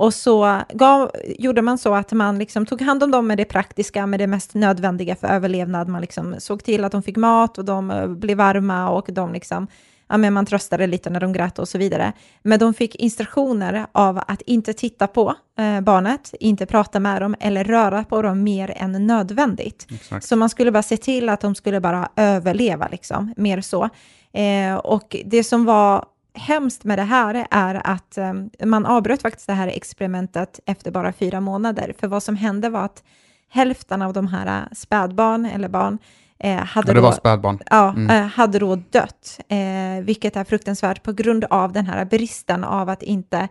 Och 0.00 0.14
så 0.14 0.60
gav, 0.72 1.10
gjorde 1.38 1.62
man 1.62 1.78
så 1.78 1.94
att 1.94 2.12
man 2.12 2.38
liksom 2.38 2.66
tog 2.66 2.82
hand 2.82 3.02
om 3.02 3.10
dem 3.10 3.26
med 3.26 3.38
det 3.38 3.44
praktiska, 3.44 4.06
med 4.06 4.20
det 4.20 4.26
mest 4.26 4.54
nödvändiga 4.54 5.16
för 5.16 5.26
överlevnad. 5.26 5.88
Man 5.88 6.00
liksom 6.00 6.34
såg 6.38 6.64
till 6.64 6.84
att 6.84 6.92
de 6.92 7.02
fick 7.02 7.16
mat 7.16 7.58
och 7.58 7.64
de 7.64 7.90
eh, 7.90 8.06
blev 8.06 8.38
varma 8.38 8.90
och 8.90 9.08
de 9.12 9.32
liksom, 9.32 9.66
ja, 10.08 10.16
men 10.16 10.32
man 10.32 10.46
tröstade 10.46 10.86
lite 10.86 11.10
när 11.10 11.20
de 11.20 11.32
grät 11.32 11.58
och 11.58 11.68
så 11.68 11.78
vidare. 11.78 12.12
Men 12.42 12.58
de 12.58 12.74
fick 12.74 12.94
instruktioner 12.94 13.86
av 13.92 14.22
att 14.26 14.42
inte 14.42 14.72
titta 14.72 15.06
på 15.06 15.34
eh, 15.58 15.80
barnet, 15.80 16.34
inte 16.40 16.66
prata 16.66 17.00
med 17.00 17.22
dem 17.22 17.34
eller 17.40 17.64
röra 17.64 18.04
på 18.04 18.22
dem 18.22 18.42
mer 18.42 18.72
än 18.76 19.06
nödvändigt. 19.06 19.86
Exakt. 19.90 20.26
Så 20.26 20.36
man 20.36 20.48
skulle 20.48 20.72
bara 20.72 20.82
se 20.82 20.96
till 20.96 21.28
att 21.28 21.40
de 21.40 21.54
skulle 21.54 21.80
bara 21.80 22.08
överleva, 22.16 22.88
liksom, 22.90 23.34
mer 23.36 23.60
så. 23.60 23.88
Eh, 24.32 24.74
och 24.74 25.16
det 25.24 25.44
som 25.44 25.64
var 25.64 26.04
hemskt 26.40 26.84
med 26.84 26.98
det 26.98 27.02
här 27.02 27.46
är 27.50 27.80
att 27.84 28.18
eh, 28.18 28.32
man 28.64 28.86
avbröt 28.86 29.22
faktiskt 29.22 29.46
det 29.46 29.52
här 29.52 29.68
experimentet 29.68 30.60
efter 30.66 30.90
bara 30.90 31.12
fyra 31.12 31.40
månader. 31.40 31.94
För 32.00 32.08
vad 32.08 32.22
som 32.22 32.36
hände 32.36 32.68
var 32.68 32.84
att 32.84 33.02
hälften 33.50 34.02
av 34.02 34.12
de 34.12 34.26
här 34.26 34.46
eh, 34.60 34.72
spädbarn 34.72 35.46
eller 35.46 35.68
barn 35.68 35.98
eh, 36.38 36.56
hade, 36.56 36.94
då, 36.94 37.12
spädbarn. 37.12 37.58
ja, 37.70 37.88
Mm. 37.90 38.10
eh, 38.10 38.26
hade 38.26 38.58
då 38.58 38.76
dött, 38.76 39.40
eh, 39.48 40.04
vilket 40.04 40.36
är 40.36 40.44
fruktansvärt 40.44 41.02
på 41.02 41.12
grund 41.12 41.44
av 41.50 41.72
den 41.72 41.86
här 41.86 42.04
bristen 42.04 42.64
av 42.64 42.88
att 42.88 43.02
inte 43.02 43.48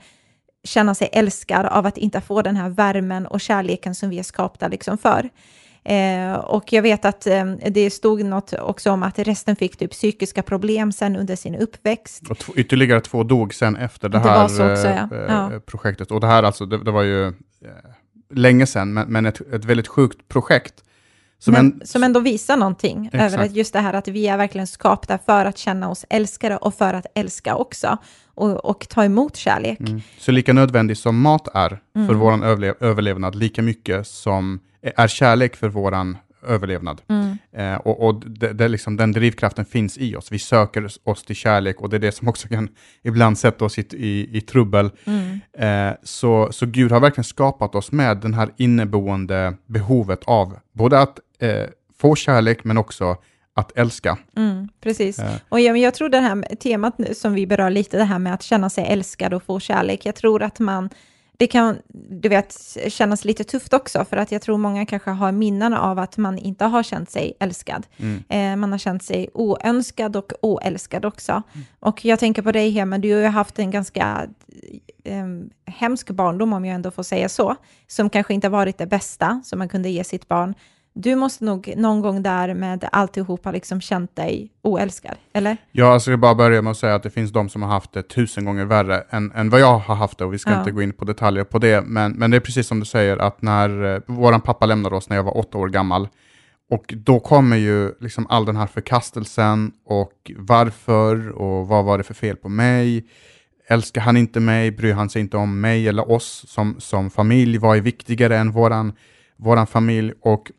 känna 0.63 0.95
sig 0.95 1.09
älskad, 1.11 1.65
av 1.65 1.85
att 1.85 1.97
inte 1.97 2.21
få 2.21 2.41
den 2.41 2.55
här 2.55 2.69
värmen 2.69 3.27
och 3.27 3.41
kärleken 3.41 3.95
som 3.95 4.09
vi 4.09 4.19
är 4.19 4.23
skapta 4.23 4.67
liksom 4.67 4.97
för. 4.97 5.29
Eh, 5.83 6.33
och 6.33 6.73
jag 6.73 6.81
vet 6.81 7.05
att 7.05 7.27
eh, 7.27 7.45
det 7.69 7.89
stod 7.89 8.25
något 8.25 8.53
också 8.53 8.91
om 8.91 9.03
att 9.03 9.19
resten 9.19 9.55
fick 9.55 9.77
typ 9.77 9.91
psykiska 9.91 10.41
problem 10.43 10.91
sen 10.91 11.15
under 11.15 11.35
sin 11.35 11.55
uppväxt. 11.55 12.23
Och 12.29 12.37
ytterligare 12.55 13.01
två 13.01 13.23
dog 13.23 13.53
sen 13.53 13.75
efter 13.75 14.09
det 14.09 14.17
Det 14.17 14.29
här 14.29 14.41
var 14.41 14.47
så 14.47 14.71
också, 14.71 14.87
eh, 14.87 15.05
Ja. 15.27 15.53
eh, 15.53 15.59
projektet. 15.59 16.11
Och 16.11 16.21
det 16.21 16.27
här 16.27 16.43
alltså, 16.43 16.65
det, 16.65 16.83
det 16.83 16.91
var 16.91 17.03
ju 17.03 17.27
eh, 17.27 17.31
länge 18.33 18.65
sedan, 18.65 18.93
men, 18.93 19.07
men 19.07 19.25
ett, 19.25 19.53
ett 19.53 19.65
väldigt 19.65 19.87
sjukt 19.87 20.27
projekt. 20.27 20.73
Som 21.39 21.53
men, 21.53 21.65
en, 21.65 21.87
som 21.87 22.03
ändå 22.03 22.19
visar 22.19 22.57
någonting 22.57 23.05
Exakt. 23.05 23.33
över 23.33 23.45
att 23.45 23.55
just 23.55 23.73
det 23.73 23.79
här 23.79 23.93
att 23.93 24.07
vi 24.07 24.27
är 24.27 24.37
verkligen 24.37 24.67
skapta 24.67 25.17
för 25.17 25.45
att 25.45 25.57
känna 25.57 25.89
oss 25.89 26.05
älskade 26.09 26.57
och 26.57 26.73
för 26.73 26.93
att 26.93 27.05
älska 27.15 27.55
också 27.55 27.97
och, 28.25 28.65
och 28.65 28.87
ta 28.89 29.03
emot 29.05 29.35
kärlek. 29.35 29.79
mm, 29.79 30.01
så 30.19 30.31
lika 30.31 30.53
nödvändig 30.53 30.97
som 30.97 31.21
mat 31.21 31.47
är 31.53 31.69
för 31.69 31.79
Mm. 31.99 32.19
vår 32.19 32.45
överle 32.45 32.73
överlevnad, 32.79 33.35
lika 33.35 33.61
mycket 33.61 34.07
som 34.07 34.59
är 34.97 35.07
kärlek 35.07 35.55
för 35.55 35.69
vår 35.69 35.93
överlevnad. 36.47 37.01
Mm. 37.07 37.37
Eh, 37.55 37.75
och 37.79 38.07
och 38.07 38.29
det, 38.29 38.53
det 38.53 38.67
liksom, 38.67 38.97
den 38.97 39.11
drivkraften 39.11 39.65
finns 39.65 39.97
i 39.97 40.15
oss. 40.15 40.31
Vi 40.31 40.39
söker 40.39 40.87
oss 41.03 41.23
till 41.23 41.35
kärlek 41.35 41.81
och 41.81 41.89
det 41.89 41.97
är 41.97 41.99
det 41.99 42.11
som 42.11 42.27
också 42.27 42.47
kan 42.47 42.69
ibland 43.03 43.37
sätta 43.37 43.65
oss 43.65 43.79
i, 43.79 43.81
i, 43.91 44.37
i 44.37 44.41
trubbel. 44.41 44.89
Mm. 45.05 45.39
Eh, 45.89 45.95
så, 46.03 46.49
så 46.51 46.65
Gud 46.65 46.91
har 46.91 46.99
verkligen 46.99 47.23
skapat 47.23 47.75
oss 47.75 47.91
med 47.91 48.17
den 48.17 48.33
här 48.33 48.49
inneboende 48.57 49.53
behovet 49.65 50.23
av 50.25 50.57
både 50.73 50.99
att 50.99 51.19
eh, 51.39 51.67
få 51.97 52.15
kärlek 52.15 52.63
men 52.63 52.77
också 52.77 53.17
att 53.59 53.77
älska. 53.77 54.17
Mm, 54.37 54.69
precis. 54.81 55.19
Eh. 55.19 55.35
Och 55.49 55.59
jag, 55.59 55.77
jag 55.77 55.93
tror 55.93 56.09
det 56.09 56.19
här 56.19 56.55
temat 56.55 56.97
nu 56.97 57.13
som 57.13 57.33
vi 57.33 57.47
berör 57.47 57.69
lite, 57.69 57.97
det 57.97 58.03
här 58.03 58.19
med 58.19 58.33
att 58.33 58.43
känna 58.43 58.69
sig 58.69 58.85
älskad 58.87 59.33
och 59.33 59.43
få 59.43 59.59
kärlek, 59.59 60.05
jag 60.05 60.15
tror 60.15 60.43
att 60.43 60.59
man, 60.59 60.89
det 61.37 61.47
kan, 61.47 61.77
du 62.09 62.29
vet, 62.29 62.77
kännas 62.87 63.25
lite 63.25 63.43
tufft 63.43 63.73
också, 63.73 64.05
för 64.05 64.17
att 64.17 64.31
jag 64.31 64.41
tror 64.41 64.57
många 64.57 64.85
kanske 64.85 65.09
har 65.09 65.31
minnen 65.31 65.73
av 65.73 65.99
att 65.99 66.17
man 66.17 66.37
inte 66.37 66.65
har 66.65 66.83
känt 66.83 67.09
sig 67.09 67.33
älskad. 67.39 67.87
Mm. 67.97 68.23
Eh, 68.29 68.55
man 68.59 68.71
har 68.71 68.79
känt 68.79 69.03
sig 69.03 69.29
oönskad 69.33 70.15
och 70.15 70.33
oälskad 70.41 71.05
också. 71.05 71.43
Och 71.79 72.05
jag 72.05 72.19
tänker 72.19 72.41
på 72.41 72.51
dig, 72.51 72.69
Hema, 72.69 72.97
du 72.97 73.13
har 73.13 73.21
ju 73.21 73.27
haft 73.27 73.59
en 73.59 73.71
ganska 73.71 74.27
eh, 75.03 75.25
hemsk 75.65 76.09
barndom, 76.09 76.53
om 76.53 76.65
jag 76.65 76.75
ändå 76.75 76.91
får 76.91 77.03
säga 77.03 77.29
så, 77.29 77.55
som 77.87 78.09
kanske 78.09 78.33
inte 78.33 78.49
varit 78.49 78.77
det 78.77 78.87
bästa 78.87 79.41
som 79.45 79.59
man 79.59 79.69
kunde 79.69 79.89
ge 79.89 80.03
sitt 80.03 80.27
barn. 80.27 80.53
Du 80.93 81.15
måste 81.15 81.45
nog 81.45 81.73
någon 81.77 82.01
gång 82.01 82.23
där 82.23 82.53
med 82.53 82.89
alltihopa 82.91 83.51
liksom 83.51 83.81
känt 83.81 84.15
dig 84.15 84.51
oälskad, 84.61 85.15
eller? 85.33 85.57
Ja, 85.71 85.93
alltså 85.93 86.11
jag 86.11 86.19
bara 86.19 86.35
börja 86.35 86.61
med 86.61 86.71
att 86.71 86.77
säga 86.77 86.95
att 86.95 87.03
det 87.03 87.09
finns 87.09 87.31
de 87.31 87.49
som 87.49 87.61
har 87.61 87.69
haft 87.69 87.93
det 87.93 88.03
tusen 88.03 88.45
gånger 88.45 88.65
värre 88.65 89.03
än, 89.09 89.31
än 89.31 89.49
vad 89.49 89.59
jag 89.61 89.77
har 89.79 89.95
haft 89.95 90.17
det 90.17 90.25
och 90.25 90.33
vi 90.33 90.39
ska 90.39 90.51
Ja. 90.51 90.59
inte 90.59 90.71
gå 90.71 90.81
in 90.81 90.93
på 90.93 91.05
detaljer 91.05 91.43
på 91.43 91.59
det. 91.59 91.81
Men, 91.81 92.11
men 92.11 92.31
det 92.31 92.37
är 92.37 92.41
precis 92.41 92.67
som 92.67 92.79
du 92.79 92.85
säger 92.85 93.17
att 93.17 93.41
när 93.41 93.95
eh, 93.95 94.01
våran 94.07 94.41
pappa 94.41 94.65
lämnade 94.65 94.95
oss 94.95 95.09
när 95.09 95.15
jag 95.15 95.23
var 95.23 95.37
åtta 95.37 95.57
år 95.57 95.69
gammal 95.69 96.07
och 96.71 96.93
då 96.97 97.19
kommer 97.19 97.57
ju 97.57 97.91
liksom 97.99 98.27
all 98.29 98.45
den 98.45 98.55
här 98.55 98.67
förkastelsen 98.67 99.71
och 99.85 100.31
varför 100.37 101.29
och 101.29 101.67
vad 101.67 101.85
var 101.85 101.97
det 101.97 102.03
för 102.03 102.13
fel 102.13 102.35
på 102.35 102.49
mig? 102.49 103.05
Älskar 103.67 104.01
han 104.01 104.17
inte 104.17 104.39
mig? 104.39 104.71
Bryr 104.71 104.93
han 104.93 105.09
sig 105.09 105.21
inte 105.21 105.37
om 105.37 105.61
mig 105.61 105.87
eller 105.87 106.11
oss 106.11 106.45
som, 106.47 106.75
som 106.79 107.09
familj? 107.09 107.57
Vad 107.57 107.77
är 107.77 107.81
viktigare 107.81 108.37
än 108.37 108.51
våran, 108.51 108.93
våran 109.37 109.67
familj? 109.67 110.13
Och 110.21 110.51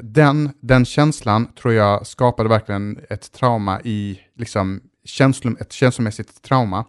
den, 0.00 0.50
den 0.60 0.84
känslan 0.84 1.46
tror 1.46 1.74
jag 1.74 2.06
skapade 2.06 2.48
verkligen 2.48 3.00
ett 3.10 3.32
trauma 3.32 3.80
i, 3.84 4.20
liksom, 4.36 4.80
känslom, 5.04 5.56
ett 5.60 5.72
känslomässigt 5.72 6.42
trauma, 6.42 6.84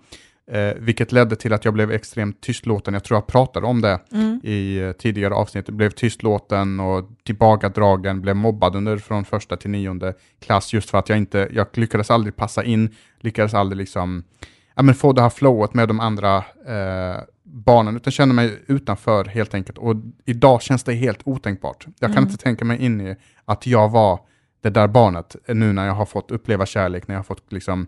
eh, 0.51 0.73
vilket 0.77 1.11
ledde 1.11 1.35
till 1.35 1.53
att 1.53 1.65
jag 1.65 1.73
blev 1.73 1.91
extremt 1.91 2.41
tystlåten. 2.41 2.93
Jag 2.93 3.03
tror 3.03 3.17
jag 3.17 3.27
pratade 3.27 3.67
om 3.67 3.81
det 3.81 3.99
Mm. 4.11 4.41
i 4.43 4.77
eh, 4.79 4.91
tidigare 4.91 5.33
avsnitt. 5.33 5.67
Jag 5.67 5.77
blev 5.77 5.89
tystlåten 5.89 6.79
och 6.79 7.09
tillbakadragen, 7.23 8.21
blev 8.21 8.35
mobbad 8.35 8.75
under 8.75 8.97
från 8.97 9.25
första 9.25 9.57
till 9.57 9.69
nionde 9.69 10.13
klass 10.39 10.73
just 10.73 10.89
för 10.89 10.97
att 10.97 11.09
jag 11.09 11.17
inte, 11.17 11.49
jag 11.51 11.67
lyckades 11.73 12.11
aldrig 12.11 12.35
passa 12.35 12.63
in, 12.63 12.89
lyckades 13.19 13.53
aldrig 13.53 13.77
liksom, 13.77 14.23
ja 14.75 14.83
men 14.83 14.95
få 14.95 15.13
det 15.13 15.21
här 15.21 15.29
flowet 15.29 15.73
med 15.73 15.87
de 15.87 15.99
andra 15.99 16.37
eh, 16.67 17.21
barnen, 17.51 17.95
utan 17.95 18.11
kände 18.11 18.35
mig 18.35 18.63
utanför 18.67 19.25
helt 19.25 19.53
enkelt. 19.53 19.77
Och 19.77 19.95
idag 20.25 20.61
känns 20.61 20.83
det 20.83 20.93
helt 20.93 21.19
otänkbart. 21.23 21.85
Jag 21.99 22.09
kan 22.09 22.17
Mm. 22.17 22.29
inte 22.29 22.43
tänka 22.43 22.65
mig 22.65 22.81
in 22.85 23.01
i 23.01 23.15
att 23.45 23.67
jag 23.67 23.89
var 23.89 24.19
det 24.61 24.69
där 24.69 24.87
barnet 24.87 25.35
eh, 25.45 25.55
nu 25.55 25.73
när 25.73 25.85
jag 25.87 25.93
har 25.93 26.05
fått 26.05 26.31
uppleva 26.31 26.65
kärlek, 26.65 27.07
när 27.07 27.15
jag 27.15 27.19
har 27.19 27.23
fått 27.23 27.51
liksom, 27.51 27.87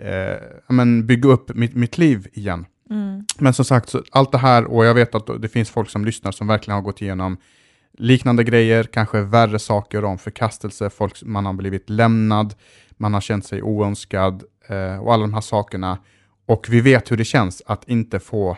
eh, 0.00 0.36
men 0.68 1.06
bygga 1.06 1.28
upp 1.28 1.54
mitt, 1.54 1.74
mitt 1.74 1.98
liv 1.98 2.28
igen. 2.32 2.66
Mm. 2.90 3.24
Men 3.38 3.52
som 3.54 3.64
sagt, 3.64 3.88
så 3.88 4.02
allt 4.10 4.32
det 4.32 4.38
här, 4.38 4.64
och 4.64 4.84
jag 4.84 4.94
vet 4.94 5.14
att 5.14 5.42
det 5.42 5.48
finns 5.48 5.70
folk 5.70 5.90
som 5.90 6.04
lyssnar 6.04 6.32
som 6.32 6.46
verkligen 6.46 6.74
har 6.74 6.82
gått 6.82 7.02
igenom 7.02 7.36
liknande 7.98 8.44
grejer, 8.44 8.84
kanske 8.84 9.20
värre 9.20 9.58
saker 9.58 10.04
om 10.04 10.18
förkastelse, 10.18 10.90
folk, 10.90 11.22
man 11.22 11.46
har 11.46 11.52
blivit 11.52 11.90
lämnad, 11.90 12.54
man 12.96 13.14
har 13.14 13.20
känt 13.20 13.46
sig 13.46 13.62
oönskad, 13.62 14.42
eh, 14.68 14.98
och 14.98 15.14
alla 15.14 15.22
de 15.22 15.34
här 15.34 15.40
sakerna. 15.40 15.98
Och 16.46 16.66
vi 16.70 16.80
vet 16.80 17.10
hur 17.10 17.16
det 17.16 17.24
känns 17.24 17.62
att 17.66 17.88
inte 17.88 18.20
få, 18.20 18.56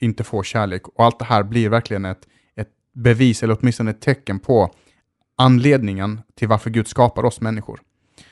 inte 0.00 0.24
få 0.24 0.42
kärlek. 0.42 0.88
Och 0.88 1.04
allt 1.04 1.18
det 1.18 1.24
här 1.24 1.42
blir 1.42 1.68
verkligen 1.68 2.04
ett, 2.04 2.28
ett 2.56 2.68
bevis, 2.92 3.42
eller 3.42 3.56
åtminstone 3.60 3.90
ett 3.90 4.00
tecken 4.00 4.38
på 4.38 4.70
anledningen 5.36 6.20
till 6.34 6.48
varför 6.48 6.70
Gud 6.70 6.88
skapar 6.88 7.24
oss 7.24 7.40
människor. 7.40 7.80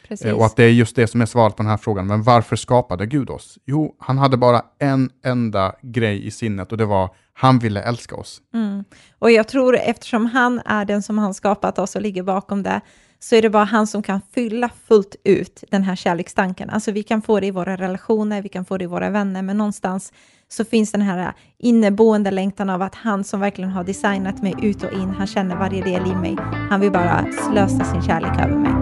Precis. 0.09 0.27
Eh, 0.27 0.35
Och 0.35 0.47
att 0.47 0.57
det 0.57 0.65
är 0.65 0.71
just 0.71 0.97
det 0.97 1.07
som 1.07 1.21
är 1.21 1.27
svaret 1.27 1.57
på 1.57 1.63
den 1.63 1.71
här 1.71 1.77
frågan. 1.77 2.07
Men 2.07 2.23
varför 2.23 2.57
skapade 2.57 3.07
Gud 3.07 3.31
oss? 3.31 3.59
Jo, 3.65 3.97
han 3.99 4.19
hade 4.19 4.37
bara 4.37 4.63
en 4.79 5.11
enda 5.25 5.75
grej 5.83 6.27
i 6.27 6.31
sinnet 6.31 6.73
och 6.73 6.79
det 6.79 6.85
var 6.85 7.11
han 7.33 7.59
ville 7.59 7.83
älska 7.83 8.17
oss. 8.17 8.41
Mm. 8.55 8.85
Och 9.19 9.31
jag 9.31 9.49
tror 9.49 9.77
eftersom 9.77 10.27
han 10.27 10.61
är 10.65 10.85
den 10.85 11.03
som 11.03 11.19
har 11.19 11.33
skapat 11.33 11.79
oss 11.79 11.97
och 11.97 12.03
ligger 12.03 12.23
bakom 12.23 12.63
det, 12.63 12.81
så 13.19 13.35
är 13.35 13.43
det 13.43 13.51
bara 13.51 13.65
han 13.65 13.87
som 13.87 14.03
kan 14.03 14.21
fylla 14.35 14.71
fullt 14.89 15.17
ut 15.25 15.65
den 15.71 15.83
här 15.83 15.97
kärlekstanken. 15.97 16.71
Alltså 16.71 16.93
vi 16.93 17.03
kan 17.03 17.23
få 17.23 17.41
det 17.41 17.47
i 17.47 17.51
våra 17.51 17.77
relationer, 17.77 18.43
vi 18.43 18.49
kan 18.49 18.65
få 18.65 18.79
det 18.79 18.85
i 18.85 18.87
våra 18.87 19.11
vänner, 19.11 19.43
men 19.43 19.57
någonstans 19.57 20.13
så 20.49 20.65
finns 20.65 20.93
den 20.93 21.03
här 21.03 21.33
inneboende 21.59 22.31
längtan 22.31 22.71
av 22.71 22.83
att 22.83 22.95
han 22.95 23.25
som 23.25 23.41
verkligen 23.41 23.71
har 23.71 23.85
designat 23.85 24.43
mig 24.43 24.55
ut 24.63 24.83
och 24.83 24.93
in, 24.93 25.11
han 25.19 25.27
känner 25.27 25.57
varje 25.57 25.85
del 25.85 26.07
i 26.07 26.15
mig. 26.15 26.37
Han 26.71 26.81
vill 26.81 26.93
bara 26.93 27.27
slösa 27.33 27.85
sin 27.85 28.03
kärlek 28.03 28.41
över 28.41 28.57
mig. 28.57 28.73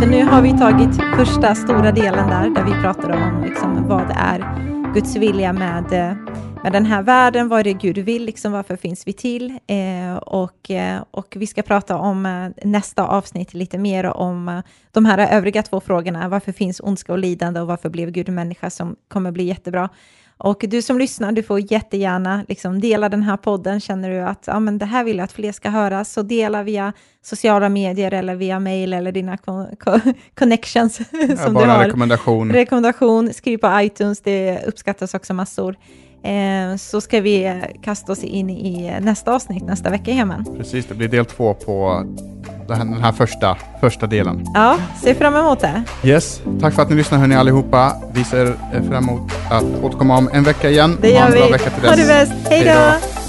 Så 0.00 0.06
nu 0.06 0.24
har 0.24 0.42
vi 0.42 0.58
tagit 0.58 1.00
första 1.16 1.54
stora 1.54 1.92
delen 1.92 2.28
där, 2.28 2.50
där 2.50 2.64
vi 2.64 2.82
pratar 2.82 3.10
om 3.10 3.44
liksom 3.44 3.88
vad 3.88 4.08
det 4.08 4.16
är 4.18 4.70
Guds 4.94 5.16
vilja 5.16 5.52
med, 5.52 5.92
eh, 5.92 6.16
med 6.62 6.72
den 6.72 6.86
här 6.86 7.02
världen, 7.02 7.48
vad 7.48 7.60
är 7.60 7.64
det 7.64 7.72
Gud 7.72 7.98
vill, 7.98 8.24
liksom, 8.24 8.52
varför 8.52 8.76
finns 8.76 9.06
vi 9.06 9.12
till? 9.12 9.58
Eh, 9.66 10.16
och, 10.16 10.70
eh, 10.70 11.02
och 11.10 11.34
vi 11.36 11.46
ska 11.46 11.62
prata 11.62 11.96
om 11.96 12.26
eh, 12.26 12.68
nästa 12.68 13.06
avsnitt 13.06 13.54
lite 13.54 13.78
mer 13.78 14.04
om 14.04 14.62
de 14.92 15.04
här 15.04 15.36
övriga 15.36 15.62
två 15.62 15.80
frågorna, 15.80 16.28
varför 16.28 16.52
finns 16.52 16.80
ondska 16.80 17.12
och 17.12 17.18
lidande 17.18 17.60
och 17.60 17.66
varför 17.66 17.88
blev 17.88 18.10
Gud 18.10 18.28
människa 18.28 18.70
som 18.70 18.96
kommer 19.08 19.30
bli 19.30 19.44
jättebra. 19.44 19.88
Och 20.42 20.64
du 20.68 20.82
som 20.82 20.98
lyssnar, 20.98 21.32
du 21.32 21.42
får 21.42 21.72
jättegärna 21.72 22.44
liksom 22.48 22.80
dela 22.80 23.08
den 23.08 23.22
här 23.22 23.36
podden. 23.36 23.80
Känner 23.80 24.10
du 24.10 24.20
att 24.20 24.44
ja, 24.46 24.60
men 24.60 24.78
det 24.78 24.86
här 24.86 25.04
vill 25.04 25.16
jag 25.16 25.24
att 25.24 25.32
fler 25.32 25.52
ska 25.52 25.70
höra, 25.70 26.04
så 26.04 26.22
dela 26.22 26.62
via 26.62 26.92
sociala 27.22 27.68
medier 27.68 28.12
eller 28.14 28.34
via 28.34 28.60
mail 28.60 28.92
eller 28.92 29.12
dina 29.12 29.36
co- 29.36 29.66
co- 29.78 30.00
connections 30.34 30.96
som 30.96 31.06
du 31.20 31.52
bara 31.52 31.72
har. 31.72 31.84
rekommendation. 31.84 32.52
Rekommendation, 32.52 33.32
skriv 33.32 33.58
på 33.58 33.80
iTunes, 33.80 34.20
det 34.20 34.62
uppskattas 34.66 35.14
också 35.14 35.34
massor. 35.34 35.76
Eh, 36.22 36.76
så 36.76 37.00
ska 37.00 37.20
vi 37.20 37.44
eh, 37.44 37.54
kasta 37.82 38.12
oss 38.12 38.24
in 38.24 38.50
i 38.50 39.00
nästa 39.00 39.34
avsnitt 39.34 39.64
nästa 39.64 39.90
vecka, 39.90 40.12
Hemen. 40.12 40.44
Precis, 40.58 40.86
det 40.86 40.94
blir 40.94 41.08
del 41.08 41.24
två 41.24 41.54
på 41.54 42.04
den 42.68 42.92
här, 43.02 43.12
första, 43.12 43.56
första 43.80 44.06
delen. 44.06 44.44
Ja, 44.54 44.78
se 45.02 45.14
fram 45.14 45.36
emot 45.36 45.60
det. 45.60 45.82
Yes, 46.04 46.42
tack 46.60 46.74
för 46.74 46.82
att 46.82 46.90
ni 46.90 46.96
lyssnar 46.96 47.18
hörni 47.18 47.34
allihopa. 47.34 47.96
Vi 48.12 48.24
ser 48.24 48.46
eh, 48.46 48.82
fram 48.82 49.08
emot 49.08 49.32
att 49.50 49.64
återkomma 49.82 50.18
om 50.18 50.30
en 50.32 50.44
vecka 50.44 50.70
igen. 50.70 50.98
Det 51.00 51.10
gör 51.10 51.30
vi. 51.30 51.40
Ha 51.88 51.96
det 51.96 52.06
bäst. 52.06 52.32
Hej 52.50 52.64
då. 52.64 53.19